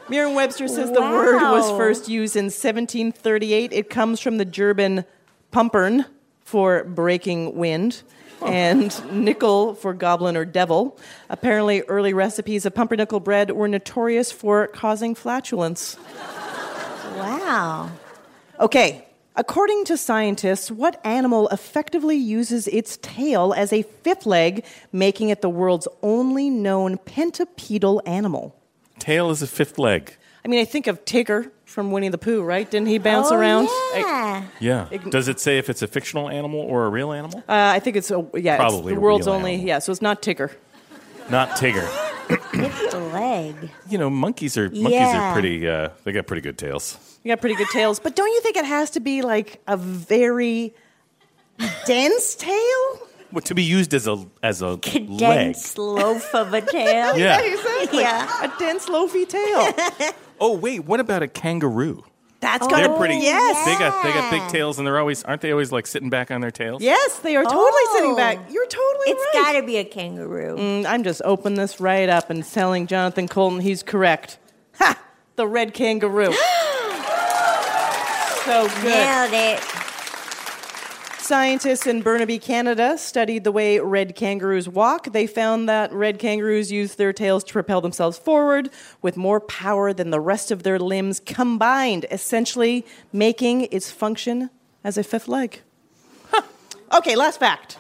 Merriam-Webster 0.10 0.68
says 0.68 0.92
the 0.92 1.02
word 1.02 1.42
was 1.42 1.72
Wow. 1.72 1.78
first 1.78 2.08
used 2.10 2.36
in 2.36 2.46
1738. 2.46 3.74
It 3.74 3.90
comes 3.90 4.20
from 4.20 4.38
the 4.38 4.46
German 4.46 5.04
pumpern 5.52 6.06
for 6.44 6.84
breaking 6.84 7.56
wind 7.56 8.04
and 8.44 9.12
nickel 9.12 9.76
for 9.76 9.94
goblin 9.94 10.36
or 10.36 10.46
devil. 10.46 10.98
Apparently, 11.30 11.82
early 11.84 12.14
recipes 12.14 12.66
of 12.66 12.76
pumpernickel 12.76 13.20
bread 13.20 13.52
were 13.52 13.68
notorious 13.68 14.32
for 14.32 14.68
causing 14.68 15.16
flatulence. 15.16 15.98
Wow. 17.18 17.92
Okay, 18.60 19.06
according 19.36 19.86
to 19.86 19.98
scientists, 19.98 20.70
what 20.70 21.00
animal 21.06 21.48
effectively 21.50 22.18
uses 22.18 22.68
its 22.68 22.98
tail 23.02 23.54
as 23.56 23.72
a 23.72 23.84
fifth 23.84 24.26
leg, 24.26 24.66
making 24.92 25.30
it 25.30 25.42
the 25.42 25.50
world's 25.50 25.88
only 26.02 26.50
known 26.50 26.98
pentapedal 26.98 28.02
animal? 28.06 28.56
Tail 29.00 29.30
is 29.30 29.42
a 29.42 29.48
fifth 29.48 29.78
leg. 29.78 30.16
I 30.46 30.48
mean, 30.48 30.60
I 30.60 30.66
think 30.66 30.86
of 30.86 31.04
Tigger 31.06 31.50
from 31.66 31.91
Winnie 31.91 32.10
the 32.10 32.20
Pooh, 32.20 32.43
right? 32.43 32.70
Didn't 32.70 32.88
he 32.88 33.00
bounce 33.00 33.32
Oh, 33.32 33.36
around? 33.36 33.68
Yeah. 33.96 34.43
Yeah. 34.60 34.98
Does 35.10 35.28
it 35.28 35.39
say 35.39 35.58
if 35.58 35.70
it's 35.72 35.82
a 35.82 35.88
fictional 35.88 36.30
animal 36.30 36.60
or 36.60 36.86
a 36.86 36.89
real 36.89 37.12
animal? 37.12 37.39
Uh, 37.50 37.74
I 37.76 37.80
think 37.80 37.96
it's 37.96 38.12
a, 38.12 38.24
yeah, 38.36 38.58
Probably 38.58 38.80
it's 38.80 38.91
a 38.91 38.96
the 38.96 39.02
world's 39.02 39.26
real 39.26 39.36
only 39.36 39.54
animal. 39.54 39.68
yeah. 39.68 39.80
So 39.80 39.91
it's 39.91 40.04
not 40.04 40.22
Tigger. 40.22 40.52
Not 41.32 41.50
Tigger. 41.58 41.88
Fifth 42.52 42.93
leg. 43.12 43.56
You 43.89 43.98
know, 43.98 44.10
monkeys 44.12 44.56
are 44.58 44.70
monkeys 44.70 44.91
Yeah. 44.91 45.30
are 45.30 45.34
pretty. 45.34 45.68
Uh, 45.68 45.89
they 46.04 46.12
got 46.12 46.28
pretty 46.28 46.41
good 46.41 46.58
tails. 46.60 47.00
You 47.24 47.32
got 47.32 47.41
pretty 47.41 47.56
good 47.56 47.70
tails, 47.74 48.00
but 48.00 48.16
don't 48.16 48.30
you 48.32 48.41
think 48.41 48.56
it 48.58 48.66
has 48.66 48.91
to 48.91 49.00
be 49.00 49.24
like 49.24 49.62
a 49.68 49.78
very 49.78 50.76
dense 51.86 52.36
tail? 52.36 53.00
Well, 53.32 53.41
to 53.41 53.56
be 53.56 53.64
used 53.64 53.93
as 53.96 54.08
a 54.08 54.24
as 54.43 54.62
a 54.62 54.80
leg. 54.80 55.18
Dense 55.18 55.78
loaf 55.78 56.34
of 56.36 56.54
a 56.54 56.62
tail. 56.62 57.18
Yeah. 57.18 57.41
exactly. 57.43 58.00
Yeah. 58.02 58.43
a 58.46 58.60
dense 58.60 58.88
loafy 58.88 59.26
tail. 59.26 59.72
Oh 60.40 60.56
wait, 60.58 60.86
what 60.86 61.00
about 61.00 61.24
a 61.24 61.28
kangaroo? 61.28 62.04
That's 62.42 62.68
They're 62.68 62.88
got 62.88 62.98
pretty. 63.00 63.16
Yes, 63.16 63.66
They 63.66 63.74
got 63.74 64.04
they 64.04 64.12
got 64.14 64.30
big 64.30 64.48
tails, 64.50 64.78
and 64.78 64.86
they're 64.86 65.00
always 65.00 65.24
aren't 65.24 65.42
they 65.42 65.52
always 65.52 65.72
like 65.72 65.88
sitting 65.88 66.10
back 66.12 66.30
on 66.30 66.42
their 66.42 66.52
tails? 66.52 66.82
yes, 66.84 67.18
they 67.20 67.36
are 67.36 67.44
totally 67.44 67.62
Oh. 67.64 67.94
sitting 67.96 68.16
back. 68.16 68.38
You're 68.52 68.68
totally 68.68 69.06
It's 69.08 69.26
right. 69.36 69.42
got 69.54 69.54
to 69.60 69.64
be 69.66 69.78
a 69.78 69.84
kangaroo. 69.86 70.56
Mm, 70.58 70.86
I'm 70.86 71.04
just 71.04 71.22
opening 71.26 71.58
this 71.58 71.80
right 71.80 72.08
up 72.10 72.30
and 72.30 72.44
telling 72.46 72.86
Jonathan 72.88 73.28
Coulton 73.28 73.62
he's 73.62 73.82
correct. 73.82 74.38
Ha! 74.78 75.00
The 75.38 75.48
red 75.48 75.74
kangaroo. 75.74 76.34
so 78.46 78.68
good. 78.82 78.84
Nailed 78.84 79.34
it. 79.34 79.75
Scientists 81.26 81.88
in 81.88 82.04
Burnaby, 82.04 82.38
Canada 82.38 83.00
studied 83.00 83.44
the 83.46 83.52
way 83.52 83.80
red 83.80 84.16
kangaroos 84.16 84.70
walk. 84.70 85.12
They 85.12 85.26
found 85.26 85.68
that 85.68 85.92
red 85.92 86.20
kangaroos 86.20 86.72
use 86.72 86.94
their 86.94 87.14
tails 87.14 87.44
to 87.46 87.54
propel 87.54 87.82
themselves 87.82 88.20
forward 88.20 88.70
with 89.02 89.18
more 89.18 89.40
power 89.40 89.92
than 89.92 90.12
the 90.12 90.20
rest 90.20 90.52
of 90.52 90.62
their 90.62 90.78
limbs 90.78 91.20
combined, 91.20 92.06
essentially 92.12 92.86
making 93.12 93.62
its 93.72 93.90
function 93.90 94.52
as 94.84 95.00
a 95.00 95.04
fifth 95.04 95.28
leg. 95.28 95.62
Huh. 96.30 96.44
Okay, 96.94 97.16
last 97.16 97.40
fact. 97.40 97.80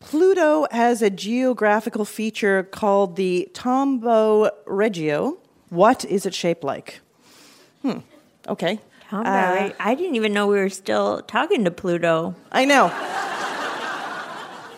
Pluto 0.00 0.66
has 0.72 1.00
a 1.00 1.10
geographical 1.10 2.04
feature 2.04 2.64
called 2.64 3.14
the 3.14 3.48
Tombaugh 3.52 4.50
Regio. 4.66 5.38
What 5.68 6.04
is 6.06 6.26
it 6.26 6.34
shaped 6.34 6.64
like? 6.64 7.02
Hmm. 7.82 7.98
Okay. 8.48 8.80
Tom 9.08 9.20
Uh, 9.20 9.24
Barry. 9.24 9.72
I 9.80 9.94
didn't 9.94 10.16
even 10.16 10.32
know 10.32 10.46
we 10.46 10.56
were 10.58 10.68
still 10.68 11.22
talking 11.22 11.64
to 11.64 11.70
Pluto. 11.70 12.34
I 12.52 12.64
know. 12.64 12.92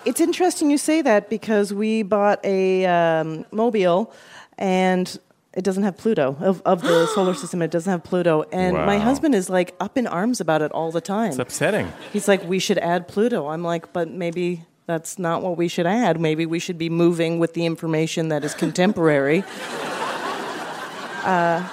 It's 0.05 0.21
interesting 0.21 0.71
you 0.71 0.79
say 0.79 1.03
that 1.03 1.29
because 1.29 1.75
we 1.75 2.03
bought 2.03 2.43
a 2.45 2.87
um, 2.87 3.45
mobile 3.53 4.13
and 4.57 5.19
it 5.53 5.63
doesn't 5.65 5.83
have 5.83 5.97
Pluto 5.99 6.37
of, 6.41 6.63
of 6.65 6.81
the 6.83 7.07
solar 7.15 7.35
system. 7.35 7.61
It 7.61 7.71
doesn't 7.71 7.91
have 7.91 8.03
Pluto, 8.05 8.45
and 8.53 8.77
my 8.77 8.99
husband 8.99 9.35
is 9.35 9.51
like 9.51 9.75
up 9.81 9.99
in 9.99 10.07
arms 10.07 10.41
about 10.41 10.63
it 10.63 10.71
all 10.73 10.91
the 10.93 11.01
time. 11.01 11.31
It's 11.31 11.39
upsetting. 11.39 11.93
He's 12.13 12.29
like, 12.29 12.43
"We 12.49 12.59
should 12.61 12.79
add 12.79 13.09
Pluto." 13.09 13.49
I'm 13.49 13.63
like, 13.65 13.93
"But 13.93 14.09
maybe 14.09 14.65
that's 14.87 15.19
not 15.19 15.43
what 15.43 15.57
we 15.57 15.67
should 15.69 15.87
add. 15.87 16.21
Maybe 16.21 16.47
we 16.47 16.61
should 16.61 16.79
be 16.79 16.89
moving 16.89 17.39
with 17.41 17.55
the 17.55 17.67
information 17.67 18.29
that 18.29 18.45
is 18.45 18.55
contemporary." 18.55 19.43
uh, 21.25 21.69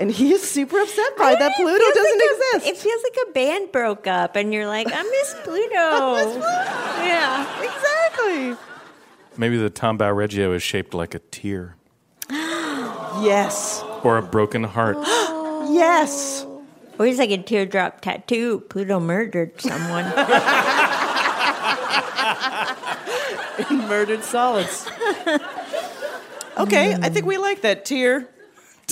and 0.00 0.10
he 0.10 0.32
is 0.32 0.42
super 0.42 0.78
upset 0.80 1.16
by 1.16 1.34
that. 1.34 1.52
Pluto 1.56 1.84
doesn't 1.94 2.18
like 2.18 2.28
a- 2.30 2.56
exist. 2.56 2.66
It 2.66 2.76
feels 2.76 3.02
like 3.02 3.16
a 3.28 3.32
band 3.32 3.72
broke 3.72 4.06
up, 4.06 4.36
and 4.36 4.52
you're 4.52 4.66
like, 4.66 4.86
I 4.90 5.02
miss 5.02 5.34
Pluto. 5.44 6.38
yeah, 7.04 7.62
exactly. 7.62 8.56
Maybe 9.36 9.56
the 9.56 9.70
Tombaugh 9.70 10.14
Regio 10.14 10.52
is 10.52 10.62
shaped 10.62 10.94
like 10.94 11.14
a 11.14 11.18
tear 11.18 11.76
Yes. 12.30 13.82
or 14.02 14.16
a 14.18 14.22
broken 14.22 14.64
heart. 14.64 14.96
Yes. 15.70 16.44
Or 16.98 17.06
he's 17.06 17.18
like 17.18 17.30
a 17.30 17.38
teardrop 17.38 18.00
tattoo. 18.02 18.60
Pluto 18.68 19.00
murdered 19.00 19.58
someone. 19.60 20.04
Murdered 23.88 24.22
solids. 24.24 24.86
Okay, 26.56 26.94
I 26.94 27.08
think 27.08 27.26
we 27.26 27.36
like 27.36 27.62
that. 27.62 27.84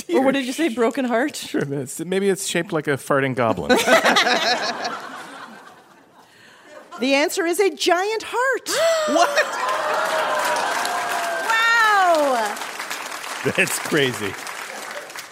Tear. 0.07 0.18
Or 0.18 0.22
what 0.24 0.34
did 0.34 0.44
you 0.46 0.53
say? 0.53 0.68
Broken 0.68 1.05
heart? 1.05 1.36
Sure, 1.48 1.62
that's- 1.62 2.00
maybe 2.05 2.28
it's 2.28 2.46
shaped 2.46 2.72
like 2.72 2.86
a 2.88 2.96
farting 2.96 3.34
goblin. 3.34 3.76
The 7.00 7.14
answer 7.14 7.44
is 7.46 7.59
a 7.59 7.70
giant 7.74 8.22
heart. 8.26 8.68
What? 9.16 9.28
wow. 11.48 12.55
That's 13.57 13.78
crazy. 13.80 14.32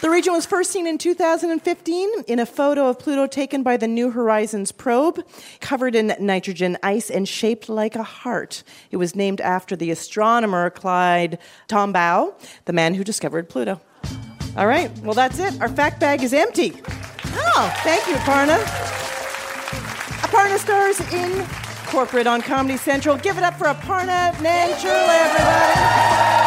The 0.00 0.08
region 0.10 0.32
was 0.32 0.46
first 0.46 0.70
seen 0.72 0.86
in 0.86 0.96
2015 0.98 2.08
in 2.26 2.38
a 2.38 2.46
photo 2.46 2.88
of 2.88 2.98
Pluto 2.98 3.26
taken 3.26 3.62
by 3.62 3.76
the 3.76 3.86
New 3.86 4.10
Horizons 4.10 4.72
probe, 4.72 5.22
covered 5.60 5.94
in 5.94 6.14
nitrogen 6.18 6.78
ice 6.82 7.10
and 7.10 7.28
shaped 7.28 7.68
like 7.68 7.94
a 7.94 8.02
heart. 8.02 8.62
It 8.90 8.96
was 8.96 9.14
named 9.14 9.40
after 9.42 9.76
the 9.76 9.90
astronomer 9.90 10.70
Clyde 10.70 11.38
Tombaugh, 11.68 12.32
the 12.64 12.72
man 12.72 12.94
who 12.94 13.04
discovered 13.04 13.48
Pluto. 13.50 13.80
All 14.57 14.66
right, 14.66 14.90
well, 14.98 15.14
that's 15.14 15.38
it. 15.38 15.61
Our 15.61 15.68
fact 15.68 16.01
bag 16.01 16.22
is 16.22 16.34
empty. 16.34 16.74
Oh, 17.26 17.72
thank 17.82 18.07
you, 18.09 18.14
Aparna. 18.14 18.59
Aparna 20.22 20.59
stars 20.59 21.01
in 21.12 21.46
corporate 21.86 22.26
on 22.26 22.42
Comedy 22.42 22.76
Central. 22.76 23.16
Give 23.16 23.38
it 23.38 23.44
up 23.44 23.55
for 23.55 23.66
Aparna 23.66 24.32
Nancherla, 24.34 25.18
everybody. 25.24 26.40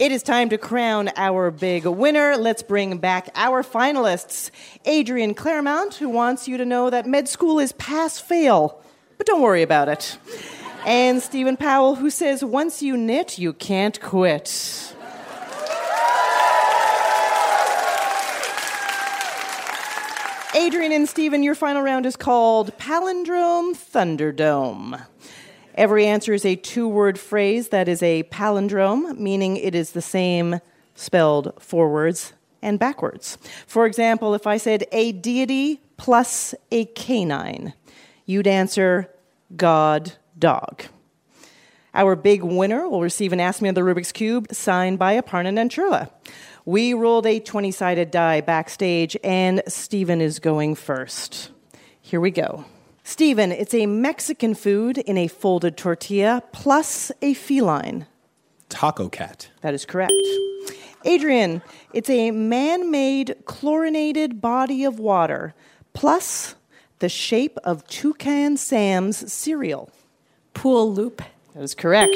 It 0.00 0.12
is 0.12 0.22
time 0.22 0.48
to 0.48 0.56
crown 0.58 1.10
our 1.16 1.50
big 1.50 1.84
winner. 1.84 2.36
Let's 2.36 2.62
bring 2.62 2.96
back 2.98 3.28
our 3.34 3.62
finalists. 3.62 4.50
Adrian 4.86 5.34
Claremont, 5.34 5.94
who 5.94 6.08
wants 6.08 6.48
you 6.48 6.56
to 6.56 6.64
know 6.64 6.88
that 6.88 7.06
med 7.06 7.28
school 7.28 7.58
is 7.58 7.72
pass 7.72 8.18
fail, 8.18 8.82
but 9.18 9.26
don't 9.26 9.42
worry 9.42 9.62
about 9.62 9.88
it. 9.88 10.16
And 10.86 11.20
Stephen 11.22 11.56
Powell, 11.56 11.96
who 11.96 12.08
says 12.08 12.42
once 12.42 12.82
you 12.82 12.96
knit, 12.96 13.38
you 13.38 13.52
can't 13.52 14.00
quit. 14.00 14.94
Adrian 20.54 20.92
and 20.92 21.08
Stephen, 21.08 21.42
your 21.42 21.54
final 21.54 21.82
round 21.82 22.06
is 22.06 22.16
called 22.16 22.76
Palindrome 22.78 23.74
Thunderdome. 23.74 25.06
Every 25.74 26.06
answer 26.06 26.32
is 26.32 26.44
a 26.44 26.56
two 26.56 26.88
word 26.88 27.18
phrase 27.18 27.68
that 27.68 27.86
is 27.86 28.02
a 28.02 28.24
palindrome, 28.24 29.16
meaning 29.18 29.56
it 29.56 29.74
is 29.74 29.92
the 29.92 30.02
same 30.02 30.60
spelled 30.94 31.52
forwards 31.60 32.32
and 32.62 32.78
backwards. 32.78 33.38
For 33.66 33.86
example, 33.86 34.34
if 34.34 34.46
I 34.46 34.56
said 34.56 34.84
a 34.92 35.12
deity 35.12 35.80
plus 35.96 36.54
a 36.70 36.86
canine, 36.86 37.74
you'd 38.26 38.46
answer 38.46 39.08
God 39.56 40.12
Dog. 40.40 40.84
Our 41.94 42.16
big 42.16 42.42
winner 42.42 42.88
will 42.88 43.02
receive 43.02 43.32
an 43.32 43.40
Ask 43.40 43.60
Me 43.60 43.68
Another 43.68 43.84
Rubik's 43.84 44.12
Cube 44.12 44.48
signed 44.52 44.98
by 44.98 45.20
Aparna 45.20 45.52
Nancherla. 45.52 46.10
We 46.64 46.94
rolled 46.94 47.26
a 47.26 47.40
20 47.40 47.70
sided 47.70 48.10
die 48.10 48.40
backstage, 48.40 49.16
and 49.22 49.62
Steven 49.68 50.20
is 50.20 50.38
going 50.38 50.76
first. 50.76 51.50
Here 52.00 52.20
we 52.20 52.30
go. 52.30 52.64
Steven, 53.02 53.50
it's 53.50 53.74
a 53.74 53.86
Mexican 53.86 54.54
food 54.54 54.98
in 54.98 55.18
a 55.18 55.26
folded 55.26 55.76
tortilla 55.76 56.42
plus 56.52 57.10
a 57.22 57.34
feline. 57.34 58.06
Taco 58.68 59.08
cat. 59.08 59.50
That 59.62 59.74
is 59.74 59.84
correct. 59.84 60.12
Adrian, 61.04 61.60
it's 61.92 62.10
a 62.10 62.30
man 62.30 62.90
made 62.90 63.34
chlorinated 63.46 64.40
body 64.40 64.84
of 64.84 64.98
water 64.98 65.54
plus 65.92 66.54
the 67.00 67.08
shape 67.08 67.58
of 67.64 67.86
Toucan 67.88 68.56
Sam's 68.56 69.32
cereal. 69.32 69.90
Pool 70.60 70.92
loop. 70.92 71.22
That 71.54 71.62
is 71.62 71.74
correct. 71.74 72.14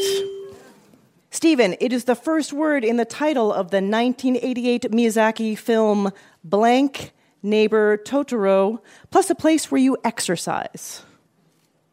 Stephen, 1.31 1.77
it 1.81 1.95
is 1.95 2.05
the 2.05 2.15
first 2.15 2.53
word 2.53 2.85
in 2.85 2.99
the 2.99 3.07
title 3.07 3.51
of 3.51 3.71
the 3.71 3.79
1988 3.79 4.83
Miyazaki 4.91 5.57
film 5.57 6.13
Blank 6.45 7.13
Neighbor 7.43 7.97
Totoro, 7.97 8.81
plus 9.11 9.31
a 9.31 9.35
place 9.35 9.71
where 9.71 9.81
you 9.81 9.97
exercise. 10.05 11.01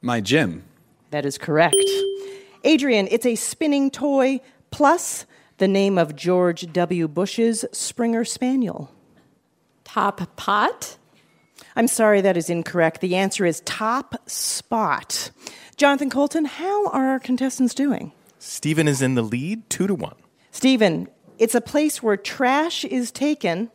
My 0.01 0.19
gym. 0.19 0.65
That 1.11 1.25
is 1.25 1.37
correct. 1.37 1.77
Adrian, 2.65 3.07
it's 3.09 3.25
a 3.25 3.35
spinning 3.35 3.89
toy 3.89 4.41
plus 4.71 5.25
the 5.57 5.69
name 5.69 5.97
of 5.97 6.17
George 6.17 6.69
W. 6.73 7.07
Bush's 7.07 7.63
Springer 7.71 8.25
Spaniel. 8.25 8.91
Top 9.85 10.35
pot? 10.35 10.97
I'm 11.77 11.87
sorry, 11.87 12.19
that 12.19 12.35
is 12.35 12.49
incorrect. 12.49 12.99
The 12.99 13.15
answer 13.15 13.45
is 13.45 13.61
top 13.61 14.15
spot. 14.29 15.31
Jonathan 15.81 16.11
Coulton, 16.11 16.45
how 16.45 16.85
are 16.89 17.07
our 17.07 17.19
contestants 17.19 17.73
doing? 17.73 18.11
Stephen 18.37 18.87
is 18.87 19.01
in 19.01 19.15
the 19.15 19.23
lead, 19.23 19.67
two 19.67 19.87
to 19.87 19.95
one. 19.95 20.13
Stephen, 20.51 21.07
it's 21.39 21.55
a 21.55 21.59
place 21.59 22.03
where 22.03 22.15
trash 22.15 22.85
is 22.85 23.11
taken 23.11 23.71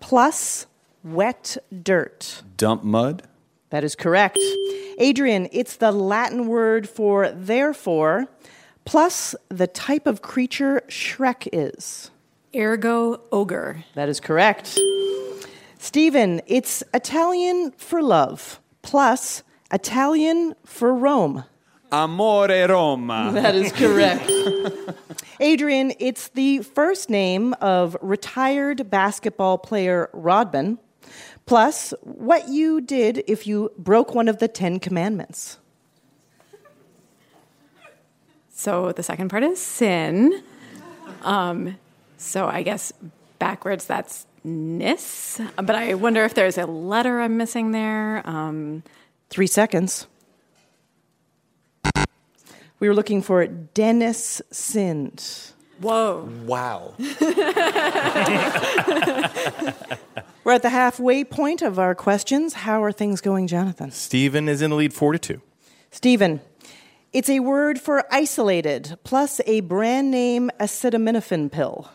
plus 0.00 0.64
wet 1.04 1.58
dirt. 1.82 2.42
Dump 2.56 2.82
mud. 2.82 3.24
That 3.68 3.84
is 3.84 3.94
correct. 3.94 4.38
Adrian, 4.96 5.50
it's 5.52 5.76
the 5.76 5.92
Latin 5.92 6.46
word 6.46 6.88
for 6.88 7.30
therefore 7.30 8.26
plus 8.86 9.34
the 9.50 9.66
type 9.66 10.06
of 10.06 10.22
creature 10.22 10.80
Shrek 10.88 11.46
is. 11.52 12.10
Ergo 12.56 13.20
ogre. 13.30 13.84
That 13.96 14.08
is 14.08 14.18
correct. 14.18 14.78
Stephen, 15.78 16.40
it's 16.46 16.82
Italian 16.94 17.72
for 17.72 18.02
love 18.02 18.60
plus 18.80 19.42
Italian 19.72 20.54
for 20.64 20.94
Rome. 20.94 21.44
Amore 21.92 22.66
Roma. 22.68 23.30
That 23.34 23.54
is 23.54 23.72
correct. 23.72 24.30
Adrian, 25.40 25.92
it's 25.98 26.28
the 26.28 26.60
first 26.60 27.10
name 27.10 27.54
of 27.60 27.96
retired 28.00 28.90
basketball 28.90 29.58
player 29.58 30.08
Rodman, 30.12 30.78
plus 31.46 31.94
what 32.02 32.48
you 32.48 32.80
did 32.80 33.24
if 33.26 33.46
you 33.46 33.72
broke 33.78 34.14
one 34.14 34.28
of 34.28 34.38
the 34.38 34.48
Ten 34.48 34.78
Commandments. 34.78 35.58
So 38.50 38.92
the 38.92 39.02
second 39.02 39.30
part 39.30 39.42
is 39.42 39.60
sin. 39.60 40.42
Um, 41.22 41.78
so 42.18 42.46
I 42.46 42.62
guess 42.62 42.92
backwards 43.38 43.86
that's 43.86 44.26
nis. 44.44 45.40
But 45.56 45.74
I 45.74 45.94
wonder 45.94 46.24
if 46.24 46.34
there's 46.34 46.58
a 46.58 46.66
letter 46.66 47.20
I'm 47.20 47.36
missing 47.36 47.72
there. 47.72 48.22
Um, 48.28 48.82
Three 49.30 49.46
seconds. 49.46 50.06
We 52.80 52.88
were 52.88 52.94
looking 52.94 53.22
for 53.22 53.46
Dennis 53.46 54.42
sinned. 54.50 55.52
Whoa. 55.80 56.28
Wow. 56.44 56.94
We're 60.44 60.52
at 60.52 60.62
the 60.62 60.70
halfway 60.70 61.24
point 61.24 61.62
of 61.62 61.78
our 61.78 61.94
questions. 61.94 62.54
How 62.54 62.82
are 62.82 62.92
things 62.92 63.20
going, 63.20 63.46
Jonathan? 63.46 63.90
Stephen 63.90 64.48
is 64.48 64.62
in 64.62 64.70
the 64.70 64.76
lead, 64.76 64.92
four 64.92 65.12
to 65.12 65.18
two. 65.18 65.40
Stephen, 65.90 66.40
it's 67.12 67.28
a 67.28 67.40
word 67.40 67.80
for 67.80 68.04
isolated 68.10 68.98
plus 69.04 69.40
a 69.46 69.60
brand 69.60 70.10
name 70.10 70.50
acetaminophen 70.58 71.52
pill. 71.52 71.90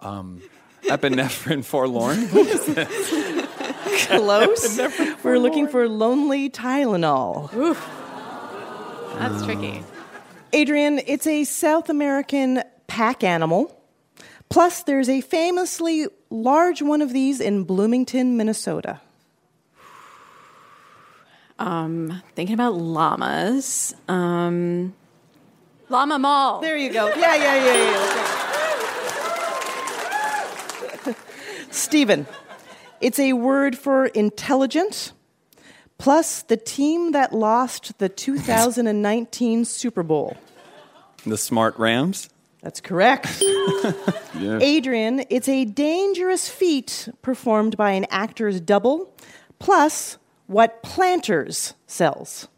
Um, 0.00 0.42
epinephrine 0.84 1.64
forlorn. 1.64 2.28
Close. 3.96 4.80
We're 5.24 5.38
looking 5.38 5.68
for 5.68 5.88
lonely 5.88 6.50
Tylenol. 6.50 7.52
Oof. 7.54 7.88
That's 9.18 9.44
tricky. 9.44 9.82
Adrian, 10.52 11.00
it's 11.06 11.26
a 11.26 11.44
South 11.44 11.88
American 11.88 12.62
pack 12.86 13.24
animal. 13.24 13.72
Plus, 14.48 14.82
there's 14.84 15.08
a 15.08 15.20
famously 15.20 16.06
large 16.30 16.82
one 16.82 17.02
of 17.02 17.12
these 17.12 17.40
in 17.40 17.64
Bloomington, 17.64 18.36
Minnesota. 18.36 19.00
Um, 21.58 22.22
thinking 22.34 22.54
about 22.54 22.74
llamas. 22.74 23.94
Um, 24.08 24.94
llama 25.88 26.18
mall. 26.18 26.60
There 26.60 26.76
you 26.76 26.92
go. 26.92 27.08
Yeah, 27.08 27.34
yeah, 27.34 27.64
yeah, 27.64 27.74
yeah. 31.06 31.14
Stephen, 31.70 32.26
it's 33.00 33.18
a 33.18 33.32
word 33.34 33.76
for 33.76 34.06
intelligent, 34.06 35.12
plus 35.98 36.42
the 36.42 36.56
team 36.56 37.12
that 37.12 37.32
lost 37.32 37.98
the 37.98 38.08
2019 38.08 39.64
Super 39.64 40.02
Bowl. 40.02 40.36
the 41.24 41.38
smart 41.38 41.78
Rams. 41.78 42.28
That's 42.62 42.80
correct. 42.80 43.42
Yeah. 44.38 44.58
Adrian, 44.60 45.24
it's 45.30 45.48
a 45.48 45.64
dangerous 45.64 46.50
feat 46.50 47.08
performed 47.22 47.78
by 47.78 47.92
an 47.92 48.04
actor's 48.10 48.60
double, 48.60 49.10
plus 49.58 50.18
what 50.46 50.82
Planters 50.82 51.72
sells. 51.86 52.48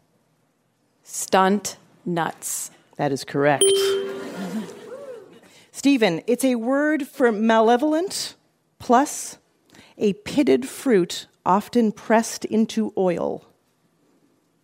Stunt 1.03 1.77
nuts. 2.05 2.69
That 2.97 3.13
is 3.13 3.23
correct. 3.23 3.63
Stephen, 5.71 6.21
it's 6.27 6.43
a 6.43 6.55
word 6.55 7.07
for 7.07 7.31
malevolent, 7.31 8.35
plus 8.77 9.37
a 9.99 10.13
pitted 10.13 10.67
fruit 10.67 11.27
often 11.45 11.91
pressed 11.91 12.45
into 12.45 12.91
oil. 12.97 13.45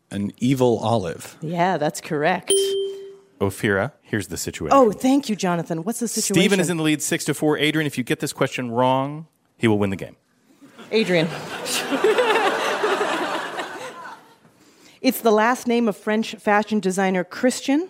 An 0.10 0.32
evil 0.38 0.80
olive. 0.80 1.38
Yeah, 1.42 1.78
that's 1.78 2.02
correct. 2.02 2.54
Ophira, 3.42 3.92
here's 4.02 4.30
the 4.30 4.38
situation. 4.38 4.76
Oh, 4.76 4.92
thank 4.92 5.28
you, 5.28 5.36
Jonathan. 5.36 5.84
What's 5.84 6.00
the 6.00 6.08
situation? 6.08 6.42
Stephen 6.42 6.60
is 6.60 6.70
in 6.70 6.78
the 6.78 6.84
lead, 6.84 7.02
six 7.02 7.26
to 7.26 7.34
four. 7.34 7.58
Adrian, 7.58 7.86
if 7.86 7.98
you 7.98 8.04
get 8.04 8.22
this 8.22 8.32
question 8.32 8.72
wrong, 8.72 9.28
he 9.58 9.68
will 9.68 9.78
win 9.78 9.90
the 9.90 9.98
game. 9.98 10.16
Adrian. 10.92 11.28
it's 15.02 15.22
the 15.22 15.32
last 15.32 15.68
name 15.68 15.90
of 15.90 15.98
French 15.98 16.36
fashion 16.36 16.80
designer 16.80 17.24
Christian, 17.26 17.90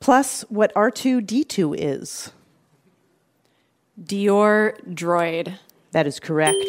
plus 0.00 0.42
what 0.50 0.74
R2D2 0.74 1.76
is. 1.78 2.32
Dior 4.00 4.76
droid. 4.94 5.58
That 5.92 6.06
is 6.06 6.20
correct. 6.20 6.64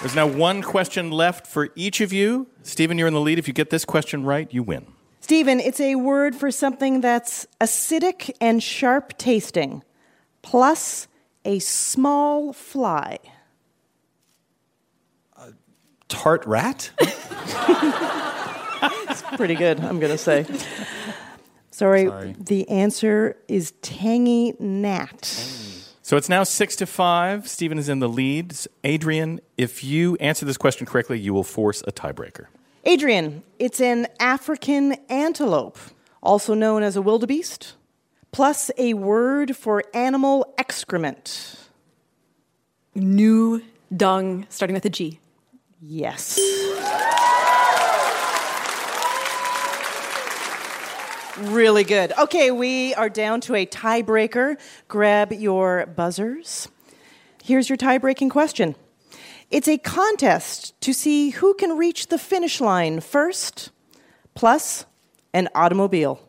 There's 0.00 0.16
now 0.16 0.26
one 0.26 0.62
question 0.62 1.10
left 1.10 1.46
for 1.46 1.70
each 1.76 2.00
of 2.00 2.12
you. 2.12 2.48
Stephen, 2.62 2.98
you're 2.98 3.08
in 3.08 3.14
the 3.14 3.20
lead. 3.20 3.38
If 3.38 3.46
you 3.46 3.54
get 3.54 3.70
this 3.70 3.84
question 3.84 4.24
right, 4.24 4.52
you 4.52 4.62
win. 4.62 4.86
Stephen, 5.20 5.60
it's 5.60 5.78
a 5.80 5.94
word 5.94 6.34
for 6.34 6.50
something 6.50 7.00
that's 7.00 7.46
acidic 7.60 8.30
and 8.40 8.60
sharp 8.60 9.16
tasting, 9.16 9.84
plus 10.42 11.06
a 11.44 11.60
small 11.60 12.52
fly. 12.52 13.18
Tart 16.08 16.44
rat? 16.46 16.90
It's 19.08 19.22
pretty 19.22 19.54
good, 19.54 19.78
I'm 19.80 20.00
going 20.00 20.12
to 20.12 20.18
say. 20.18 20.46
Sorry, 21.70 22.06
Sorry. 22.06 22.34
the 22.38 22.68
answer 22.68 23.36
is 23.46 23.72
tangy 23.82 24.54
gnat. 24.58 25.26
So 26.04 26.16
it's 26.16 26.28
now 26.28 26.42
six 26.42 26.74
to 26.76 26.86
five. 26.86 27.48
Stephen 27.48 27.78
is 27.78 27.88
in 27.88 28.00
the 28.00 28.08
lead. 28.08 28.56
Adrian, 28.82 29.40
if 29.56 29.84
you 29.84 30.16
answer 30.16 30.44
this 30.44 30.56
question 30.56 30.84
correctly, 30.84 31.18
you 31.18 31.32
will 31.32 31.44
force 31.44 31.80
a 31.86 31.92
tiebreaker. 31.92 32.46
Adrian, 32.84 33.44
it's 33.60 33.80
an 33.80 34.08
African 34.18 34.94
antelope, 35.08 35.78
also 36.20 36.54
known 36.54 36.82
as 36.82 36.96
a 36.96 37.02
wildebeest, 37.02 37.74
plus 38.32 38.72
a 38.76 38.94
word 38.94 39.56
for 39.56 39.84
animal 39.94 40.52
excrement. 40.58 41.56
Gnu 42.96 43.62
dung, 43.96 44.46
starting 44.50 44.74
with 44.74 44.84
a 44.84 44.90
G. 44.90 45.20
Yes. 45.80 46.36
Really 51.42 51.82
good. 51.82 52.12
Okay, 52.16 52.52
we 52.52 52.94
are 52.94 53.08
down 53.08 53.40
to 53.42 53.56
a 53.56 53.66
tiebreaker. 53.66 54.56
Grab 54.86 55.32
your 55.32 55.86
buzzers. 55.86 56.68
Here's 57.42 57.68
your 57.68 57.76
tie 57.76 57.98
breaking 57.98 58.28
question 58.28 58.76
It's 59.50 59.66
a 59.66 59.76
contest 59.76 60.80
to 60.82 60.92
see 60.92 61.30
who 61.30 61.54
can 61.54 61.76
reach 61.76 62.06
the 62.06 62.18
finish 62.18 62.60
line 62.60 63.00
first, 63.00 63.70
plus 64.34 64.86
an 65.34 65.48
automobile. 65.54 66.20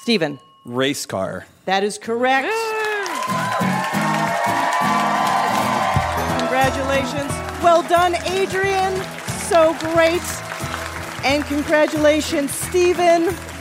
Stephen. 0.00 0.38
Race 0.66 1.06
car. 1.06 1.46
That 1.64 1.82
is 1.82 1.96
correct. 1.96 2.52
Congratulations. 6.40 7.32
Well 7.62 7.82
done, 7.88 8.16
Adrian. 8.26 9.02
So 9.48 9.74
great. 9.80 10.45
And 11.26 11.44
congratulations, 11.46 12.52
Stephen. 12.52 13.55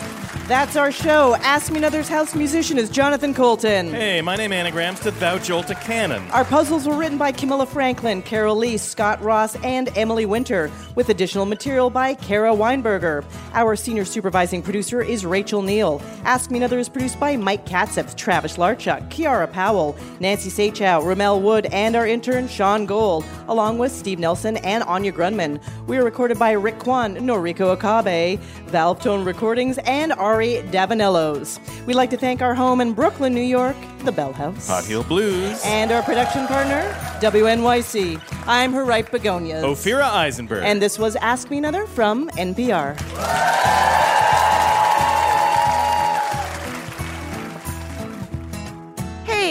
That's 0.48 0.76
our 0.76 0.92
show. 0.92 1.34
Ask 1.38 1.72
Me 1.72 1.80
Another's 1.80 2.08
house 2.08 2.36
musician 2.36 2.78
is 2.78 2.92
Jonathan 2.92 3.34
Coulton. 3.34 3.90
Hey, 3.90 4.22
my 4.22 4.36
name 4.36 4.54
anagrams 4.54 5.00
to 5.00 5.10
Thou 5.10 5.40
Jolt 5.40 5.72
a 5.72 5.76
Cannon. 5.76 6.22
Our 6.30 6.46
puzzles 6.46 6.86
were 6.88 6.96
written 6.96 7.18
by 7.18 7.32
Camilla 7.32 7.66
Franklin, 7.66 8.22
Carol 8.22 8.56
Lee, 8.56 8.78
Scott 8.78 9.20
Ross, 9.24 9.56
and 9.64 9.90
Emily 9.98 10.28
Winter, 10.28 10.70
with 10.94 11.10
additional 11.10 11.48
material 11.48 11.90
by 11.90 12.14
Kara 12.14 12.52
Weinberger. 12.52 13.26
Our 13.56 13.76
senior 13.76 14.06
supervising 14.06 14.62
producer 14.62 15.02
is 15.02 15.26
Rachel 15.26 15.64
Neal. 15.64 16.00
Ask 16.26 16.52
Me 16.52 16.58
Another 16.58 16.78
is 16.78 16.90
produced 16.90 17.20
by 17.20 17.36
Mike 17.36 17.66
Katzif, 17.66 18.16
Travis 18.16 18.58
Larchuk, 18.58 19.10
Kiara 19.10 19.52
Powell, 19.52 19.96
Nancy 20.20 20.52
Saechao, 20.52 21.04
Ramel 21.04 21.42
Wood, 21.42 21.66
and 21.72 21.96
our 21.96 22.06
intern 22.06 22.48
Sean 22.48 22.86
Gold, 22.86 23.26
along 23.48 23.80
with 23.80 23.92
Steve 23.92 24.20
Nelson 24.20 24.58
and 24.58 24.84
Anya 24.84 25.12
Grundmann. 25.12 25.60
We 25.88 25.98
are 25.98 26.04
recorded 26.04 26.38
by 26.38 26.52
Rick 26.52 26.78
Kwan, 26.78 27.16
Noriko 27.16 27.76
Akabe, 27.76 28.38
Valve 28.68 29.02
Tone 29.02 29.26
Recordings, 29.26 29.80
and 29.86 30.12
Davanellos. 30.36 31.60
We'd 31.86 31.96
like 31.96 32.10
to 32.10 32.18
thank 32.18 32.42
our 32.42 32.54
home 32.54 32.82
in 32.82 32.94
Brooklyn, 32.94 33.34
New 33.34 33.42
York, 33.42 33.78
the 34.00 34.12
Bell 34.12 34.34
House. 34.34 34.68
Hot 34.68 34.84
Heel 34.84 35.04
Blues. 35.04 35.62
And 35.64 35.92
our 35.92 36.04
production 36.04 36.46
partner, 36.48 36.82
WNYC. 37.22 38.22
I'm 38.46 38.74
Harriet 38.74 39.12
Begonias. 39.12 39.64
Ophira 39.64 40.04
Eisenberg. 40.04 40.64
And 40.66 40.82
this 40.82 41.00
was 41.00 41.16
Ask 41.18 41.50
Me 41.50 41.58
Another 41.58 41.86
from 41.88 42.30
NPR. 42.32 42.96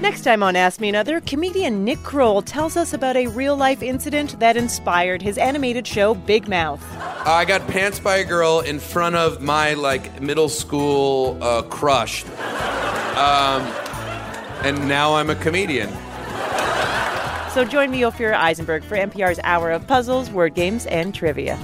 Next 0.00 0.22
time 0.22 0.42
on 0.42 0.56
Ask 0.56 0.80
Me 0.80 0.88
Another, 0.88 1.20
comedian 1.20 1.84
Nick 1.84 2.02
Kroll 2.02 2.40
tells 2.40 2.74
us 2.74 2.94
about 2.94 3.16
a 3.16 3.26
real 3.26 3.54
life 3.54 3.82
incident 3.82 4.40
that 4.40 4.56
inspired 4.56 5.20
his 5.20 5.36
animated 5.36 5.86
show 5.86 6.14
Big 6.14 6.48
Mouth. 6.48 6.82
I 7.26 7.44
got 7.44 7.68
pants 7.68 8.00
by 8.00 8.16
a 8.16 8.24
girl 8.24 8.60
in 8.60 8.78
front 8.78 9.16
of 9.16 9.42
my 9.42 9.74
like 9.74 10.22
middle 10.22 10.48
school 10.48 11.36
uh, 11.42 11.60
crush, 11.64 12.24
um, 12.24 13.60
and 14.64 14.88
now 14.88 15.16
I'm 15.16 15.28
a 15.28 15.34
comedian. 15.34 15.90
So 17.52 17.66
join 17.68 17.90
me, 17.90 18.00
Ophira 18.00 18.36
Eisenberg, 18.36 18.82
for 18.84 18.96
NPR's 18.96 19.38
hour 19.44 19.70
of 19.70 19.86
puzzles, 19.86 20.30
word 20.30 20.54
games, 20.54 20.86
and 20.86 21.14
trivia. 21.14 21.58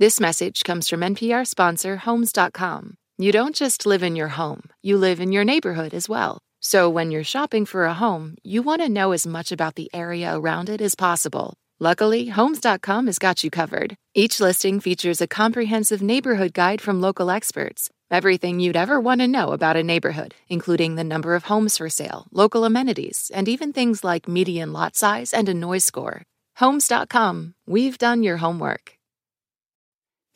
This 0.00 0.20
message 0.20 0.62
comes 0.62 0.88
from 0.88 1.00
NPR 1.00 1.44
sponsor 1.44 1.96
Homes.com. 1.96 2.94
You 3.18 3.32
don't 3.32 3.56
just 3.56 3.84
live 3.84 4.04
in 4.04 4.14
your 4.14 4.28
home, 4.28 4.70
you 4.80 4.96
live 4.96 5.20
in 5.20 5.32
your 5.32 5.42
neighborhood 5.42 5.92
as 5.92 6.08
well. 6.08 6.38
So 6.60 6.88
when 6.88 7.10
you're 7.10 7.24
shopping 7.24 7.66
for 7.66 7.84
a 7.84 7.94
home, 7.94 8.36
you 8.44 8.62
want 8.62 8.80
to 8.80 8.88
know 8.88 9.10
as 9.10 9.26
much 9.26 9.50
about 9.50 9.74
the 9.74 9.90
area 9.92 10.38
around 10.38 10.68
it 10.68 10.80
as 10.80 10.94
possible. 10.94 11.54
Luckily, 11.80 12.28
Homes.com 12.28 13.06
has 13.06 13.18
got 13.18 13.42
you 13.42 13.50
covered. 13.50 13.96
Each 14.14 14.38
listing 14.38 14.78
features 14.78 15.20
a 15.20 15.26
comprehensive 15.26 16.00
neighborhood 16.00 16.54
guide 16.54 16.80
from 16.80 17.00
local 17.00 17.28
experts. 17.28 17.90
Everything 18.08 18.60
you'd 18.60 18.76
ever 18.76 19.00
want 19.00 19.20
to 19.20 19.26
know 19.26 19.50
about 19.50 19.76
a 19.76 19.82
neighborhood, 19.82 20.32
including 20.48 20.94
the 20.94 21.02
number 21.02 21.34
of 21.34 21.44
homes 21.44 21.76
for 21.76 21.88
sale, 21.88 22.28
local 22.30 22.64
amenities, 22.64 23.32
and 23.34 23.48
even 23.48 23.72
things 23.72 24.04
like 24.04 24.28
median 24.28 24.72
lot 24.72 24.94
size 24.94 25.34
and 25.34 25.48
a 25.48 25.54
noise 25.54 25.84
score. 25.84 26.22
Homes.com, 26.58 27.54
we've 27.66 27.98
done 27.98 28.22
your 28.22 28.36
homework. 28.36 28.97